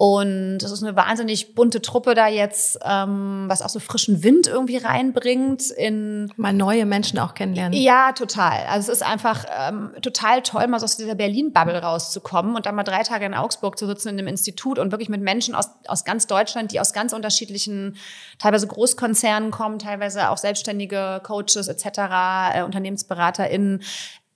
und 0.00 0.62
es 0.62 0.70
ist 0.70 0.84
eine 0.84 0.94
wahnsinnig 0.94 1.56
bunte 1.56 1.82
Truppe 1.82 2.14
da 2.14 2.28
jetzt, 2.28 2.78
ähm, 2.84 3.46
was 3.48 3.62
auch 3.62 3.68
so 3.68 3.80
frischen 3.80 4.22
Wind 4.22 4.46
irgendwie 4.46 4.76
reinbringt 4.76 5.72
in 5.72 6.32
mal 6.36 6.52
neue 6.52 6.86
Menschen 6.86 7.18
auch 7.18 7.34
kennenlernen. 7.34 7.76
Ja, 7.76 8.12
total. 8.12 8.64
Also 8.68 8.92
es 8.92 9.00
ist 9.00 9.04
einfach 9.04 9.44
ähm, 9.58 9.90
total 10.00 10.42
toll, 10.42 10.68
mal 10.68 10.78
so 10.78 10.84
aus 10.84 10.98
dieser 10.98 11.16
Berlin-Bubble 11.16 11.82
rauszukommen 11.82 12.54
und 12.54 12.64
dann 12.64 12.76
mal 12.76 12.84
drei 12.84 13.02
Tage 13.02 13.26
in 13.26 13.34
Augsburg 13.34 13.76
zu 13.76 13.88
sitzen 13.88 14.10
in 14.10 14.20
einem 14.20 14.28
Institut 14.28 14.78
und 14.78 14.92
wirklich 14.92 15.08
mit 15.08 15.20
Menschen 15.20 15.56
aus, 15.56 15.68
aus 15.88 16.04
ganz 16.04 16.28
Deutschland, 16.28 16.70
die 16.70 16.78
aus 16.78 16.92
ganz 16.92 17.12
unterschiedlichen, 17.12 17.96
teilweise 18.38 18.68
Großkonzernen 18.68 19.50
kommen, 19.50 19.80
teilweise 19.80 20.30
auch 20.30 20.36
selbstständige 20.36 21.20
Coaches 21.24 21.66
etc., 21.66 22.54
äh, 22.54 22.62
UnternehmensberaterInnen, 22.62 23.82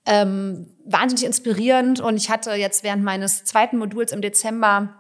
ähm, 0.07 0.67
wahnsinnig 0.85 1.25
inspirierend. 1.25 2.01
Und 2.01 2.17
ich 2.17 2.31
hatte 2.31 2.51
jetzt 2.55 2.83
während 2.83 3.05
meines 3.05 3.45
zweiten 3.45 3.79
Moduls 3.79 4.11
im 4.11 4.23
Dezember 4.23 4.97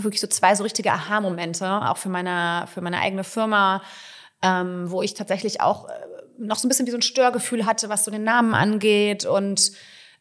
wirklich 0.00 0.20
so 0.20 0.26
zwei 0.26 0.54
so 0.54 0.62
richtige 0.62 0.92
Aha-Momente, 0.92 1.66
auch 1.66 1.96
für 1.96 2.08
meine, 2.08 2.66
für 2.72 2.80
meine 2.80 3.00
eigene 3.00 3.24
Firma, 3.24 3.82
ähm, 4.42 4.90
wo 4.90 5.02
ich 5.02 5.14
tatsächlich 5.14 5.60
auch 5.60 5.88
äh, 5.88 5.92
noch 6.38 6.56
so 6.56 6.66
ein 6.66 6.68
bisschen 6.68 6.86
wie 6.86 6.90
so 6.90 6.98
ein 6.98 7.02
Störgefühl 7.02 7.66
hatte, 7.66 7.88
was 7.88 8.04
so 8.04 8.10
den 8.10 8.24
Namen 8.24 8.54
angeht. 8.54 9.24
Und 9.24 9.72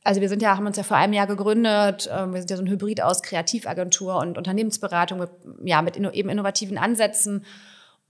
also 0.03 0.21
wir 0.21 0.29
sind 0.29 0.41
ja, 0.41 0.55
haben 0.55 0.65
uns 0.65 0.77
ja 0.77 0.83
vor 0.83 0.97
einem 0.97 1.13
Jahr 1.13 1.27
gegründet. 1.27 2.09
Ähm, 2.11 2.33
wir 2.33 2.41
sind 2.41 2.51
ja 2.51 2.57
so 2.57 2.63
ein 2.63 2.69
Hybrid 2.69 3.01
aus 3.01 3.23
Kreativagentur 3.23 4.17
und 4.17 4.37
Unternehmensberatung 4.37 5.19
mit, 5.19 5.29
ja, 5.63 5.81
mit 5.81 5.97
eben 5.97 6.29
innovativen 6.29 6.77
Ansätzen. 6.77 7.45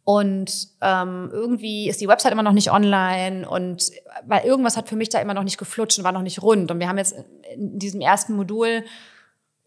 Und 0.03 0.69
ähm, 0.81 1.29
irgendwie 1.31 1.87
ist 1.87 2.01
die 2.01 2.07
Website 2.07 2.31
immer 2.31 2.43
noch 2.43 2.53
nicht 2.53 2.71
online 2.71 3.47
und 3.47 3.91
weil 4.25 4.43
irgendwas 4.45 4.75
hat 4.75 4.89
für 4.89 4.95
mich 4.95 5.09
da 5.09 5.19
immer 5.19 5.35
noch 5.35 5.43
nicht 5.43 5.59
geflutscht 5.59 5.99
und 5.99 6.03
war 6.03 6.11
noch 6.11 6.23
nicht 6.23 6.41
rund. 6.41 6.71
Und 6.71 6.79
wir 6.79 6.87
haben 6.87 6.97
jetzt 6.97 7.15
in 7.53 7.77
diesem 7.77 8.01
ersten 8.01 8.33
Modul 8.33 8.83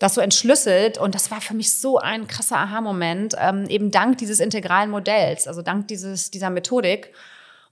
das 0.04 0.14
so 0.14 0.20
entschlüsselt. 0.20 0.99
Und 0.99 1.14
das 1.14 1.30
war 1.30 1.40
für 1.40 1.54
mich 1.54 1.80
so 1.80 1.99
ein 1.99 2.28
krasser 2.28 2.58
Aha-Moment, 2.58 3.34
ähm, 3.40 3.66
eben 3.68 3.90
dank 3.90 4.18
dieses 4.18 4.38
integralen 4.38 4.90
Modells, 4.90 5.49
also 5.49 5.62
dank 5.62 5.88
dieses, 5.88 6.30
dieser 6.30 6.50
Methodik. 6.50 7.12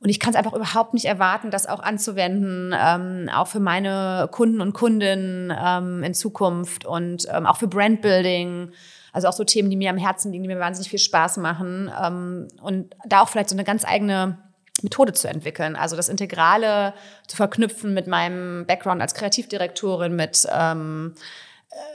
Und 0.00 0.08
ich 0.08 0.18
kann 0.18 0.30
es 0.30 0.36
einfach 0.36 0.54
überhaupt 0.54 0.94
nicht 0.94 1.04
erwarten, 1.04 1.50
das 1.50 1.66
auch 1.66 1.80
anzuwenden, 1.80 2.74
ähm, 2.76 3.28
auch 3.32 3.46
für 3.46 3.60
meine 3.60 4.28
Kunden 4.32 4.60
und 4.60 4.72
Kundinnen 4.72 5.52
ähm, 5.56 6.02
in 6.02 6.14
Zukunft 6.14 6.86
und 6.86 7.26
ähm, 7.32 7.46
auch 7.46 7.58
für 7.58 7.68
Brandbuilding. 7.68 8.72
Also 9.12 9.28
auch 9.28 9.34
so 9.34 9.44
Themen, 9.44 9.68
die 9.68 9.76
mir 9.76 9.90
am 9.90 9.98
Herzen 9.98 10.32
liegen, 10.32 10.42
die 10.42 10.48
mir 10.48 10.58
wahnsinnig 10.58 10.88
viel 10.88 10.98
Spaß 10.98 11.36
machen. 11.36 11.92
Ähm, 12.02 12.48
und 12.62 12.96
da 13.06 13.20
auch 13.20 13.28
vielleicht 13.28 13.50
so 13.50 13.54
eine 13.54 13.64
ganz 13.64 13.84
eigene 13.84 14.38
Methode 14.82 15.12
zu 15.12 15.28
entwickeln. 15.28 15.76
Also 15.76 15.94
das 15.96 16.08
Integrale 16.08 16.94
zu 17.28 17.36
verknüpfen 17.36 17.92
mit 17.92 18.06
meinem 18.06 18.64
Background 18.66 19.02
als 19.02 19.14
Kreativdirektorin, 19.14 20.16
mit 20.16 20.48
ähm, 20.50 21.14
äh, 21.14 21.20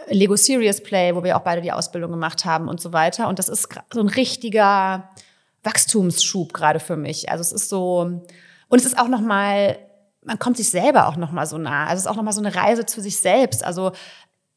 Lego 0.09 0.35
Serious 0.35 0.81
Play, 0.81 1.15
wo 1.15 1.23
wir 1.23 1.37
auch 1.37 1.41
beide 1.41 1.61
die 1.61 1.71
Ausbildung 1.71 2.11
gemacht 2.11 2.45
haben 2.45 2.67
und 2.67 2.79
so 2.79 2.93
weiter. 2.93 3.27
Und 3.27 3.39
das 3.39 3.49
ist 3.49 3.69
so 3.93 3.99
ein 3.99 4.07
richtiger 4.07 5.09
Wachstumsschub 5.63 6.53
gerade 6.53 6.79
für 6.79 6.97
mich. 6.97 7.29
Also 7.29 7.41
es 7.41 7.51
ist 7.51 7.69
so, 7.69 8.21
und 8.69 8.79
es 8.79 8.85
ist 8.85 8.97
auch 8.97 9.07
nochmal, 9.07 9.77
man 10.23 10.39
kommt 10.39 10.57
sich 10.57 10.69
selber 10.69 11.07
auch 11.07 11.17
nochmal 11.17 11.45
so 11.45 11.57
nah. 11.57 11.85
Also 11.85 11.95
es 11.95 12.01
ist 12.01 12.07
auch 12.07 12.15
nochmal 12.15 12.33
so 12.33 12.41
eine 12.41 12.55
Reise 12.55 12.85
zu 12.85 13.01
sich 13.01 13.19
selbst. 13.19 13.63
Also 13.63 13.91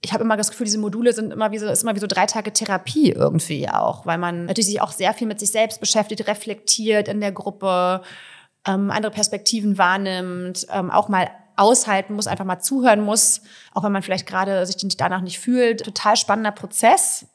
ich 0.03 0.13
habe 0.13 0.25
immer 0.25 0.37
das 0.37 0.51
Gefühl, 0.51 0.65
diese 0.65 0.79
Module 0.79 1.13
sind 1.13 1.33
immer 1.33 1.51
wie 1.51 1.59
so, 1.59 1.67
ist 1.67 1.83
immer 1.83 1.95
wie 1.95 2.01
so 2.01 2.07
drei 2.07 2.27
Tage 2.27 2.53
Therapie 2.53 3.11
irgendwie 3.11 3.69
auch, 3.69 4.07
weil 4.07 4.19
man 4.19 4.47
natürlich 4.47 4.67
sich 4.67 4.81
auch 4.81 4.93
sehr 4.93 5.13
viel 5.13 5.27
mit 5.27 5.41
sich 5.41 5.51
selbst 5.51 5.81
beschäftigt, 5.81 6.27
reflektiert 6.27 7.09
in 7.09 7.21
der 7.21 7.33
Gruppe, 7.33 8.03
ähm, 8.67 8.91
andere 8.91 9.13
Perspektiven 9.13 9.79
wahrnimmt, 9.79 10.67
ähm, 10.73 10.91
auch 10.91 11.09
mal 11.09 11.31
aushalten 11.61 12.15
muss, 12.15 12.27
einfach 12.27 12.45
mal 12.45 12.61
zuhören 12.61 13.03
muss, 13.03 13.43
auch 13.75 13.85
wenn 13.85 13.93
man 13.93 14.03
vielleicht 14.03 14.27
gerade 14.27 14.65
sich 14.67 14.77
danach 14.97 15.21
nicht 15.21 15.39
fühlt. 15.39 15.85
Total 15.85 16.17
spannender 16.17 16.53
Prozess, 16.53 17.27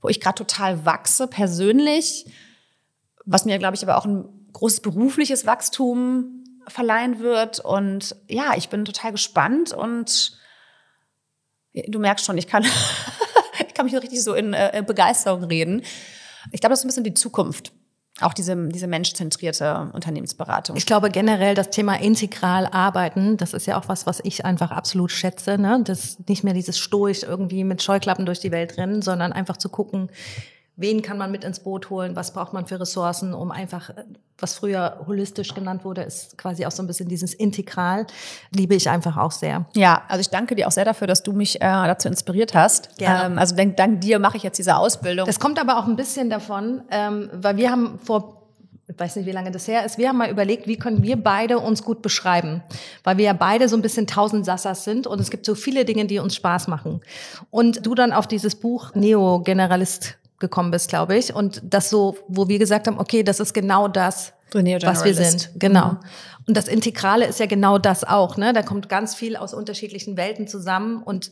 wo 0.00 0.08
ich 0.08 0.20
gerade 0.20 0.36
total 0.36 0.84
wachse 0.84 1.26
persönlich, 1.26 2.26
was 3.24 3.44
mir, 3.44 3.58
glaube 3.58 3.74
ich, 3.74 3.82
aber 3.82 3.96
auch 3.96 4.04
ein 4.04 4.28
großes 4.52 4.80
berufliches 4.80 5.46
Wachstum 5.46 6.44
verleihen 6.68 7.18
wird. 7.18 7.60
Und 7.60 8.14
ja, 8.28 8.54
ich 8.56 8.68
bin 8.68 8.84
total 8.84 9.12
gespannt 9.12 9.72
und 9.72 10.38
du 11.72 11.98
merkst 11.98 12.26
schon, 12.26 12.36
ich 12.36 12.46
kann, 12.46 12.64
ich 13.66 13.72
kann 13.72 13.86
mich 13.86 13.94
richtig 13.94 14.22
so 14.22 14.34
in 14.34 14.52
äh, 14.52 14.84
Begeisterung 14.86 15.44
reden. 15.44 15.82
Ich 16.50 16.60
glaube, 16.60 16.72
das 16.72 16.80
ist 16.80 16.84
ein 16.84 16.88
bisschen 16.88 17.04
die 17.04 17.14
Zukunft 17.14 17.72
auch 18.20 18.34
diese, 18.34 18.56
diese 18.68 18.86
menschzentrierte 18.86 19.90
Unternehmensberatung. 19.92 20.76
Ich 20.76 20.86
glaube 20.86 21.10
generell 21.10 21.54
das 21.54 21.70
Thema 21.70 21.98
integral 21.98 22.66
arbeiten, 22.66 23.36
das 23.36 23.54
ist 23.54 23.66
ja 23.66 23.78
auch 23.78 23.88
was, 23.88 24.06
was 24.06 24.20
ich 24.22 24.44
einfach 24.44 24.70
absolut 24.70 25.10
schätze. 25.10 25.58
Ne? 25.58 25.80
Das 25.84 26.18
nicht 26.28 26.44
mehr 26.44 26.54
dieses 26.54 26.78
stoisch 26.78 27.22
irgendwie 27.22 27.64
mit 27.64 27.82
Scheuklappen 27.82 28.26
durch 28.26 28.40
die 28.40 28.52
Welt 28.52 28.76
rennen, 28.76 29.02
sondern 29.02 29.32
einfach 29.32 29.56
zu 29.56 29.70
gucken, 29.70 30.10
wen 30.76 31.02
kann 31.02 31.18
man 31.18 31.30
mit 31.30 31.44
ins 31.44 31.60
Boot 31.60 31.90
holen, 31.90 32.16
was 32.16 32.32
braucht 32.32 32.52
man 32.52 32.66
für 32.66 32.80
Ressourcen, 32.80 33.34
um 33.34 33.50
einfach, 33.50 33.90
was 34.38 34.54
früher 34.54 35.04
holistisch 35.06 35.54
genannt 35.54 35.84
wurde, 35.84 36.02
ist 36.02 36.38
quasi 36.38 36.64
auch 36.64 36.70
so 36.70 36.82
ein 36.82 36.86
bisschen 36.86 37.08
dieses 37.08 37.34
Integral, 37.34 38.06
liebe 38.54 38.74
ich 38.74 38.88
einfach 38.88 39.16
auch 39.16 39.32
sehr. 39.32 39.66
Ja, 39.74 40.02
also 40.08 40.20
ich 40.20 40.30
danke 40.30 40.54
dir 40.54 40.66
auch 40.66 40.72
sehr 40.72 40.84
dafür, 40.84 41.06
dass 41.06 41.22
du 41.22 41.32
mich 41.32 41.56
äh, 41.56 41.60
dazu 41.60 42.08
inspiriert 42.08 42.54
hast. 42.54 42.96
Gerne. 42.98 43.32
Ähm, 43.32 43.38
also 43.38 43.54
dank, 43.54 43.76
dank 43.76 44.00
dir 44.00 44.18
mache 44.18 44.36
ich 44.36 44.42
jetzt 44.42 44.58
diese 44.58 44.76
Ausbildung. 44.76 45.28
Es 45.28 45.38
kommt 45.38 45.60
aber 45.60 45.78
auch 45.78 45.86
ein 45.86 45.96
bisschen 45.96 46.30
davon, 46.30 46.82
ähm, 46.90 47.28
weil 47.32 47.56
wir 47.56 47.70
haben 47.70 47.98
vor 47.98 48.38
ich 48.88 48.98
weiß 48.98 49.16
nicht, 49.16 49.26
wie 49.26 49.32
lange 49.32 49.50
das 49.50 49.68
her 49.68 49.86
ist, 49.86 49.96
wir 49.96 50.08
haben 50.08 50.18
mal 50.18 50.30
überlegt, 50.30 50.66
wie 50.66 50.76
können 50.76 51.02
wir 51.02 51.16
beide 51.16 51.58
uns 51.60 51.82
gut 51.82 52.02
beschreiben, 52.02 52.62
weil 53.04 53.16
wir 53.16 53.24
ja 53.24 53.32
beide 53.32 53.68
so 53.68 53.76
ein 53.76 53.80
bisschen 53.80 54.06
tausend 54.06 54.44
Sassas 54.44 54.84
sind 54.84 55.06
und 55.06 55.20
es 55.20 55.30
gibt 55.30 55.46
so 55.46 55.54
viele 55.54 55.84
Dinge, 55.84 56.04
die 56.06 56.18
uns 56.18 56.34
Spaß 56.34 56.68
machen. 56.68 57.00
Und 57.50 57.86
du 57.86 57.94
dann 57.94 58.12
auf 58.12 58.26
dieses 58.26 58.54
Buch 58.54 58.94
Neo 58.94 59.40
Generalist 59.40 60.18
gekommen 60.42 60.70
bist, 60.70 60.90
glaube 60.90 61.16
ich. 61.16 61.34
Und 61.34 61.62
das 61.64 61.88
so, 61.88 62.18
wo 62.28 62.48
wir 62.48 62.58
gesagt 62.58 62.86
haben, 62.86 62.98
okay, 62.98 63.22
das 63.22 63.40
ist 63.40 63.54
genau 63.54 63.88
das, 63.88 64.34
was 64.52 65.04
wir 65.04 65.14
sind. 65.14 65.50
Genau. 65.56 65.92
Mhm. 65.92 65.98
Und 66.46 66.56
das 66.56 66.68
Integrale 66.68 67.24
ist 67.24 67.40
ja 67.40 67.46
genau 67.46 67.78
das 67.78 68.04
auch. 68.04 68.36
Ne? 68.36 68.52
Da 68.52 68.62
kommt 68.62 68.90
ganz 68.90 69.14
viel 69.14 69.36
aus 69.36 69.54
unterschiedlichen 69.54 70.18
Welten 70.18 70.46
zusammen 70.46 71.02
und 71.02 71.30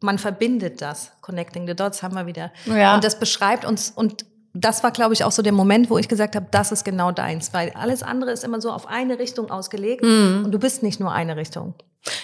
man 0.00 0.18
verbindet 0.18 0.80
das. 0.80 1.12
Connecting 1.20 1.66
the 1.66 1.74
Dots 1.74 2.02
haben 2.02 2.14
wir 2.14 2.26
wieder. 2.26 2.52
Ja. 2.64 2.94
Und 2.94 3.04
das 3.04 3.18
beschreibt 3.18 3.64
uns 3.66 3.90
und 3.90 4.24
das 4.58 4.82
war, 4.82 4.90
glaube 4.90 5.12
ich, 5.12 5.22
auch 5.22 5.32
so 5.32 5.42
der 5.42 5.52
Moment, 5.52 5.90
wo 5.90 5.98
ich 5.98 6.08
gesagt 6.08 6.34
habe, 6.34 6.46
das 6.50 6.72
ist 6.72 6.84
genau 6.84 7.12
deins, 7.12 7.52
weil 7.52 7.72
alles 7.74 8.02
andere 8.02 8.30
ist 8.30 8.42
immer 8.42 8.60
so 8.60 8.70
auf 8.70 8.86
eine 8.86 9.18
Richtung 9.18 9.50
ausgelegt 9.50 10.02
mhm. 10.02 10.42
und 10.46 10.52
du 10.52 10.58
bist 10.58 10.82
nicht 10.82 10.98
nur 10.98 11.12
eine 11.12 11.36
Richtung. 11.36 11.74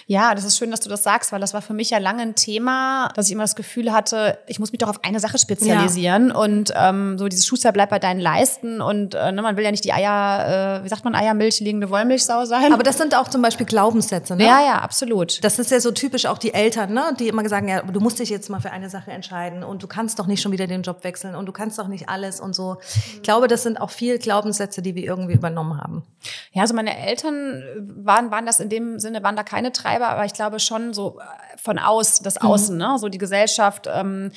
Ja, 0.06 0.34
das 0.34 0.44
ist 0.44 0.58
schön, 0.58 0.70
dass 0.70 0.80
du 0.80 0.88
das 0.88 1.02
sagst, 1.02 1.32
weil 1.32 1.40
das 1.40 1.54
war 1.54 1.62
für 1.62 1.74
mich 1.74 1.90
ja 1.90 1.98
lange 1.98 2.22
ein 2.22 2.34
Thema, 2.34 3.08
dass 3.14 3.26
ich 3.26 3.32
immer 3.32 3.44
das 3.44 3.56
Gefühl 3.56 3.92
hatte, 3.92 4.38
ich 4.46 4.58
muss 4.58 4.72
mich 4.72 4.78
doch 4.78 4.88
auf 4.88 5.04
eine 5.04 5.20
Sache 5.20 5.38
spezialisieren 5.38 6.28
ja. 6.28 6.34
und 6.34 6.72
ähm, 6.76 7.18
so 7.18 7.28
dieses 7.28 7.46
Schuster 7.46 7.72
bleibt 7.72 7.90
bei 7.90 7.98
deinen 7.98 8.20
Leisten 8.20 8.80
und 8.80 9.14
äh, 9.14 9.32
ne, 9.32 9.42
man 9.42 9.56
will 9.56 9.64
ja 9.64 9.70
nicht 9.70 9.84
die 9.84 9.92
Eier, 9.92 10.80
äh, 10.80 10.84
wie 10.84 10.88
sagt 10.88 11.04
man, 11.04 11.14
Eiermilch 11.14 11.60
liegende 11.60 11.90
Wollmilchsau 11.90 12.44
sein. 12.44 12.72
Aber 12.72 12.82
das 12.82 12.98
sind 12.98 13.14
auch 13.16 13.28
zum 13.28 13.42
Beispiel 13.42 13.66
Glaubenssätze, 13.66 14.36
ne? 14.36 14.44
Ja, 14.44 14.60
ja, 14.64 14.78
absolut. 14.78 15.42
Das 15.44 15.58
ist 15.58 15.70
ja 15.70 15.80
so 15.80 15.90
typisch 15.90 16.26
auch 16.26 16.38
die 16.38 16.54
Eltern, 16.54 16.92
ne, 16.92 17.14
die 17.18 17.28
immer 17.28 17.48
sagen, 17.48 17.68
ja, 17.68 17.82
du 17.82 18.00
musst 18.00 18.18
dich 18.18 18.30
jetzt 18.30 18.50
mal 18.50 18.60
für 18.60 18.70
eine 18.70 18.88
Sache 18.88 19.10
entscheiden 19.10 19.64
und 19.64 19.82
du 19.82 19.86
kannst 19.86 20.18
doch 20.18 20.26
nicht 20.26 20.40
schon 20.40 20.52
wieder 20.52 20.66
den 20.66 20.82
Job 20.82 21.04
wechseln 21.04 21.34
und 21.34 21.46
du 21.46 21.52
kannst 21.52 21.78
doch 21.78 21.88
nicht 21.88 22.08
alles 22.08 22.40
und 22.40 22.54
so. 22.54 22.76
Ich 23.14 23.22
glaube, 23.22 23.48
das 23.48 23.62
sind 23.62 23.80
auch 23.80 23.90
viel 23.90 24.18
Glaubenssätze, 24.18 24.82
die 24.82 24.94
wir 24.94 25.04
irgendwie 25.04 25.34
übernommen 25.34 25.80
haben. 25.80 26.04
Ja, 26.52 26.62
also 26.62 26.74
meine 26.74 26.96
Eltern 26.96 27.62
waren, 28.04 28.30
waren 28.30 28.46
das 28.46 28.60
in 28.60 28.68
dem 28.68 28.98
Sinne, 28.98 29.22
waren 29.22 29.36
da 29.36 29.42
keine 29.42 29.71
Treiber, 29.72 30.08
aber 30.08 30.24
ich 30.24 30.34
glaube 30.34 30.60
schon 30.60 30.94
so 30.94 31.18
äh, 31.18 31.58
von 31.58 31.78
aus, 31.78 32.20
das 32.20 32.40
mhm. 32.40 32.48
Außen, 32.48 32.74
mhm. 32.74 32.82
ne? 32.82 32.98
so 32.98 33.08
die 33.08 33.18
Gesellschaft, 33.18 33.88
ähm, 33.92 34.30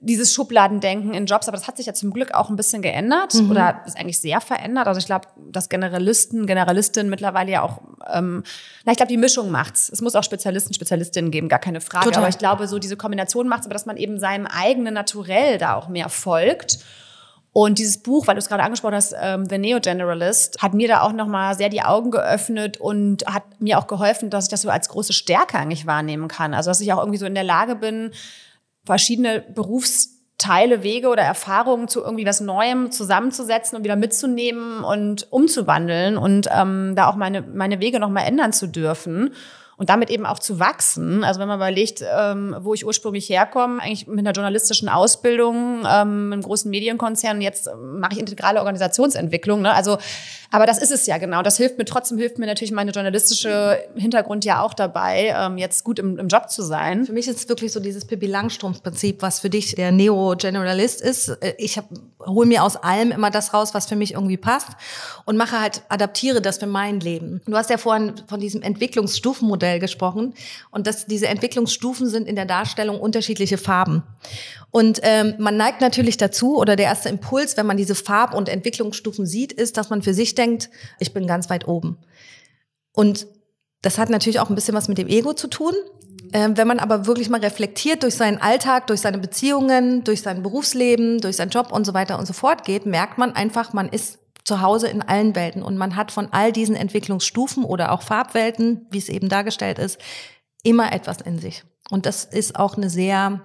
dieses 0.00 0.32
Schubladendenken 0.32 1.12
in 1.12 1.26
Jobs, 1.26 1.48
aber 1.48 1.56
das 1.56 1.66
hat 1.66 1.76
sich 1.76 1.86
ja 1.86 1.92
zum 1.92 2.12
Glück 2.12 2.32
auch 2.32 2.50
ein 2.50 2.56
bisschen 2.56 2.82
geändert 2.82 3.34
mhm. 3.34 3.50
oder 3.50 3.82
ist 3.84 3.98
eigentlich 3.98 4.20
sehr 4.20 4.40
verändert. 4.40 4.86
Also 4.86 5.00
ich 5.00 5.06
glaube, 5.06 5.26
dass 5.50 5.68
Generalisten, 5.68 6.46
Generalistinnen 6.46 7.10
mittlerweile 7.10 7.50
ja 7.50 7.62
auch, 7.62 7.80
ähm, 8.12 8.44
na, 8.84 8.92
ich 8.92 8.96
glaube, 8.96 9.10
die 9.10 9.16
Mischung 9.16 9.50
macht's. 9.50 9.88
Es 9.88 10.00
muss 10.00 10.14
auch 10.14 10.22
Spezialisten, 10.22 10.72
Spezialistinnen 10.72 11.32
geben, 11.32 11.48
gar 11.48 11.58
keine 11.58 11.80
Frage. 11.80 12.04
Total. 12.04 12.22
Aber 12.22 12.28
ich 12.28 12.38
glaube, 12.38 12.68
so 12.68 12.78
diese 12.78 12.96
Kombination 12.96 13.48
macht's, 13.48 13.66
aber 13.66 13.74
dass 13.74 13.86
man 13.86 13.96
eben 13.96 14.20
seinem 14.20 14.46
eigenen 14.46 14.94
Naturell 14.94 15.58
da 15.58 15.74
auch 15.74 15.88
mehr 15.88 16.08
folgt 16.08 16.78
und 17.52 17.78
dieses 17.78 17.98
Buch, 17.98 18.26
weil 18.26 18.34
du 18.34 18.40
es 18.40 18.48
gerade 18.48 18.62
angesprochen 18.62 18.94
hast, 18.94 19.14
ähm, 19.20 19.46
The 19.48 19.58
Neo 19.58 19.80
Generalist, 19.80 20.62
hat 20.62 20.74
mir 20.74 20.88
da 20.88 21.02
auch 21.02 21.12
nochmal 21.12 21.56
sehr 21.56 21.68
die 21.68 21.82
Augen 21.82 22.10
geöffnet 22.10 22.76
und 22.78 23.26
hat 23.26 23.42
mir 23.58 23.78
auch 23.78 23.86
geholfen, 23.86 24.30
dass 24.30 24.44
ich 24.44 24.50
das 24.50 24.62
so 24.62 24.70
als 24.70 24.88
große 24.88 25.12
Stärke 25.12 25.58
eigentlich 25.58 25.86
wahrnehmen 25.86 26.28
kann. 26.28 26.54
Also 26.54 26.70
dass 26.70 26.80
ich 26.80 26.92
auch 26.92 26.98
irgendwie 26.98 27.18
so 27.18 27.26
in 27.26 27.34
der 27.34 27.44
Lage 27.44 27.74
bin, 27.74 28.12
verschiedene 28.84 29.40
Berufsteile, 29.40 30.82
Wege 30.82 31.08
oder 31.08 31.22
Erfahrungen 31.22 31.88
zu 31.88 32.02
irgendwie 32.02 32.26
was 32.26 32.40
Neuem 32.40 32.90
zusammenzusetzen 32.90 33.76
und 33.76 33.84
wieder 33.84 33.96
mitzunehmen 33.96 34.84
und 34.84 35.32
umzuwandeln 35.32 36.16
und 36.16 36.48
ähm, 36.54 36.94
da 36.96 37.08
auch 37.08 37.16
meine, 37.16 37.42
meine 37.42 37.80
Wege 37.80 37.98
nochmal 37.98 38.26
ändern 38.26 38.52
zu 38.52 38.66
dürfen 38.66 39.32
und 39.78 39.88
damit 39.88 40.10
eben 40.10 40.26
auch 40.26 40.40
zu 40.40 40.58
wachsen. 40.58 41.22
Also 41.22 41.40
wenn 41.40 41.48
man 41.48 41.58
überlegt, 41.58 42.04
ähm, 42.04 42.54
wo 42.60 42.74
ich 42.74 42.84
ursprünglich 42.84 43.28
herkomme, 43.28 43.80
eigentlich 43.80 44.08
mit 44.08 44.18
einer 44.18 44.32
journalistischen 44.32 44.88
Ausbildung, 44.88 45.86
ähm, 45.88 46.32
einem 46.32 46.42
großen 46.42 46.68
Medienkonzern, 46.68 47.40
jetzt 47.40 47.70
mache 47.80 48.14
ich 48.14 48.18
integrale 48.18 48.58
Organisationsentwicklung. 48.58 49.62
Ne? 49.62 49.72
Also, 49.72 49.98
aber 50.50 50.66
das 50.66 50.78
ist 50.78 50.90
es 50.90 51.06
ja 51.06 51.18
genau. 51.18 51.42
Das 51.42 51.56
hilft 51.56 51.78
mir 51.78 51.84
trotzdem, 51.84 52.18
hilft 52.18 52.38
mir 52.38 52.46
natürlich 52.46 52.72
meine 52.72 52.90
journalistische 52.90 53.78
Hintergrund 53.94 54.44
ja 54.44 54.62
auch 54.62 54.74
dabei, 54.74 55.32
ähm, 55.36 55.58
jetzt 55.58 55.84
gut 55.84 56.00
im, 56.00 56.18
im 56.18 56.26
Job 56.26 56.50
zu 56.50 56.62
sein. 56.62 57.06
Für 57.06 57.12
mich 57.12 57.28
ist 57.28 57.38
es 57.38 57.48
wirklich 57.48 57.70
so 57.70 57.78
dieses 57.78 58.04
Pippi 58.04 58.26
Langstrumpf-Prinzip, 58.26 59.22
was 59.22 59.38
für 59.38 59.50
dich 59.50 59.76
der 59.76 59.92
Neo-Generalist 59.92 61.00
ist. 61.00 61.28
Äh, 61.28 61.54
ich 61.56 61.78
hole 62.26 62.48
mir 62.48 62.64
aus 62.64 62.74
allem 62.76 63.12
immer 63.12 63.30
das 63.30 63.54
raus, 63.54 63.74
was 63.74 63.86
für 63.86 63.96
mich 63.96 64.14
irgendwie 64.14 64.38
passt 64.38 64.70
und 65.24 65.36
mache 65.36 65.60
halt, 65.60 65.82
adaptiere 65.88 66.42
das 66.42 66.58
für 66.58 66.66
mein 66.66 66.98
Leben. 66.98 67.40
Du 67.46 67.56
hast 67.56 67.70
ja 67.70 67.78
vorhin 67.78 68.14
von 68.26 68.40
diesem 68.40 68.62
Entwicklungsstufenmodell 68.62 69.67
Modell 69.68 69.78
gesprochen 69.78 70.34
und 70.70 70.86
dass 70.86 71.06
diese 71.06 71.28
Entwicklungsstufen 71.28 72.08
sind 72.08 72.26
in 72.26 72.36
der 72.36 72.46
Darstellung 72.46 73.00
unterschiedliche 73.00 73.58
Farben. 73.58 74.02
Und 74.70 75.00
ähm, 75.02 75.34
man 75.38 75.56
neigt 75.56 75.80
natürlich 75.80 76.16
dazu, 76.16 76.58
oder 76.58 76.76
der 76.76 76.86
erste 76.86 77.08
Impuls, 77.08 77.56
wenn 77.56 77.66
man 77.66 77.76
diese 77.76 77.94
Farb- 77.94 78.34
und 78.34 78.48
Entwicklungsstufen 78.48 79.26
sieht, 79.26 79.52
ist, 79.52 79.76
dass 79.76 79.90
man 79.90 80.02
für 80.02 80.14
sich 80.14 80.34
denkt, 80.34 80.70
ich 80.98 81.12
bin 81.12 81.26
ganz 81.26 81.48
weit 81.50 81.66
oben. 81.66 81.98
Und 82.92 83.26
das 83.82 83.98
hat 83.98 84.10
natürlich 84.10 84.40
auch 84.40 84.50
ein 84.50 84.54
bisschen 84.54 84.74
was 84.74 84.88
mit 84.88 84.98
dem 84.98 85.08
Ego 85.08 85.32
zu 85.32 85.48
tun. 85.48 85.74
Ähm, 86.32 86.56
wenn 86.58 86.68
man 86.68 86.78
aber 86.78 87.06
wirklich 87.06 87.30
mal 87.30 87.40
reflektiert 87.40 88.02
durch 88.02 88.14
seinen 88.14 88.38
Alltag, 88.38 88.86
durch 88.88 89.00
seine 89.00 89.18
Beziehungen, 89.18 90.04
durch 90.04 90.20
sein 90.20 90.42
Berufsleben, 90.42 91.20
durch 91.20 91.36
seinen 91.36 91.50
Job 91.50 91.72
und 91.72 91.86
so 91.86 91.94
weiter 91.94 92.18
und 92.18 92.26
so 92.26 92.34
fort 92.34 92.64
geht, 92.64 92.84
merkt 92.84 93.16
man 93.16 93.34
einfach, 93.34 93.72
man 93.72 93.88
ist 93.88 94.18
zu 94.48 94.62
Hause 94.62 94.88
in 94.88 95.02
allen 95.02 95.36
Welten. 95.36 95.62
Und 95.62 95.76
man 95.76 95.94
hat 95.94 96.10
von 96.10 96.28
all 96.32 96.50
diesen 96.52 96.74
Entwicklungsstufen 96.74 97.64
oder 97.64 97.92
auch 97.92 98.02
Farbwelten, 98.02 98.86
wie 98.90 98.98
es 98.98 99.08
eben 99.08 99.28
dargestellt 99.28 99.78
ist, 99.78 100.00
immer 100.64 100.92
etwas 100.92 101.20
in 101.20 101.38
sich. 101.38 101.64
Und 101.90 102.06
das 102.06 102.24
ist 102.24 102.56
auch 102.56 102.76
eine 102.76 102.90
sehr 102.90 103.42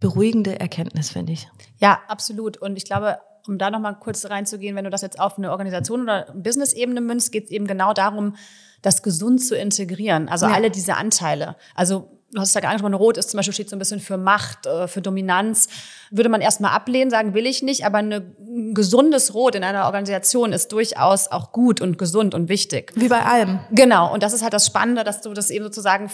beruhigende 0.00 0.58
Erkenntnis, 0.58 1.10
finde 1.10 1.32
ich. 1.32 1.46
Ja, 1.78 2.00
absolut. 2.08 2.56
Und 2.56 2.76
ich 2.76 2.84
glaube, 2.84 3.18
um 3.46 3.58
da 3.58 3.70
nochmal 3.70 3.98
kurz 3.98 4.24
reinzugehen, 4.24 4.74
wenn 4.76 4.84
du 4.84 4.90
das 4.90 5.02
jetzt 5.02 5.20
auf 5.20 5.36
eine 5.36 5.50
Organisation 5.50 6.02
oder 6.02 6.32
Business-Ebene 6.34 7.02
münzt, 7.02 7.30
geht 7.30 7.44
es 7.44 7.50
eben 7.50 7.66
genau 7.66 7.92
darum, 7.92 8.36
das 8.80 9.02
gesund 9.02 9.42
zu 9.42 9.56
integrieren. 9.56 10.28
Also 10.28 10.46
ja. 10.46 10.52
alle 10.52 10.70
diese 10.70 10.96
Anteile. 10.96 11.56
Also 11.74 12.22
du 12.32 12.40
hast 12.40 12.48
es 12.48 12.54
ja 12.54 12.60
gar 12.60 12.70
angesprochen, 12.70 12.94
Rot 12.94 13.16
ist 13.16 13.30
zum 13.30 13.38
Beispiel 13.38 13.54
steht 13.54 13.70
so 13.70 13.76
ein 13.76 13.78
bisschen 13.78 14.00
für 14.00 14.16
Macht, 14.16 14.66
äh, 14.66 14.88
für 14.88 15.00
Dominanz. 15.00 15.68
Würde 16.10 16.28
man 16.28 16.40
erstmal 16.40 16.72
ablehnen, 16.72 17.10
sagen 17.10 17.34
will 17.34 17.46
ich 17.46 17.62
nicht, 17.62 17.84
aber 17.86 17.98
ein 17.98 18.74
gesundes 18.74 19.34
Rot 19.34 19.54
in 19.54 19.64
einer 19.64 19.86
Organisation 19.86 20.52
ist 20.52 20.72
durchaus 20.72 21.28
auch 21.28 21.52
gut 21.52 21.80
und 21.80 21.98
gesund 21.98 22.34
und 22.34 22.48
wichtig. 22.48 22.92
Wie 22.94 23.08
bei 23.08 23.22
allem. 23.22 23.60
Genau. 23.70 24.12
Und 24.12 24.22
das 24.22 24.32
ist 24.32 24.42
halt 24.42 24.52
das 24.52 24.66
Spannende, 24.66 25.04
dass 25.04 25.20
du 25.20 25.32
das 25.32 25.50
eben 25.50 25.64
sozusagen 25.64 26.10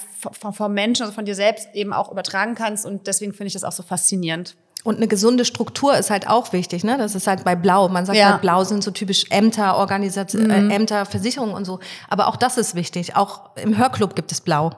vom 0.53 0.75
Menschen, 0.75 1.03
also 1.03 1.15
von 1.15 1.25
dir 1.25 1.35
selbst 1.35 1.69
eben 1.75 1.93
auch 1.93 2.11
übertragen 2.11 2.55
kannst. 2.55 2.87
Und 2.87 3.07
deswegen 3.07 3.33
finde 3.33 3.49
ich 3.49 3.55
das 3.55 3.65
auch 3.65 3.73
so 3.73 3.83
faszinierend. 3.83 4.57
Und 4.83 4.97
eine 4.97 5.09
gesunde 5.09 5.45
Struktur 5.45 5.97
ist 5.97 6.09
halt 6.09 6.27
auch 6.27 6.55
wichtig, 6.55 6.85
ne? 6.85 6.97
Das 6.97 7.15
ist 7.15 7.27
halt 7.27 7.45
bei 7.45 7.55
Blau. 7.55 7.89
Man 7.91 8.07
sagt 8.07 8.17
ja. 8.19 8.33
halt, 8.33 8.41
Blau 8.41 8.65
sind 8.65 8.83
so 8.83 8.91
typisch 8.91 9.27
Ämter, 9.29 9.77
Organisation, 9.77 10.45
mhm. 10.45 10.71
äh, 10.71 10.75
Ämter, 10.75 11.05
Versicherungen 11.05 11.55
und 11.55 11.67
so. 11.67 11.81
Aber 12.09 12.29
auch 12.29 12.37
das 12.37 12.57
ist 12.57 12.75
wichtig. 12.75 13.15
Auch 13.15 13.55
im 13.57 13.77
Hörclub 13.77 14.17
gibt 14.17 14.33
es 14.33 14.41
Blau. 14.41 14.75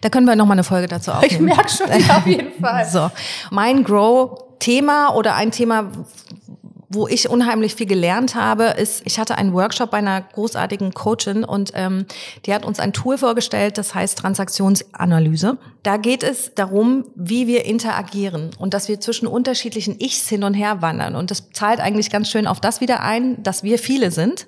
Da 0.00 0.08
können 0.08 0.26
wir 0.26 0.36
noch 0.36 0.46
mal 0.46 0.52
eine 0.52 0.64
Folge 0.64 0.88
dazu 0.88 1.12
aufnehmen. 1.12 1.48
Ich 1.48 1.56
merke 1.56 1.70
schon, 1.70 1.90
auf 2.10 2.26
jeden 2.26 2.52
Fall. 2.60 2.86
so, 2.86 3.10
mein 3.50 3.84
Grow-Thema 3.84 5.14
oder 5.14 5.34
ein 5.34 5.50
Thema, 5.50 5.90
wo 6.90 7.06
ich 7.06 7.28
unheimlich 7.28 7.74
viel 7.74 7.86
gelernt 7.86 8.34
habe, 8.34 8.64
ist, 8.64 9.02
ich 9.04 9.18
hatte 9.18 9.36
einen 9.36 9.52
Workshop 9.52 9.90
bei 9.90 9.98
einer 9.98 10.22
großartigen 10.22 10.94
Coachin 10.94 11.44
und 11.44 11.72
ähm, 11.74 12.06
die 12.46 12.54
hat 12.54 12.64
uns 12.64 12.80
ein 12.80 12.94
Tool 12.94 13.18
vorgestellt, 13.18 13.76
das 13.76 13.94
heißt 13.94 14.18
Transaktionsanalyse. 14.18 15.58
Da 15.82 15.98
geht 15.98 16.22
es 16.22 16.54
darum, 16.54 17.04
wie 17.14 17.46
wir 17.46 17.66
interagieren 17.66 18.50
und 18.58 18.72
dass 18.72 18.88
wir 18.88 19.00
zwischen 19.00 19.26
unterschiedlichen 19.26 20.00
Ichs 20.00 20.28
hin 20.28 20.44
und 20.44 20.54
her 20.54 20.80
wandern. 20.80 21.14
Und 21.14 21.30
das 21.30 21.50
zahlt 21.52 21.80
eigentlich 21.80 22.10
ganz 22.10 22.30
schön 22.30 22.46
auf 22.46 22.60
das 22.60 22.80
wieder 22.80 23.02
ein, 23.02 23.42
dass 23.42 23.62
wir 23.62 23.78
viele 23.78 24.10
sind. 24.10 24.46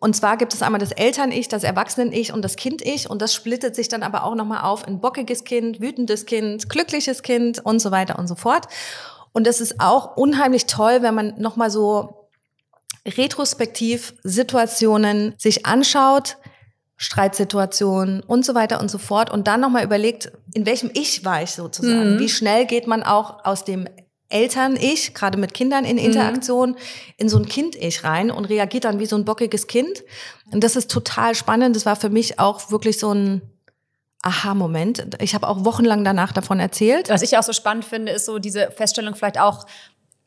Und 0.00 0.14
zwar 0.14 0.36
gibt 0.36 0.54
es 0.54 0.62
einmal 0.62 0.78
das 0.78 0.92
Eltern-Ich, 0.92 1.48
das 1.48 1.64
Erwachsenen-Ich 1.64 2.32
und 2.32 2.42
das 2.42 2.56
Kind-Ich. 2.56 3.10
Und 3.10 3.20
das 3.20 3.34
splittet 3.34 3.74
sich 3.74 3.88
dann 3.88 4.02
aber 4.02 4.24
auch 4.24 4.34
nochmal 4.34 4.62
auf 4.62 4.86
in 4.86 5.00
bockiges 5.00 5.44
Kind, 5.44 5.80
wütendes 5.80 6.26
Kind, 6.26 6.68
glückliches 6.68 7.22
Kind 7.22 7.64
und 7.64 7.80
so 7.80 7.90
weiter 7.90 8.18
und 8.18 8.28
so 8.28 8.36
fort. 8.36 8.66
Und 9.32 9.46
es 9.46 9.60
ist 9.60 9.80
auch 9.80 10.16
unheimlich 10.16 10.66
toll, 10.66 11.02
wenn 11.02 11.14
man 11.14 11.34
nochmal 11.40 11.70
so 11.70 12.28
retrospektiv 13.06 14.14
Situationen 14.22 15.34
sich 15.38 15.66
anschaut, 15.66 16.36
Streitsituationen 16.96 18.22
und 18.22 18.44
so 18.44 18.54
weiter 18.54 18.80
und 18.80 18.90
so 18.90 18.98
fort 18.98 19.30
und 19.30 19.46
dann 19.46 19.60
nochmal 19.60 19.84
überlegt, 19.84 20.32
in 20.52 20.66
welchem 20.66 20.90
Ich 20.94 21.24
war 21.24 21.42
ich 21.42 21.52
sozusagen? 21.52 22.14
Mhm. 22.14 22.18
Wie 22.18 22.28
schnell 22.28 22.66
geht 22.66 22.86
man 22.86 23.02
auch 23.04 23.44
aus 23.44 23.64
dem 23.64 23.88
Eltern-Ich, 24.30 25.14
gerade 25.14 25.38
mit 25.38 25.54
Kindern 25.54 25.84
in 25.84 25.96
Interaktion, 25.98 26.70
mhm. 26.70 26.76
in 27.16 27.28
so 27.28 27.38
ein 27.38 27.46
Kind-Ich 27.46 28.04
rein 28.04 28.30
und 28.30 28.44
reagiert 28.44 28.84
dann 28.84 28.98
wie 28.98 29.06
so 29.06 29.16
ein 29.16 29.24
bockiges 29.24 29.66
Kind. 29.66 30.04
Und 30.50 30.64
das 30.64 30.76
ist 30.76 30.90
total 30.90 31.34
spannend. 31.34 31.76
Das 31.76 31.86
war 31.86 31.96
für 31.96 32.10
mich 32.10 32.38
auch 32.38 32.70
wirklich 32.70 32.98
so 32.98 33.12
ein 33.12 33.42
Aha-Moment. 34.22 35.16
Ich 35.22 35.34
habe 35.34 35.48
auch 35.48 35.64
wochenlang 35.64 36.04
danach 36.04 36.32
davon 36.32 36.60
erzählt. 36.60 37.08
Was 37.08 37.22
ich 37.22 37.38
auch 37.38 37.42
so 37.42 37.52
spannend 37.52 37.84
finde, 37.84 38.12
ist 38.12 38.26
so 38.26 38.38
diese 38.38 38.70
Feststellung 38.70 39.14
vielleicht 39.14 39.40
auch, 39.40 39.66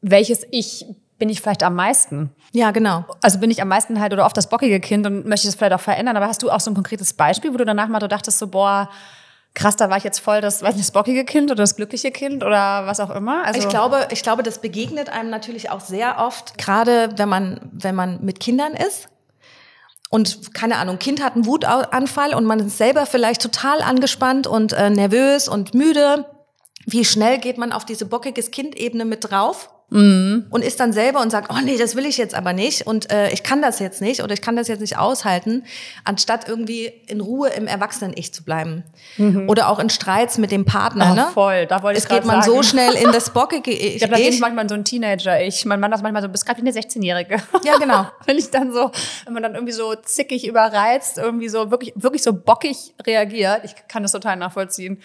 welches 0.01 0.45
Ich 0.49 0.85
bin 1.19 1.29
ich 1.29 1.39
vielleicht 1.39 1.61
am 1.61 1.75
meisten? 1.75 2.31
Ja, 2.51 2.71
genau. 2.71 3.05
Also 3.21 3.37
bin 3.37 3.51
ich 3.51 3.61
am 3.61 3.67
meisten 3.67 3.99
halt 3.99 4.11
oder 4.11 4.25
oft 4.25 4.35
das 4.35 4.49
bockige 4.49 4.79
Kind 4.79 5.05
und 5.05 5.27
möchte 5.27 5.45
das 5.45 5.53
vielleicht 5.53 5.73
auch 5.73 5.79
verändern. 5.79 6.17
Aber 6.17 6.27
hast 6.27 6.41
du 6.41 6.49
auch 6.49 6.59
so 6.59 6.71
ein 6.71 6.73
konkretes 6.73 7.13
Beispiel, 7.13 7.53
wo 7.53 7.57
du 7.57 7.65
danach 7.65 7.89
mal 7.89 7.99
du 7.99 8.07
dachtest 8.07 8.39
so, 8.39 8.47
boah, 8.47 8.89
krass, 9.53 9.75
da 9.75 9.89
war 9.89 9.97
ich 9.97 10.03
jetzt 10.03 10.19
voll 10.19 10.41
das, 10.41 10.61
weiß 10.61 10.75
nicht, 10.75 10.87
das 10.87 10.91
bockige 10.91 11.25
Kind 11.25 11.51
oder 11.51 11.63
das 11.63 11.75
glückliche 11.75 12.11
Kind 12.11 12.43
oder 12.43 12.85
was 12.85 12.99
auch 12.99 13.09
immer. 13.09 13.43
Also 13.45 13.59
ich 13.59 13.67
glaube, 13.67 14.07
ich 14.11 14.23
glaube, 14.23 14.43
das 14.43 14.59
begegnet 14.59 15.09
einem 15.09 15.29
natürlich 15.29 15.69
auch 15.69 15.81
sehr 15.81 16.19
oft, 16.19 16.57
gerade 16.57 17.09
wenn 17.17 17.29
man, 17.29 17.59
wenn 17.73 17.95
man 17.95 18.23
mit 18.23 18.39
Kindern 18.39 18.73
ist. 18.73 19.09
Und 20.09 20.53
keine 20.53 20.77
Ahnung, 20.77 20.99
Kind 20.99 21.23
hat 21.23 21.35
einen 21.35 21.45
Wutanfall 21.45 22.33
und 22.33 22.45
man 22.45 22.59
ist 22.59 22.77
selber 22.77 23.05
vielleicht 23.05 23.41
total 23.41 23.81
angespannt 23.81 24.45
und 24.45 24.73
äh, 24.73 24.89
nervös 24.89 25.47
und 25.47 25.73
müde. 25.73 26.25
Wie 26.85 27.05
schnell 27.05 27.37
geht 27.37 27.57
man 27.57 27.71
auf 27.71 27.85
diese 27.85 28.05
bockiges 28.05 28.51
Kind-Ebene 28.51 29.05
mit 29.05 29.31
drauf? 29.31 29.69
Mhm. 29.91 30.45
und 30.49 30.63
ist 30.63 30.79
dann 30.79 30.93
selber 30.93 31.21
und 31.21 31.29
sagt, 31.29 31.51
oh 31.51 31.59
nee, 31.63 31.77
das 31.77 31.95
will 31.95 32.05
ich 32.05 32.17
jetzt 32.17 32.33
aber 32.33 32.53
nicht 32.53 32.87
und 32.87 33.11
äh, 33.11 33.29
ich 33.31 33.43
kann 33.43 33.61
das 33.61 33.79
jetzt 33.79 34.01
nicht 34.01 34.23
oder 34.23 34.33
ich 34.33 34.41
kann 34.41 34.55
das 34.55 34.67
jetzt 34.67 34.79
nicht 34.79 34.97
aushalten, 34.97 35.63
anstatt 36.03 36.47
irgendwie 36.47 36.87
in 37.07 37.21
Ruhe 37.21 37.49
im 37.49 37.67
Erwachsenen-Ich 37.67 38.33
zu 38.33 38.43
bleiben. 38.43 38.83
Mhm. 39.17 39.47
Oder 39.49 39.69
auch 39.69 39.79
in 39.79 39.89
Streits 39.89 40.37
mit 40.37 40.51
dem 40.51 40.65
Partner. 40.65 41.07
Ach, 41.09 41.15
ne? 41.15 41.27
Voll, 41.33 41.67
da 41.67 41.83
wollte 41.83 41.99
ich 41.99 42.05
Es 42.05 42.09
geht 42.09 42.25
man 42.25 42.41
sagen. 42.41 42.55
so 42.55 42.63
schnell 42.63 42.93
in 42.95 43.11
das 43.11 43.29
bockige 43.33 43.71
Ich. 43.71 43.95
Ich 43.95 43.97
glaube, 43.99 44.13
da 44.13 44.19
bin 44.19 44.33
ich 44.33 44.39
manchmal 44.39 44.67
so 44.69 44.75
ein 44.75 44.85
Teenager-Ich. 44.85 45.65
Mein 45.65 45.79
Mann 45.79 45.91
ist 45.91 46.01
manchmal 46.01 46.21
so, 46.21 46.29
bist 46.29 46.45
gerade 46.45 46.61
wie 46.61 46.67
eine 46.67 46.77
16-Jährige. 46.77 47.37
Ja, 47.63 47.77
genau. 47.77 48.07
wenn 48.25 48.37
ich 48.37 48.49
dann 48.49 48.71
so, 48.73 48.91
wenn 49.25 49.33
man 49.33 49.43
dann 49.43 49.55
irgendwie 49.55 49.73
so 49.73 49.93
zickig 49.95 50.47
überreizt, 50.47 51.17
irgendwie 51.17 51.49
so 51.49 51.69
wirklich, 51.69 51.93
wirklich 51.95 52.23
so 52.23 52.33
bockig 52.33 52.93
reagiert. 53.05 53.61
Ich 53.65 53.75
kann 53.87 54.03
das 54.03 54.13
total 54.13 54.37
nachvollziehen. 54.37 55.01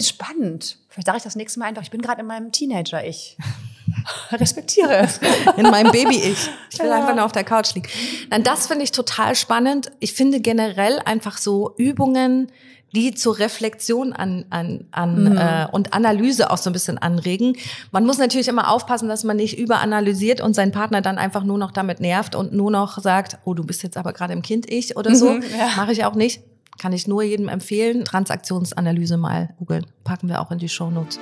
Spannend. 0.00 0.78
Vielleicht 0.92 1.06
sage 1.06 1.16
ich 1.16 1.24
das 1.24 1.36
nächste 1.36 1.58
Mal 1.58 1.66
einfach, 1.66 1.82
ich 1.82 1.90
bin 1.90 2.02
gerade 2.02 2.20
in 2.20 2.26
meinem 2.26 2.52
Teenager-Ich. 2.52 3.38
Respektiere 4.32 4.98
es. 4.98 5.20
In 5.56 5.70
meinem 5.70 5.90
Baby-Ich. 5.90 6.50
Ich 6.70 6.78
will 6.78 6.88
ja. 6.88 6.98
einfach 6.98 7.14
nur 7.14 7.24
auf 7.24 7.32
der 7.32 7.44
Couch 7.44 7.74
liegen. 7.74 7.88
Dann 8.30 8.42
das 8.42 8.66
finde 8.66 8.84
ich 8.84 8.92
total 8.92 9.34
spannend. 9.34 9.90
Ich 10.00 10.12
finde 10.12 10.40
generell 10.40 10.98
einfach 11.04 11.38
so 11.38 11.74
Übungen, 11.78 12.50
die 12.94 13.14
zur 13.14 13.38
Reflexion 13.38 14.12
an, 14.12 14.44
an, 14.50 14.86
an 14.90 15.30
mhm. 15.30 15.36
äh, 15.38 15.66
und 15.72 15.94
Analyse 15.94 16.50
auch 16.50 16.58
so 16.58 16.68
ein 16.68 16.74
bisschen 16.74 16.98
anregen. 16.98 17.56
Man 17.90 18.04
muss 18.04 18.18
natürlich 18.18 18.48
immer 18.48 18.70
aufpassen, 18.70 19.08
dass 19.08 19.24
man 19.24 19.38
nicht 19.38 19.58
überanalysiert 19.58 20.42
und 20.42 20.54
seinen 20.54 20.72
Partner 20.72 21.00
dann 21.00 21.16
einfach 21.16 21.42
nur 21.42 21.56
noch 21.56 21.70
damit 21.70 22.00
nervt 22.00 22.34
und 22.34 22.52
nur 22.52 22.70
noch 22.70 22.98
sagt, 22.98 23.38
oh, 23.44 23.54
du 23.54 23.64
bist 23.64 23.82
jetzt 23.82 23.96
aber 23.96 24.12
gerade 24.12 24.34
im 24.34 24.42
Kind-Ich 24.42 24.96
oder 24.96 25.14
so. 25.14 25.30
Mhm, 25.30 25.42
ja. 25.58 25.70
Mache 25.76 25.92
ich 25.92 26.04
auch 26.04 26.14
nicht. 26.14 26.42
Kann 26.80 26.92
ich 26.92 27.06
nur 27.06 27.22
jedem 27.22 27.48
empfehlen. 27.48 28.04
Transaktionsanalyse 28.04 29.16
mal 29.16 29.50
googeln. 29.58 29.86
Packen 30.04 30.28
wir 30.28 30.40
auch 30.40 30.50
in 30.50 30.58
die 30.58 30.68
Show 30.68 30.90
Notes. 30.90 31.18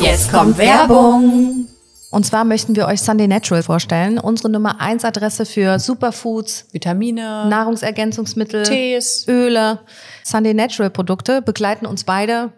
Jetzt 0.00 0.32
kommt 0.32 0.58
Werbung. 0.58 1.66
Und 2.10 2.24
zwar 2.24 2.44
möchten 2.44 2.76
wir 2.76 2.86
euch 2.86 3.02
Sunday 3.02 3.26
Natural 3.26 3.62
vorstellen. 3.62 4.18
Unsere 4.18 4.48
Nummer 4.48 4.80
eins 4.80 5.04
Adresse 5.04 5.44
für 5.44 5.78
Superfoods, 5.78 6.66
Vitamine, 6.72 7.46
Nahrungsergänzungsmittel, 7.48 8.62
Tees, 8.62 9.26
Öle. 9.28 9.80
Sunday 10.24 10.54
Natural 10.54 10.90
Produkte 10.90 11.42
begleiten 11.42 11.84
uns 11.84 12.04
beide 12.04 12.52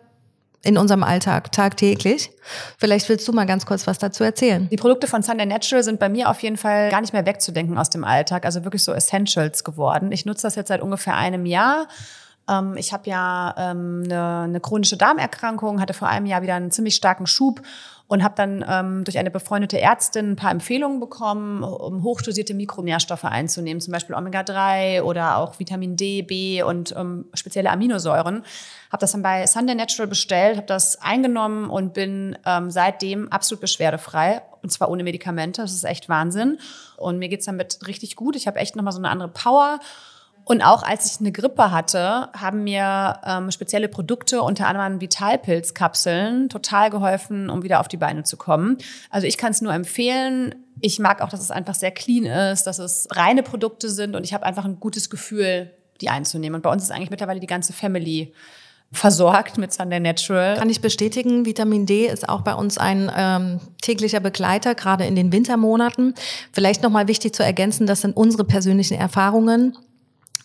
in 0.63 0.77
unserem 0.77 1.03
Alltag 1.03 1.53
tagtäglich. 1.53 2.31
Vielleicht 2.77 3.09
willst 3.09 3.27
du 3.27 3.33
mal 3.33 3.47
ganz 3.47 3.65
kurz 3.65 3.87
was 3.87 3.99
dazu 3.99 4.25
erzählen. 4.25 4.69
Die 4.71 4.77
Produkte 4.77 5.07
von 5.07 5.23
Sunday 5.23 5.47
Natural 5.47 5.83
sind 5.83 5.99
bei 5.99 6.09
mir 6.09 6.29
auf 6.29 6.43
jeden 6.43 6.57
Fall 6.57 6.91
gar 6.91 7.01
nicht 7.01 7.13
mehr 7.13 7.27
wegzudenken 7.27 7.79
aus 7.79 7.91
dem 7.91 8.05
Alltag, 8.05 8.45
also 8.45 8.65
wirklich 8.65 8.85
so 8.85 8.93
Essentials 8.93 9.65
geworden. 9.65 10.13
Ich 10.13 10.27
nutze 10.27 10.43
das 10.43 10.57
jetzt 10.57 10.69
seit 10.69 10.83
ungefähr 10.83 11.17
einem 11.17 11.47
Jahr 11.47 11.89
ähm, 12.49 12.77
ich 12.77 12.93
habe 12.93 13.09
ja 13.09 13.55
ähm, 13.57 14.03
eine, 14.05 14.41
eine 14.45 14.61
chronische 14.61 14.97
Darmerkrankung, 14.97 15.81
hatte 15.81 15.95
vor 15.95 16.09
einem 16.09 16.27
Jahr 16.27 16.43
wieder 16.43 16.55
einen 16.55 16.71
ziemlich 16.71 16.95
starken 16.95 17.27
Schub 17.27 17.63
und 18.09 18.25
habe 18.25 18.35
dann 18.37 18.65
ähm, 18.67 19.05
durch 19.05 19.19
eine 19.19 19.31
befreundete 19.31 19.79
Ärztin 19.79 20.33
ein 20.33 20.37
paar 20.37 20.51
Empfehlungen 20.51 20.99
bekommen, 20.99 21.63
um 21.63 22.03
hochdosierte 22.03 22.55
Mikronährstoffe 22.55 23.25
einzunehmen, 23.25 23.83
zum 23.83 23.93
Beispiel 23.93 24.17
Omega-3 24.17 25.03
oder 25.03 25.37
auch 25.37 25.59
Vitamin 25.59 25.95
D, 25.97 26.23
B 26.23 26.63
und 26.63 26.95
ähm, 26.97 27.27
spezielle 27.35 27.71
Aminosäuren. 27.71 28.45
Habe 28.91 29.01
das 29.01 29.13
dann 29.13 29.23
bei 29.23 29.47
Sunday 29.47 29.75
Natural 29.75 30.09
bestellt, 30.09 30.57
habe 30.57 30.67
das 30.67 31.01
eingenommen 31.03 31.69
und 31.69 31.93
bin 31.93 32.39
ähm, 32.47 32.71
seitdem 32.71 33.31
absolut 33.31 33.61
beschwerdefrei 33.61 34.41
und 34.63 34.73
zwar 34.73 34.91
ohne 34.91 35.05
Medikamente. 35.05 35.61
Das 35.61 35.75
ist 35.75 35.85
echt 35.85 36.09
Wahnsinn 36.09 36.59
und 36.97 37.19
mir 37.19 37.29
geht's 37.29 37.45
damit 37.45 37.87
richtig 37.87 38.17
gut. 38.17 38.37
Ich 38.37 38.47
habe 38.47 38.59
echt 38.59 38.75
nochmal 38.75 38.93
so 38.93 38.99
eine 38.99 39.11
andere 39.11 39.29
Power 39.29 39.81
und 40.49 40.63
auch 40.63 40.83
als 40.83 41.13
ich 41.13 41.21
eine 41.21 41.31
Grippe 41.31 41.71
hatte, 41.71 42.31
haben 42.33 42.65
mir 42.65 43.21
ähm, 43.23 43.51
spezielle 43.51 43.87
Produkte, 43.87 44.41
unter 44.41 44.67
anderem 44.67 44.99
Vitalpilzkapseln, 44.99 46.49
total 46.49 46.89
geholfen, 46.89 47.51
um 47.51 47.63
wieder 47.63 47.81
auf 47.81 47.89
die 47.89 47.99
Beine 47.99 48.23
zu 48.23 48.39
kommen. 48.39 48.79
Also 49.11 49.27
ich 49.27 49.37
kann 49.37 49.51
es 49.51 49.61
nur 49.61 49.75
empfehlen. 49.75 50.55
Ich 50.81 50.99
mag 51.01 51.21
auch, 51.21 51.29
dass 51.29 51.41
es 51.41 51.51
einfach 51.51 51.75
sehr 51.75 51.91
clean 51.91 52.25
ist, 52.25 52.67
dass 52.67 52.79
es 52.79 53.09
reine 53.11 53.43
Produkte 53.43 53.91
sind 53.91 54.17
und 54.17 54.25
ich 54.25 54.33
habe 54.33 54.47
einfach 54.47 54.65
ein 54.65 54.81
gutes 54.81 55.11
Gefühl, 55.11 55.71
die 56.01 56.09
einzunehmen. 56.09 56.57
Und 56.57 56.63
bei 56.63 56.73
uns 56.73 56.83
ist 56.83 56.93
eigentlich 56.93 57.11
mittlerweile 57.11 57.41
die 57.41 57.47
ganze 57.47 57.75
Family 57.75 58.33
versorgt 58.91 59.59
mit 59.59 59.71
Sunday 59.75 60.01
Natural. 60.01 60.57
Kann 60.57 60.71
ich 60.71 60.81
bestätigen, 60.81 61.45
Vitamin 61.45 61.85
D 61.85 62.07
ist 62.07 62.27
auch 62.27 62.41
bei 62.41 62.55
uns 62.55 62.79
ein 62.79 63.13
ähm, 63.15 63.61
täglicher 63.83 64.21
Begleiter, 64.21 64.75
gerade 64.75 65.05
in 65.05 65.15
den 65.15 65.31
Wintermonaten. 65.31 66.15
Vielleicht 66.53 66.83
nochmal 66.83 67.07
wichtig 67.07 67.35
zu 67.35 67.45
ergänzen, 67.45 67.87
das 67.87 68.01
sind 68.01 68.17
unsere 68.17 68.45
persönlichen 68.45 68.97
Erfahrungen. 68.97 69.77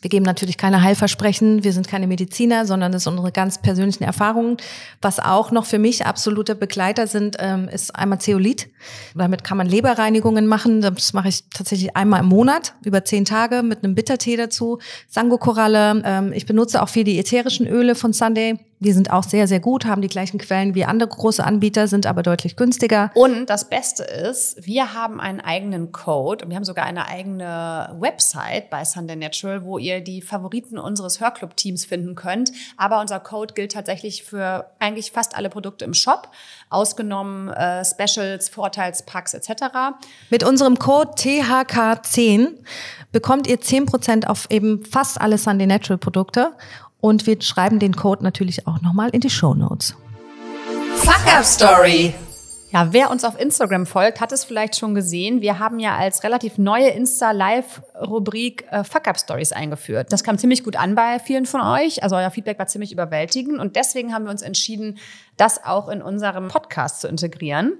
Wir 0.03 0.09
geben 0.09 0.25
natürlich 0.25 0.57
keine 0.57 0.83
Heilversprechen, 0.83 1.63
wir 1.63 1.71
sind 1.71 1.87
keine 1.87 2.07
Mediziner, 2.07 2.65
sondern 2.65 2.91
das 2.91 3.05
sind 3.05 3.13
unsere 3.13 3.31
ganz 3.31 3.61
persönlichen 3.61 4.03
Erfahrungen. 4.03 4.57
Was 5.01 5.21
auch 5.21 5.51
noch 5.51 5.65
für 5.65 5.79
mich 5.79 6.05
absolute 6.05 6.55
Begleiter 6.55 7.07
sind, 7.07 7.37
ähm, 7.39 7.69
ist 7.69 7.95
einmal 7.95 8.19
Zeolit. 8.19 8.67
Damit 9.15 9.45
kann 9.45 9.57
man 9.57 9.65
Leberreinigungen 9.65 10.45
machen. 10.45 10.81
Das 10.81 11.13
mache 11.13 11.29
ich 11.29 11.45
tatsächlich 11.49 11.95
einmal 11.95 12.19
im 12.19 12.25
Monat, 12.25 12.75
über 12.83 13.05
zehn 13.05 13.23
Tage 13.23 13.63
mit 13.63 13.85
einem 13.85 13.95
Bittertee 13.95 14.35
dazu. 14.35 14.79
Sangokoralle. 15.07 16.03
Ähm, 16.05 16.33
ich 16.33 16.45
benutze 16.45 16.83
auch 16.83 16.89
viel 16.89 17.05
die 17.05 17.17
ätherischen 17.17 17.65
Öle 17.65 17.95
von 17.95 18.11
Sunday. 18.11 18.59
Die 18.83 18.91
sind 18.91 19.11
auch 19.11 19.23
sehr, 19.23 19.47
sehr 19.47 19.59
gut, 19.59 19.85
haben 19.85 20.01
die 20.01 20.09
gleichen 20.09 20.37
Quellen 20.37 20.75
wie 20.75 20.85
andere 20.85 21.09
große 21.09 21.43
Anbieter, 21.43 21.87
sind 21.87 22.05
aber 22.05 22.21
deutlich 22.21 22.55
günstiger. 22.55 23.11
Und 23.15 23.49
das 23.49 23.69
Beste 23.69 24.03
ist, 24.03 24.65
wir 24.65 24.93
haben 24.93 25.19
einen 25.19 25.39
eigenen 25.39 25.91
Code 25.91 26.43
und 26.43 26.51
wir 26.51 26.57
haben 26.57 26.65
sogar 26.65 26.85
eine 26.85 27.07
eigene 27.07 27.95
Website 27.99 28.69
bei 28.69 28.83
Sunday 28.83 29.15
Natural, 29.15 29.63
wo 29.63 29.77
ihr 29.77 30.01
die 30.01 30.21
Favoriten 30.21 30.77
unseres 30.77 31.21
Hörclub-Teams 31.21 31.85
finden 31.85 32.15
könnt. 32.15 32.51
Aber 32.77 32.99
unser 32.99 33.19
Code 33.19 33.53
gilt 33.53 33.71
tatsächlich 33.71 34.23
für 34.23 34.69
eigentlich 34.79 35.11
fast 35.11 35.35
alle 35.35 35.49
Produkte 35.49 35.85
im 35.85 35.93
Shop, 35.93 36.29
ausgenommen 36.69 37.49
äh, 37.49 37.83
Specials, 37.85 38.49
Vorteilspacks 38.49 39.33
etc. 39.33 39.63
Mit 40.29 40.43
unserem 40.43 40.77
Code 40.77 41.11
THK10 41.11 42.57
bekommt 43.11 43.47
ihr 43.47 43.59
10% 43.59 44.25
auf 44.27 44.47
eben 44.49 44.83
fast 44.83 45.21
alle 45.21 45.37
Sunday 45.37 45.67
Natural 45.67 45.97
Produkte 45.97 46.51
und 47.03 47.27
wir 47.27 47.41
schreiben 47.41 47.79
den 47.79 47.97
Code 47.97 48.23
natürlich 48.23 48.65
auch 48.65 48.79
nochmal 48.79 49.09
in 49.09 49.19
die 49.19 49.29
Show 49.29 49.53
Notes. 49.53 49.93
Fuck 50.95 51.27
Up 51.27 51.43
Story. 51.43 52.13
Ja, 52.71 52.93
wer 52.93 53.11
uns 53.11 53.25
auf 53.25 53.37
Instagram 53.37 53.85
folgt, 53.85 54.21
hat 54.21 54.31
es 54.31 54.45
vielleicht 54.45 54.77
schon 54.77 54.95
gesehen. 54.95 55.41
Wir 55.41 55.59
haben 55.59 55.79
ja 55.79 55.97
als 55.97 56.23
relativ 56.23 56.57
neue 56.57 56.87
Insta-Live-Rubrik 56.87 58.65
äh, 58.71 58.85
Fuck-Up-Stories 58.85 59.51
eingeführt. 59.51 60.13
Das 60.13 60.23
kam 60.23 60.37
ziemlich 60.37 60.63
gut 60.63 60.77
an 60.77 60.95
bei 60.95 61.19
vielen 61.19 61.45
von 61.45 61.59
euch. 61.59 62.01
Also 62.03 62.15
euer 62.15 62.31
Feedback 62.31 62.57
war 62.57 62.67
ziemlich 62.67 62.93
überwältigend. 62.93 63.59
Und 63.59 63.75
deswegen 63.75 64.13
haben 64.13 64.23
wir 64.23 64.31
uns 64.31 64.41
entschieden, 64.41 64.97
das 65.35 65.61
auch 65.61 65.89
in 65.89 66.01
unserem 66.01 66.47
Podcast 66.47 67.01
zu 67.01 67.09
integrieren. 67.09 67.73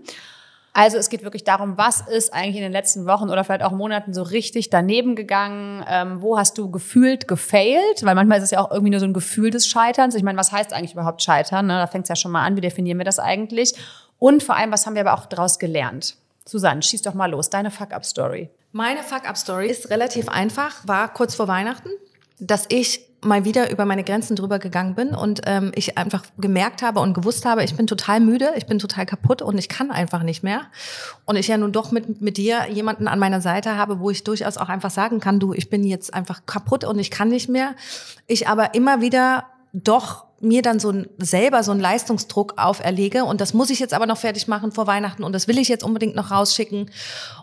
Also 0.75 0.97
es 0.97 1.09
geht 1.09 1.23
wirklich 1.23 1.43
darum, 1.43 1.77
was 1.77 2.01
ist 2.01 2.33
eigentlich 2.33 2.55
in 2.55 2.63
den 2.63 2.71
letzten 2.71 3.05
Wochen 3.05 3.29
oder 3.29 3.43
vielleicht 3.43 3.62
auch 3.62 3.71
Monaten 3.71 4.12
so 4.12 4.23
richtig 4.23 4.71
daneben 4.71 5.15
gegangen? 5.15 5.86
Ähm, 5.88 6.21
wo 6.21 6.38
hast 6.38 6.57
du 6.57 6.71
gefühlt 6.71 7.27
gefailt? 7.27 8.03
Weil 8.03 8.15
manchmal 8.15 8.39
ist 8.39 8.45
es 8.45 8.51
ja 8.51 8.59
auch 8.59 8.71
irgendwie 8.71 8.89
nur 8.89 8.99
so 8.99 9.05
ein 9.05 9.13
Gefühl 9.13 9.51
des 9.51 9.67
Scheiterns. 9.67 10.15
Ich 10.15 10.23
meine, 10.23 10.38
was 10.38 10.51
heißt 10.51 10.73
eigentlich 10.73 10.93
überhaupt 10.93 11.21
Scheitern? 11.21 11.67
Ne? 11.67 11.73
Da 11.73 11.86
fängt 11.86 12.05
es 12.05 12.09
ja 12.09 12.15
schon 12.15 12.31
mal 12.31 12.43
an. 12.43 12.55
Wie 12.55 12.62
definieren 12.62 12.97
wir 12.97 13.05
das 13.05 13.19
eigentlich? 13.19 13.75
Und 14.17 14.41
vor 14.41 14.55
allem, 14.55 14.71
was 14.71 14.88
haben 14.88 14.95
wir 14.95 15.07
aber 15.07 15.13
auch 15.13 15.27
daraus 15.27 15.59
gelernt? 15.59 16.15
Susanne, 16.45 16.81
schieß 16.81 17.03
doch 17.03 17.13
mal 17.13 17.29
los. 17.29 17.51
Deine 17.51 17.69
Fuck-Up-Story. 17.69 18.49
Meine 18.71 19.03
Fuck-Up-Story 19.03 19.67
ist 19.67 19.91
relativ 19.91 20.27
einfach. 20.27 20.88
War 20.88 21.13
kurz 21.13 21.36
vor 21.36 21.47
Weihnachten, 21.47 21.89
dass 22.39 22.65
ich 22.69 23.07
mal 23.23 23.45
wieder 23.45 23.71
über 23.71 23.86
meine 23.86 24.03
Grenzen 24.03 24.36
drüber 24.36 24.59
gegangen 24.59 24.95
bin 24.95 25.15
und 25.15 25.41
ähm, 25.45 25.71
ich 25.75 25.97
einfach 25.97 26.23
gemerkt 26.38 26.81
habe 26.81 26.99
und 26.99 27.13
gewusst 27.13 27.45
habe, 27.45 27.63
ich 27.63 27.75
bin 27.75 27.88
total 27.88 28.19
müde, 28.19 28.51
ich 28.55 28.65
bin 28.65 28.79
total 28.79 29.05
kaputt 29.05 29.41
und 29.41 29.57
ich 29.57 29.69
kann 29.69 29.91
einfach 29.91 30.23
nicht 30.23 30.43
mehr. 30.43 30.62
Und 31.25 31.36
ich 31.36 31.47
ja 31.47 31.57
nun 31.57 31.71
doch 31.71 31.91
mit, 31.91 32.21
mit 32.21 32.38
dir 32.38 32.67
jemanden 32.69 33.07
an 33.07 33.19
meiner 33.19 33.41
Seite 33.41 33.77
habe, 33.77 33.99
wo 33.99 34.09
ich 34.09 34.23
durchaus 34.23 34.57
auch 34.57 34.69
einfach 34.69 34.91
sagen 34.91 35.19
kann, 35.19 35.39
du, 35.39 35.53
ich 35.53 35.69
bin 35.69 35.83
jetzt 35.83 36.13
einfach 36.13 36.45
kaputt 36.45 36.83
und 36.83 36.99
ich 36.99 37.12
kann 37.12 37.29
nicht 37.29 37.49
mehr. 37.49 37.75
Ich 38.27 38.47
aber 38.47 38.73
immer 38.73 39.01
wieder 39.01 39.45
doch 39.73 40.25
mir 40.43 40.62
dann 40.62 40.79
so 40.79 40.91
ein, 40.91 41.07
selber 41.17 41.63
so 41.63 41.71
einen 41.71 41.79
Leistungsdruck 41.79 42.55
auferlege 42.57 43.23
und 43.23 43.39
das 43.39 43.53
muss 43.53 43.69
ich 43.69 43.79
jetzt 43.79 43.93
aber 43.93 44.05
noch 44.05 44.17
fertig 44.17 44.47
machen 44.47 44.71
vor 44.71 44.88
Weihnachten 44.88 45.23
und 45.23 45.33
das 45.33 45.47
will 45.47 45.57
ich 45.57 45.69
jetzt 45.69 45.83
unbedingt 45.83 46.15
noch 46.15 46.31
rausschicken 46.31 46.91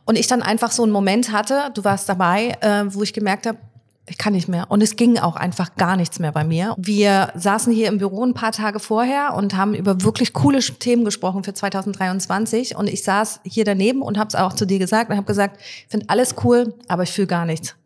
und 0.04 0.18
ich 0.18 0.26
dann 0.26 0.42
einfach 0.42 0.70
so 0.70 0.82
einen 0.82 0.92
Moment 0.92 1.32
hatte, 1.32 1.70
du 1.74 1.82
warst 1.82 2.08
dabei, 2.08 2.58
äh, 2.60 2.84
wo 2.88 3.02
ich 3.02 3.14
gemerkt 3.14 3.46
habe, 3.46 3.58
ich 4.06 4.18
kann 4.18 4.32
nicht 4.32 4.48
mehr. 4.48 4.66
Und 4.70 4.82
es 4.82 4.96
ging 4.96 5.18
auch 5.18 5.36
einfach 5.36 5.76
gar 5.76 5.96
nichts 5.96 6.18
mehr 6.18 6.32
bei 6.32 6.44
mir. 6.44 6.74
Wir 6.78 7.32
saßen 7.36 7.72
hier 7.72 7.88
im 7.88 7.98
Büro 7.98 8.24
ein 8.24 8.34
paar 8.34 8.52
Tage 8.52 8.80
vorher 8.80 9.34
und 9.34 9.56
haben 9.56 9.74
über 9.74 10.02
wirklich 10.02 10.32
coole 10.32 10.58
Themen 10.60 11.04
gesprochen 11.04 11.44
für 11.44 11.54
2023. 11.54 12.76
Und 12.76 12.88
ich 12.88 13.04
saß 13.04 13.40
hier 13.44 13.64
daneben 13.64 14.02
und 14.02 14.18
habe 14.18 14.28
es 14.28 14.34
auch 14.34 14.52
zu 14.52 14.66
dir 14.66 14.78
gesagt 14.78 15.10
und 15.10 15.16
habe 15.16 15.26
gesagt, 15.26 15.60
ich 15.60 15.86
finde 15.88 16.06
alles 16.08 16.34
cool, 16.44 16.74
aber 16.88 17.04
ich 17.04 17.12
fühle 17.12 17.28
gar 17.28 17.44
nichts. 17.44 17.76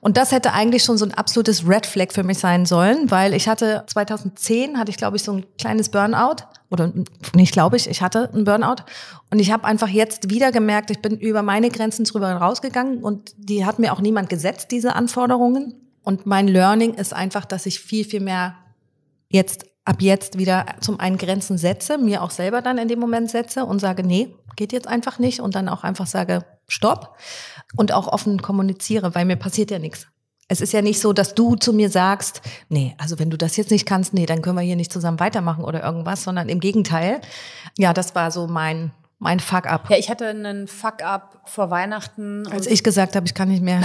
Und 0.00 0.16
das 0.16 0.32
hätte 0.32 0.52
eigentlich 0.52 0.82
schon 0.84 0.98
so 0.98 1.04
ein 1.04 1.14
absolutes 1.14 1.66
Red 1.66 1.86
Flag 1.86 2.12
für 2.12 2.22
mich 2.22 2.38
sein 2.38 2.66
sollen, 2.66 3.10
weil 3.10 3.34
ich 3.34 3.48
hatte 3.48 3.84
2010 3.86 4.78
hatte 4.78 4.90
ich 4.90 4.96
glaube 4.96 5.16
ich 5.16 5.22
so 5.22 5.32
ein 5.32 5.46
kleines 5.58 5.88
Burnout. 5.88 6.44
Oder 6.70 6.92
nicht 7.34 7.52
glaube 7.52 7.76
ich, 7.76 7.88
ich 7.88 8.00
hatte 8.00 8.30
einen 8.32 8.44
Burnout. 8.44 8.84
Und 9.30 9.38
ich 9.40 9.50
habe 9.50 9.64
einfach 9.64 9.88
jetzt 9.88 10.30
wieder 10.30 10.52
gemerkt, 10.52 10.90
ich 10.90 11.02
bin 11.02 11.18
über 11.18 11.42
meine 11.42 11.70
Grenzen 11.70 12.04
drüber 12.04 12.32
rausgegangen 12.32 13.02
und 13.02 13.34
die 13.36 13.64
hat 13.64 13.78
mir 13.78 13.92
auch 13.92 14.00
niemand 14.00 14.28
gesetzt 14.28 14.70
diese 14.70 14.94
Anforderungen. 14.94 15.74
Und 16.02 16.26
mein 16.26 16.48
Learning 16.48 16.94
ist 16.94 17.12
einfach, 17.12 17.44
dass 17.44 17.66
ich 17.66 17.80
viel 17.80 18.04
viel 18.04 18.20
mehr 18.20 18.54
jetzt 19.28 19.66
ab 19.84 20.02
jetzt 20.02 20.38
wieder 20.38 20.66
zum 20.80 21.00
einen 21.00 21.18
Grenzen 21.18 21.58
setze, 21.58 21.98
mir 21.98 22.22
auch 22.22 22.30
selber 22.30 22.62
dann 22.62 22.78
in 22.78 22.88
dem 22.88 23.00
Moment 23.00 23.30
setze 23.30 23.64
und 23.64 23.80
sage, 23.80 24.02
nee, 24.02 24.34
geht 24.56 24.72
jetzt 24.72 24.86
einfach 24.86 25.18
nicht 25.18 25.40
und 25.40 25.54
dann 25.54 25.68
auch 25.68 25.84
einfach 25.84 26.06
sage, 26.06 26.44
stopp 26.68 27.16
und 27.76 27.92
auch 27.92 28.08
offen 28.08 28.42
kommuniziere, 28.42 29.14
weil 29.14 29.24
mir 29.24 29.36
passiert 29.36 29.70
ja 29.70 29.78
nichts. 29.78 30.06
Es 30.48 30.60
ist 30.60 30.72
ja 30.72 30.82
nicht 30.82 31.00
so, 31.00 31.12
dass 31.12 31.34
du 31.34 31.54
zu 31.54 31.72
mir 31.72 31.90
sagst, 31.90 32.42
nee, 32.68 32.96
also 32.98 33.20
wenn 33.20 33.30
du 33.30 33.36
das 33.36 33.56
jetzt 33.56 33.70
nicht 33.70 33.86
kannst, 33.86 34.14
nee, 34.14 34.26
dann 34.26 34.42
können 34.42 34.56
wir 34.56 34.62
hier 34.62 34.74
nicht 34.74 34.92
zusammen 34.92 35.20
weitermachen 35.20 35.64
oder 35.64 35.82
irgendwas, 35.84 36.24
sondern 36.24 36.48
im 36.48 36.58
Gegenteil. 36.58 37.20
Ja, 37.78 37.92
das 37.92 38.14
war 38.16 38.30
so 38.32 38.48
mein 38.48 38.92
mein 39.20 39.38
Fuck-up. 39.38 39.90
Ja, 39.90 39.98
ich 39.98 40.08
hatte 40.08 40.26
einen 40.28 40.66
Fuck-up 40.66 41.42
vor 41.44 41.70
Weihnachten. 41.70 42.46
Als 42.50 42.66
ich 42.66 42.82
gesagt 42.82 43.14
habe, 43.14 43.26
ich 43.26 43.34
kann 43.34 43.48
nicht 43.48 43.62
mehr. 43.62 43.82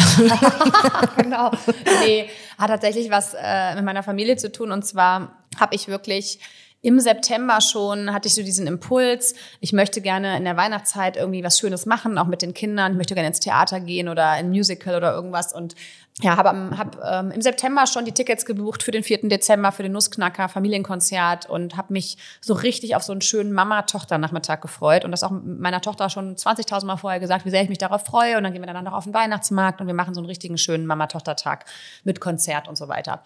genau. 1.18 1.52
Nee, 2.00 2.30
hat 2.58 2.70
tatsächlich 2.70 3.12
was 3.12 3.36
äh, 3.38 3.76
mit 3.76 3.84
meiner 3.84 4.02
Familie 4.02 4.38
zu 4.38 4.50
tun. 4.50 4.72
Und 4.72 4.86
zwar 4.86 5.44
habe 5.60 5.76
ich 5.76 5.90
wirklich 5.90 6.40
im 6.86 7.00
September 7.00 7.62
schon 7.62 8.14
hatte 8.14 8.28
ich 8.28 8.36
so 8.36 8.44
diesen 8.44 8.68
Impuls, 8.68 9.34
ich 9.60 9.74
möchte 9.74 10.02
gerne 10.02 10.38
in 10.38 10.44
der 10.44 10.56
Weihnachtszeit 10.56 11.18
irgendwie 11.18 11.44
was 11.44 11.58
Schönes 11.58 11.88
machen, 11.88 12.20
auch 12.20 12.28
mit 12.28 12.44
den 12.44 12.54
Kindern. 12.54 12.92
Ich 12.92 12.98
möchte 12.98 13.16
gerne 13.16 13.30
ins 13.30 13.40
Theater 13.40 13.80
gehen 13.80 14.08
oder 14.08 14.30
ein 14.30 14.50
Musical 14.50 14.96
oder 14.96 15.12
irgendwas. 15.12 15.52
Und 15.52 15.74
ja, 16.22 16.38
habe 16.38 16.78
hab, 16.78 17.04
ähm, 17.04 17.32
im 17.32 17.42
September 17.42 17.88
schon 17.88 18.06
die 18.06 18.12
Tickets 18.12 18.46
gebucht 18.46 18.84
für 18.84 18.92
den 18.92 19.02
4. 19.02 19.28
Dezember, 19.30 19.72
für 19.72 19.82
den 19.82 19.94
Nussknacker, 19.94 20.48
Familienkonzert 20.48 21.50
und 21.50 21.76
habe 21.76 21.92
mich 21.92 22.18
so 22.40 22.54
richtig 22.54 22.96
auf 22.96 23.02
so 23.02 23.14
einen 23.14 23.22
schönen 23.22 23.52
Mama-Tochter-Nachmittag 23.52 24.62
gefreut. 24.62 25.06
Und 25.06 25.12
das 25.12 25.24
auch 25.24 25.32
meiner 25.32 25.82
Tochter 25.82 26.12
schon 26.12 26.36
20.000 26.36 26.86
Mal 26.86 26.98
vorher 26.98 27.20
gesagt, 27.20 27.46
wie 27.46 27.50
sehr 27.50 27.64
ich 27.64 27.70
mich 27.70 27.80
darauf 27.80 28.06
freue. 28.06 28.38
Und 28.38 28.44
dann 28.44 28.54
gehen 28.54 28.62
wir 28.62 28.72
dann 28.72 28.86
noch 28.86 28.94
auf 28.94 29.06
den 29.06 29.14
Weihnachtsmarkt 29.16 29.82
und 29.82 29.88
wir 29.88 29.96
machen 29.96 30.14
so 30.14 30.20
einen 30.20 30.28
richtigen 30.28 30.60
schönen 30.60 30.86
Mama-Tochter-Tag 30.86 31.66
mit 32.04 32.22
Konzert 32.22 32.68
und 32.68 32.78
so 32.78 32.88
weiter. 32.88 33.24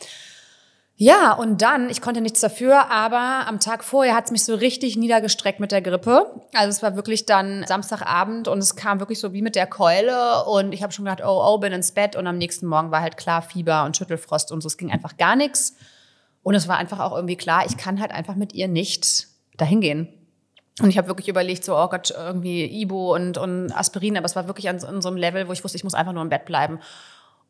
Ja, 1.01 1.31
und 1.31 1.61
dann, 1.61 1.89
ich 1.89 2.01
konnte 2.01 2.19
nichts 2.19 2.41
dafür, 2.41 2.91
aber 2.91 3.47
am 3.47 3.61
Tag 3.61 3.85
vorher 3.85 4.13
hat 4.13 4.25
es 4.25 4.31
mich 4.31 4.43
so 4.43 4.53
richtig 4.53 4.97
niedergestreckt 4.97 5.61
mit 5.61 5.71
der 5.71 5.81
Grippe. 5.81 6.29
Also 6.53 6.67
es 6.71 6.83
war 6.83 6.97
wirklich 6.97 7.25
dann 7.25 7.63
Samstagabend 7.65 8.49
und 8.49 8.57
es 8.57 8.75
kam 8.75 8.99
wirklich 8.99 9.17
so 9.17 9.31
wie 9.31 9.41
mit 9.41 9.55
der 9.55 9.65
Keule 9.65 10.43
und 10.43 10.73
ich 10.73 10.83
habe 10.83 10.91
schon 10.91 11.05
gedacht, 11.05 11.21
oh, 11.23 11.41
oh, 11.41 11.57
bin 11.57 11.71
ins 11.71 11.93
Bett 11.93 12.17
und 12.17 12.27
am 12.27 12.37
nächsten 12.37 12.67
Morgen 12.67 12.91
war 12.91 12.99
halt 12.99 13.15
klar 13.15 13.41
Fieber 13.41 13.85
und 13.85 13.95
Schüttelfrost 13.95 14.51
und 14.51 14.59
so. 14.59 14.67
Es 14.67 14.75
ging 14.75 14.91
einfach 14.91 15.15
gar 15.15 15.37
nichts. 15.37 15.77
Und 16.43 16.55
es 16.55 16.67
war 16.67 16.75
einfach 16.75 16.99
auch 16.99 17.15
irgendwie 17.15 17.37
klar, 17.37 17.63
ich 17.65 17.77
kann 17.77 18.01
halt 18.01 18.11
einfach 18.11 18.35
mit 18.35 18.51
ihr 18.53 18.67
nicht 18.67 19.27
dahin 19.55 19.79
gehen. 19.79 20.09
Und 20.81 20.89
ich 20.89 20.97
habe 20.97 21.07
wirklich 21.07 21.29
überlegt, 21.29 21.63
so, 21.63 21.77
oh 21.77 21.87
Gott, 21.87 22.11
irgendwie 22.11 22.65
Ibo 22.81 23.15
und, 23.15 23.37
und 23.37 23.71
Aspirin, 23.71 24.17
aber 24.17 24.25
es 24.25 24.35
war 24.35 24.47
wirklich 24.47 24.67
an, 24.67 24.83
an 24.83 25.01
so 25.01 25.07
einem 25.07 25.17
Level, 25.17 25.47
wo 25.47 25.53
ich 25.53 25.63
wusste, 25.63 25.77
ich 25.77 25.85
muss 25.85 25.93
einfach 25.93 26.11
nur 26.11 26.23
im 26.23 26.29
Bett 26.29 26.43
bleiben. 26.43 26.79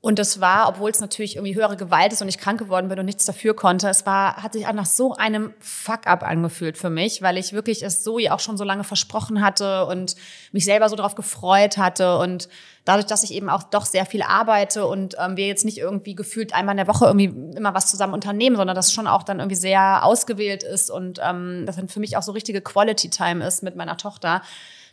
Und 0.01 0.17
das 0.17 0.39
war, 0.39 0.69
obwohl 0.69 0.91
es 0.91 1.01
natürlich 1.01 1.35
irgendwie 1.35 1.55
höhere 1.55 1.75
Gewalt 1.75 2.13
ist 2.13 2.21
und 2.21 2.29
ich 2.29 2.37
krank 2.37 2.57
geworden 2.57 2.87
bin 2.87 2.97
und 2.99 3.05
nichts 3.05 3.25
dafür 3.25 3.53
konnte, 3.53 3.89
es 3.89 4.05
war, 4.05 4.41
hat 4.41 4.53
sich 4.53 4.65
nach 4.71 4.85
so 4.85 5.13
einem 5.15 5.53
Fuck-up 5.59 6.23
angefühlt 6.23 6.77
für 6.77 6.89
mich, 6.89 7.21
weil 7.21 7.37
ich 7.37 7.51
wirklich 7.51 7.83
es 7.83 8.01
so 8.01 8.17
auch 8.29 8.39
schon 8.39 8.55
so 8.55 8.63
lange 8.63 8.85
versprochen 8.85 9.41
hatte 9.41 9.85
und 9.87 10.15
mich 10.53 10.63
selber 10.63 10.87
so 10.87 10.95
darauf 10.95 11.15
gefreut 11.15 11.77
hatte. 11.77 12.17
Und 12.17 12.47
dadurch, 12.85 13.07
dass 13.07 13.23
ich 13.23 13.33
eben 13.33 13.49
auch 13.49 13.63
doch 13.63 13.85
sehr 13.85 14.05
viel 14.05 14.21
arbeite 14.21 14.87
und 14.87 15.17
ähm, 15.19 15.35
wir 15.35 15.47
jetzt 15.47 15.65
nicht 15.65 15.79
irgendwie 15.79 16.15
gefühlt 16.15 16.53
einmal 16.53 16.73
in 16.73 16.85
der 16.85 16.87
Woche 16.87 17.05
irgendwie 17.05 17.57
immer 17.57 17.73
was 17.73 17.87
zusammen 17.87 18.13
unternehmen, 18.13 18.55
sondern 18.55 18.77
das 18.77 18.93
schon 18.93 19.05
auch 19.05 19.23
dann 19.23 19.39
irgendwie 19.39 19.57
sehr 19.57 20.05
ausgewählt 20.05 20.63
ist 20.63 20.89
und 20.89 21.19
ähm, 21.21 21.65
das 21.65 21.75
dann 21.75 21.89
für 21.89 21.99
mich 21.99 22.15
auch 22.15 22.23
so 22.23 22.31
richtige 22.31 22.61
Quality 22.61 23.09
Time 23.09 23.45
ist 23.45 23.63
mit 23.63 23.75
meiner 23.75 23.97
Tochter, 23.97 24.43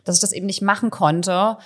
dass 0.03 0.15
ich 0.15 0.21
das 0.21 0.33
eben 0.33 0.47
nicht 0.47 0.61
machen 0.61 0.89
konnte 0.89 1.57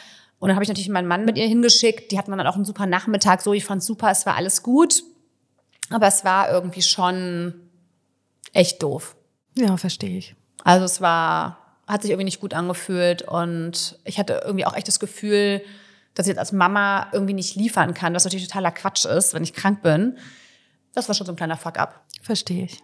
und 0.42 0.48
dann 0.48 0.56
habe 0.56 0.64
ich 0.64 0.70
natürlich 0.70 0.90
meinen 0.90 1.08
Mann 1.08 1.24
mit 1.24 1.38
ihr 1.38 1.46
hingeschickt. 1.46 2.12
Die 2.12 2.18
hatten 2.18 2.32
dann 2.36 2.48
auch 2.48 2.56
einen 2.56 2.66
super 2.66 2.88
Nachmittag. 2.88 3.44
So, 3.44 3.54
ich 3.54 3.64
fand 3.64 3.84
super, 3.84 4.10
es 4.10 4.26
war 4.26 4.36
alles 4.36 4.64
gut. 4.64 5.04
Aber 5.92 6.08
es 6.08 6.26
war 6.26 6.52
irgendwie 6.52 6.82
schon 6.82 7.54
echt 8.52 8.82
doof. 8.82 9.16
Ja, 9.56 9.78
verstehe 9.78 10.18
ich. 10.18 10.36
Also 10.64 10.86
es 10.86 11.00
war, 11.00 11.78
hat 11.86 12.02
sich 12.02 12.10
irgendwie 12.10 12.26
nicht 12.26 12.40
gut 12.40 12.56
angefühlt 12.56 13.22
und 13.22 14.00
ich 14.04 14.18
hatte 14.18 14.42
irgendwie 14.44 14.66
auch 14.66 14.76
echt 14.76 14.88
das 14.88 15.00
Gefühl, 15.00 15.62
dass 16.16 16.26
ich 16.26 16.32
jetzt 16.32 16.40
als 16.40 16.54
Mama 16.54 17.10
irgendwie 17.12 17.36
nicht 17.36 17.56
liefern 17.56 17.94
kann, 17.94 18.16
was 18.16 18.24
natürlich 18.24 18.48
totaler 18.48 18.72
Quatsch 18.72 19.06
ist, 19.06 19.36
wenn 19.36 19.44
ich 19.44 19.54
krank 19.54 19.84
bin. 19.84 20.18
Das 20.96 21.08
war 21.08 21.14
schon 21.14 21.28
so 21.28 21.34
ein 21.34 21.36
kleiner 21.36 21.56
Fuck-up. 21.56 22.02
Verstehe 22.24 22.66
ich. 22.66 22.80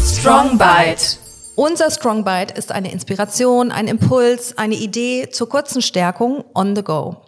Strong 0.00 0.56
Bite. 0.56 1.18
Unser 1.60 1.90
Strong 1.90 2.24
Bite 2.24 2.54
ist 2.54 2.72
eine 2.72 2.90
Inspiration, 2.90 3.70
ein 3.70 3.86
Impuls, 3.86 4.56
eine 4.56 4.76
Idee 4.76 5.28
zur 5.28 5.46
kurzen 5.46 5.82
Stärkung 5.82 6.42
on 6.54 6.74
the 6.74 6.82
go. 6.82 7.18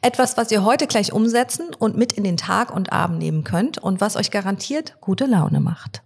Etwas, 0.00 0.38
was 0.38 0.50
ihr 0.50 0.64
heute 0.64 0.86
gleich 0.86 1.12
umsetzen 1.12 1.74
und 1.78 1.94
mit 1.94 2.14
in 2.14 2.24
den 2.24 2.38
Tag 2.38 2.74
und 2.74 2.94
Abend 2.94 3.18
nehmen 3.18 3.44
könnt 3.44 3.76
und 3.76 4.00
was 4.00 4.16
euch 4.16 4.30
garantiert 4.30 4.98
gute 5.02 5.26
Laune 5.26 5.60
macht. 5.60 6.00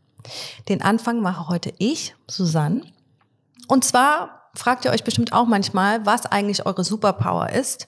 Den 0.68 0.82
Anfang 0.82 1.20
mache 1.20 1.48
heute 1.48 1.72
ich, 1.78 2.16
Susanne. 2.26 2.82
Und 3.68 3.84
zwar 3.84 4.50
fragt 4.56 4.84
ihr 4.84 4.90
euch 4.90 5.04
bestimmt 5.04 5.32
auch 5.32 5.46
manchmal, 5.46 6.04
was 6.04 6.26
eigentlich 6.26 6.66
eure 6.66 6.82
Superpower 6.82 7.50
ist 7.50 7.86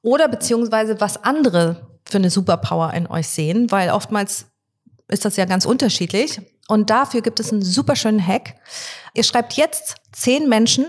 oder 0.00 0.28
beziehungsweise 0.28 0.98
was 0.98 1.22
andere 1.24 1.86
für 2.06 2.16
eine 2.16 2.30
Superpower 2.30 2.94
in 2.94 3.06
euch 3.06 3.28
sehen, 3.28 3.70
weil 3.70 3.90
oftmals 3.90 4.46
ist 5.08 5.26
das 5.26 5.36
ja 5.36 5.44
ganz 5.44 5.66
unterschiedlich. 5.66 6.40
Und 6.68 6.90
dafür 6.90 7.20
gibt 7.22 7.40
es 7.40 7.52
einen 7.52 7.62
super 7.62 7.96
schönen 7.96 8.24
Hack. 8.24 8.54
Ihr 9.14 9.22
schreibt 9.22 9.54
jetzt 9.54 9.96
zehn 10.12 10.48
Menschen 10.48 10.86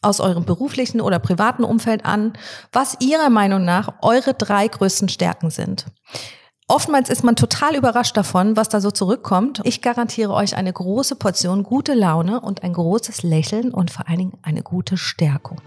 aus 0.00 0.20
eurem 0.20 0.44
beruflichen 0.44 1.00
oder 1.00 1.18
privaten 1.18 1.64
Umfeld 1.64 2.04
an, 2.04 2.32
was 2.72 2.96
ihrer 3.00 3.30
Meinung 3.30 3.64
nach 3.64 3.94
eure 4.02 4.34
drei 4.34 4.66
größten 4.66 5.08
Stärken 5.08 5.50
sind. 5.50 5.86
Oftmals 6.68 7.10
ist 7.10 7.22
man 7.22 7.36
total 7.36 7.76
überrascht 7.76 8.16
davon, 8.16 8.56
was 8.56 8.68
da 8.68 8.80
so 8.80 8.90
zurückkommt. 8.90 9.60
Ich 9.64 9.82
garantiere 9.82 10.32
euch 10.32 10.56
eine 10.56 10.72
große 10.72 11.16
Portion 11.16 11.64
gute 11.64 11.94
Laune 11.94 12.40
und 12.40 12.62
ein 12.62 12.72
großes 12.72 13.22
Lächeln 13.22 13.72
und 13.72 13.90
vor 13.90 14.08
allen 14.08 14.18
Dingen 14.18 14.38
eine 14.42 14.62
gute 14.62 14.96
Stärkung. 14.96 15.60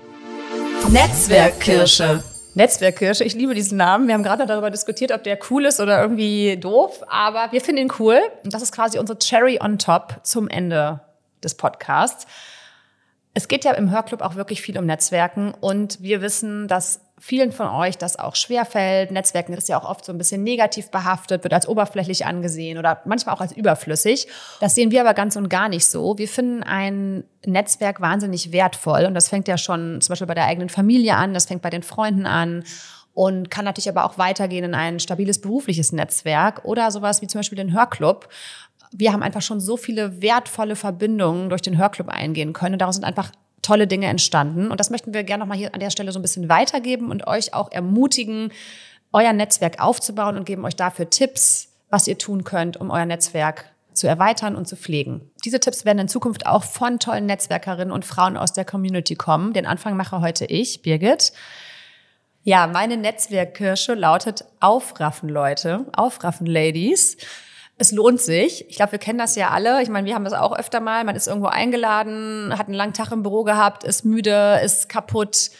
Netzwerkkirsche. 0.89 2.23
Netzwerkkirsche. 2.55 3.23
Ich 3.23 3.35
liebe 3.35 3.53
diesen 3.53 3.77
Namen. 3.77 4.07
Wir 4.07 4.13
haben 4.13 4.23
gerade 4.23 4.45
darüber 4.45 4.71
diskutiert, 4.71 5.11
ob 5.11 5.23
der 5.23 5.37
cool 5.49 5.65
ist 5.65 5.79
oder 5.79 6.01
irgendwie 6.01 6.57
doof, 6.57 7.03
aber 7.07 7.51
wir 7.51 7.61
finden 7.61 7.81
ihn 7.83 7.91
cool. 7.99 8.19
Und 8.43 8.53
das 8.53 8.61
ist 8.61 8.71
quasi 8.71 8.97
unsere 8.97 9.19
Cherry 9.19 9.59
on 9.61 9.77
top 9.77 10.21
zum 10.23 10.47
Ende 10.47 11.01
des 11.43 11.55
Podcasts. 11.55 12.25
Es 13.37 13.49
geht 13.49 13.65
ja 13.65 13.73
im 13.73 13.91
Hörclub 13.91 14.21
auch 14.21 14.35
wirklich 14.35 14.61
viel 14.61 14.77
um 14.77 14.85
Netzwerken 14.85 15.53
und 15.59 16.01
wir 16.01 16.21
wissen, 16.21 16.69
dass 16.69 17.01
vielen 17.19 17.51
von 17.51 17.67
euch 17.67 17.97
das 17.97 18.17
auch 18.17 18.33
schwerfällt. 18.33 19.11
Netzwerken 19.11 19.51
ist 19.53 19.67
ja 19.67 19.77
auch 19.77 19.83
oft 19.83 20.05
so 20.05 20.13
ein 20.13 20.17
bisschen 20.17 20.41
negativ 20.41 20.89
behaftet, 20.89 21.43
wird 21.43 21.53
als 21.53 21.67
oberflächlich 21.67 22.25
angesehen 22.25 22.77
oder 22.77 23.01
manchmal 23.03 23.35
auch 23.35 23.41
als 23.41 23.51
überflüssig. 23.51 24.27
Das 24.61 24.73
sehen 24.73 24.89
wir 24.89 25.01
aber 25.01 25.13
ganz 25.13 25.35
und 25.35 25.49
gar 25.49 25.67
nicht 25.67 25.85
so. 25.85 26.17
Wir 26.17 26.29
finden 26.29 26.63
ein 26.63 27.25
Netzwerk 27.45 27.99
wahnsinnig 27.99 28.53
wertvoll 28.53 29.03
und 29.03 29.13
das 29.13 29.27
fängt 29.27 29.49
ja 29.49 29.57
schon 29.57 29.99
zum 29.99 30.13
Beispiel 30.13 30.27
bei 30.27 30.33
der 30.33 30.45
eigenen 30.45 30.69
Familie 30.69 31.17
an, 31.17 31.33
das 31.33 31.45
fängt 31.45 31.61
bei 31.61 31.69
den 31.69 31.83
Freunden 31.83 32.25
an 32.25 32.63
und 33.13 33.49
kann 33.51 33.65
natürlich 33.65 33.89
aber 33.89 34.05
auch 34.05 34.17
weitergehen 34.17 34.63
in 34.63 34.75
ein 34.75 35.01
stabiles 35.01 35.41
berufliches 35.41 35.91
Netzwerk 35.91 36.63
oder 36.63 36.89
sowas 36.91 37.21
wie 37.21 37.27
zum 37.27 37.39
Beispiel 37.39 37.57
den 37.57 37.73
Hörclub. 37.73 38.29
Wir 38.97 39.11
haben 39.11 39.23
einfach 39.23 39.41
schon 39.41 39.59
so 39.59 39.75
viele 39.75 40.21
wertvolle 40.21 40.77
Verbindungen 40.77 41.49
durch 41.49 41.61
den 41.61 41.77
Hörclub 41.77 42.07
eingehen 42.07 42.53
können. 42.53 42.79
Daraus 42.79 42.95
sind 42.95 43.03
einfach 43.03 43.31
tolle 43.61 43.87
Dinge 43.87 44.07
entstanden. 44.07 44.71
Und 44.71 44.79
das 44.79 44.89
möchten 44.89 45.13
wir 45.13 45.23
gerne 45.23 45.41
nochmal 45.41 45.57
hier 45.57 45.73
an 45.73 45.79
der 45.79 45.89
Stelle 45.89 46.11
so 46.11 46.19
ein 46.19 46.21
bisschen 46.21 46.47
weitergeben 46.47 47.11
und 47.11 47.27
euch 47.27 47.53
auch 47.53 47.71
ermutigen, 47.71 48.51
euer 49.11 49.33
Netzwerk 49.33 49.81
aufzubauen 49.81 50.37
und 50.37 50.45
geben 50.45 50.63
euch 50.65 50.75
dafür 50.75 51.09
Tipps, 51.09 51.69
was 51.89 52.07
ihr 52.07 52.17
tun 52.17 52.43
könnt, 52.43 52.77
um 52.77 52.89
euer 52.89 53.05
Netzwerk 53.05 53.65
zu 53.93 54.07
erweitern 54.07 54.55
und 54.55 54.67
zu 54.67 54.75
pflegen. 54.75 55.29
Diese 55.43 55.59
Tipps 55.59 55.83
werden 55.83 55.99
in 55.99 56.07
Zukunft 56.07 56.45
auch 56.45 56.63
von 56.63 56.99
tollen 56.99 57.25
Netzwerkerinnen 57.25 57.91
und 57.91 58.05
Frauen 58.05 58.37
aus 58.37 58.53
der 58.53 58.65
Community 58.65 59.15
kommen. 59.15 59.53
Den 59.53 59.65
Anfang 59.65 59.97
mache 59.97 60.21
heute 60.21 60.45
ich, 60.45 60.81
Birgit. 60.81 61.33
Ja, 62.43 62.67
meine 62.67 62.97
Netzwerkkirsche 62.97 63.93
lautet 63.93 64.45
Aufraffen, 64.59 65.29
Leute. 65.29 65.85
Aufraffen, 65.93 66.45
Ladies 66.45 67.17
es 67.77 67.91
lohnt 67.91 68.21
sich. 68.21 68.69
Ich 68.69 68.77
glaube, 68.77 68.93
wir 68.93 68.99
kennen 68.99 69.19
das 69.19 69.35
ja 69.35 69.49
alle. 69.49 69.81
Ich 69.81 69.89
meine, 69.89 70.07
wir 70.07 70.15
haben 70.15 70.23
das 70.23 70.33
auch 70.33 70.57
öfter 70.57 70.79
mal. 70.79 71.03
Man 71.03 71.15
ist 71.15 71.27
irgendwo 71.27 71.47
eingeladen, 71.47 72.57
hat 72.57 72.67
einen 72.67 72.75
langen 72.75 72.93
Tag 72.93 73.11
im 73.11 73.23
Büro 73.23 73.43
gehabt, 73.43 73.83
ist 73.83 74.05
müde, 74.05 74.61
ist 74.63 74.87
kaputt. 74.87 75.51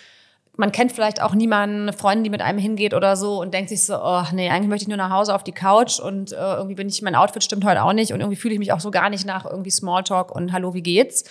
Man 0.58 0.72
kennt 0.72 0.94
vielleicht 0.94 1.22
auch 1.22 1.36
niemanden, 1.36 1.82
eine 1.82 1.94
Freundin, 1.94 2.24
die 2.24 2.30
mit 2.30 2.42
einem 2.42 2.60
hingeht 2.60 2.94
oder 2.94 3.18
so 3.18 3.42
und 3.42 3.54
denkt 3.54 3.68
sich 3.68 3.86
so, 3.86 4.02
oh 4.02 4.24
nee, 4.32 4.50
eigentlich 4.50 4.70
möchte 4.70 4.84
ich 4.84 4.88
nur 4.88 4.98
nach 4.98 5.10
Hause 5.10 5.36
auf 5.36 5.44
die 5.44 5.52
Couch 5.52 6.00
und 6.00 6.32
äh, 6.32 6.36
irgendwie 6.36 6.76
bin 6.76 6.88
ich, 6.88 7.02
mein 7.02 7.16
Outfit 7.16 7.44
stimmt 7.44 7.66
heute 7.66 7.84
auch 7.84 7.92
nicht 7.92 8.14
und 8.14 8.22
irgendwie 8.22 8.38
fühle 8.38 8.54
ich 8.54 8.60
mich 8.60 8.72
auch 8.72 8.80
so 8.80 8.90
gar 8.90 9.10
nicht 9.10 9.26
nach 9.26 9.44
irgendwie 9.44 9.72
Smalltalk 9.72 10.34
und 10.34 10.54
Hallo, 10.54 10.74
wie 10.74 10.82
geht's? 10.82 11.26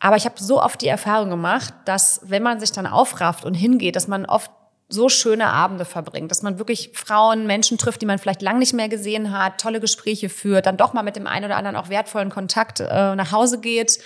Aber 0.00 0.16
ich 0.16 0.24
habe 0.24 0.36
so 0.38 0.62
oft 0.62 0.80
die 0.80 0.88
Erfahrung 0.88 1.28
gemacht, 1.28 1.74
dass 1.84 2.22
wenn 2.24 2.42
man 2.42 2.60
sich 2.60 2.72
dann 2.72 2.86
aufrafft 2.86 3.44
und 3.44 3.52
hingeht, 3.52 3.94
dass 3.94 4.08
man 4.08 4.24
oft 4.24 4.50
so 4.92 5.08
schöne 5.08 5.48
Abende 5.48 5.84
verbringt, 5.84 6.30
dass 6.30 6.42
man 6.42 6.58
wirklich 6.58 6.90
Frauen, 6.94 7.46
Menschen 7.46 7.78
trifft, 7.78 8.02
die 8.02 8.06
man 8.06 8.18
vielleicht 8.18 8.42
lang 8.42 8.58
nicht 8.58 8.72
mehr 8.72 8.88
gesehen 8.88 9.36
hat, 9.36 9.60
tolle 9.60 9.80
Gespräche 9.80 10.28
führt, 10.28 10.66
dann 10.66 10.76
doch 10.76 10.92
mal 10.92 11.02
mit 11.02 11.16
dem 11.16 11.26
einen 11.26 11.46
oder 11.46 11.56
anderen 11.56 11.76
auch 11.76 11.88
wertvollen 11.88 12.30
Kontakt 12.30 12.80
äh, 12.80 13.14
nach 13.14 13.32
Hause 13.32 13.60
geht. 13.60 13.98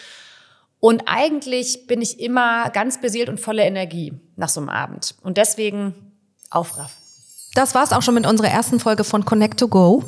Und 0.81 1.05
eigentlich 1.07 1.87
bin 1.87 2.03
ich 2.03 2.21
immer 2.21 2.71
ganz 2.71 3.01
beseelt 3.01 3.29
und 3.29 3.41
voller 3.41 3.65
Energie 3.65 4.13
nach 4.37 4.49
so 4.49 4.61
einem 4.61 4.69
Abend. 4.69 5.15
Und 5.23 5.37
deswegen 5.37 5.95
aufraff. 6.51 6.93
Das 7.55 7.75
war's 7.75 7.93
auch 7.93 8.03
schon 8.03 8.15
mit 8.15 8.27
unserer 8.27 8.49
ersten 8.49 8.79
Folge 8.79 9.03
von 9.03 9.25
Connect 9.25 9.59
to 9.59 9.69
Go. 9.69 10.05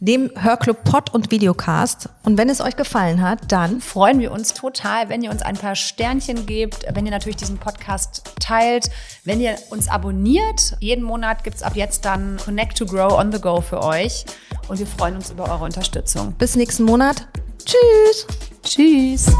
Dem 0.00 0.30
Hörclub 0.36 0.84
Pod 0.84 1.12
und 1.12 1.30
Videocast. 1.30 2.08
Und 2.24 2.38
wenn 2.38 2.48
es 2.48 2.60
euch 2.60 2.76
gefallen 2.76 3.20
hat, 3.20 3.50
dann 3.50 3.80
freuen 3.80 4.20
wir 4.20 4.32
uns 4.32 4.54
total, 4.54 5.08
wenn 5.08 5.22
ihr 5.22 5.30
uns 5.30 5.42
ein 5.42 5.56
paar 5.56 5.74
Sternchen 5.74 6.46
gebt, 6.46 6.84
wenn 6.92 7.04
ihr 7.04 7.10
natürlich 7.10 7.36
diesen 7.36 7.58
Podcast 7.58 8.22
teilt, 8.40 8.90
wenn 9.24 9.40
ihr 9.40 9.56
uns 9.70 9.88
abonniert. 9.88 10.76
Jeden 10.80 11.04
Monat 11.04 11.44
gibt 11.44 11.56
es 11.56 11.62
ab 11.62 11.74
jetzt 11.74 12.04
dann 12.04 12.36
Connect 12.44 12.78
to 12.78 12.86
Grow 12.86 13.12
on 13.12 13.32
the 13.32 13.40
Go 13.40 13.60
für 13.60 13.82
euch. 13.82 14.24
Und 14.68 14.78
wir 14.78 14.86
freuen 14.86 15.16
uns 15.16 15.30
über 15.30 15.50
eure 15.50 15.64
Unterstützung. 15.64 16.32
Bis 16.32 16.56
nächsten 16.56 16.84
Monat. 16.84 17.26
Tschüss. 17.64 18.26
Tschüss. 18.62 19.32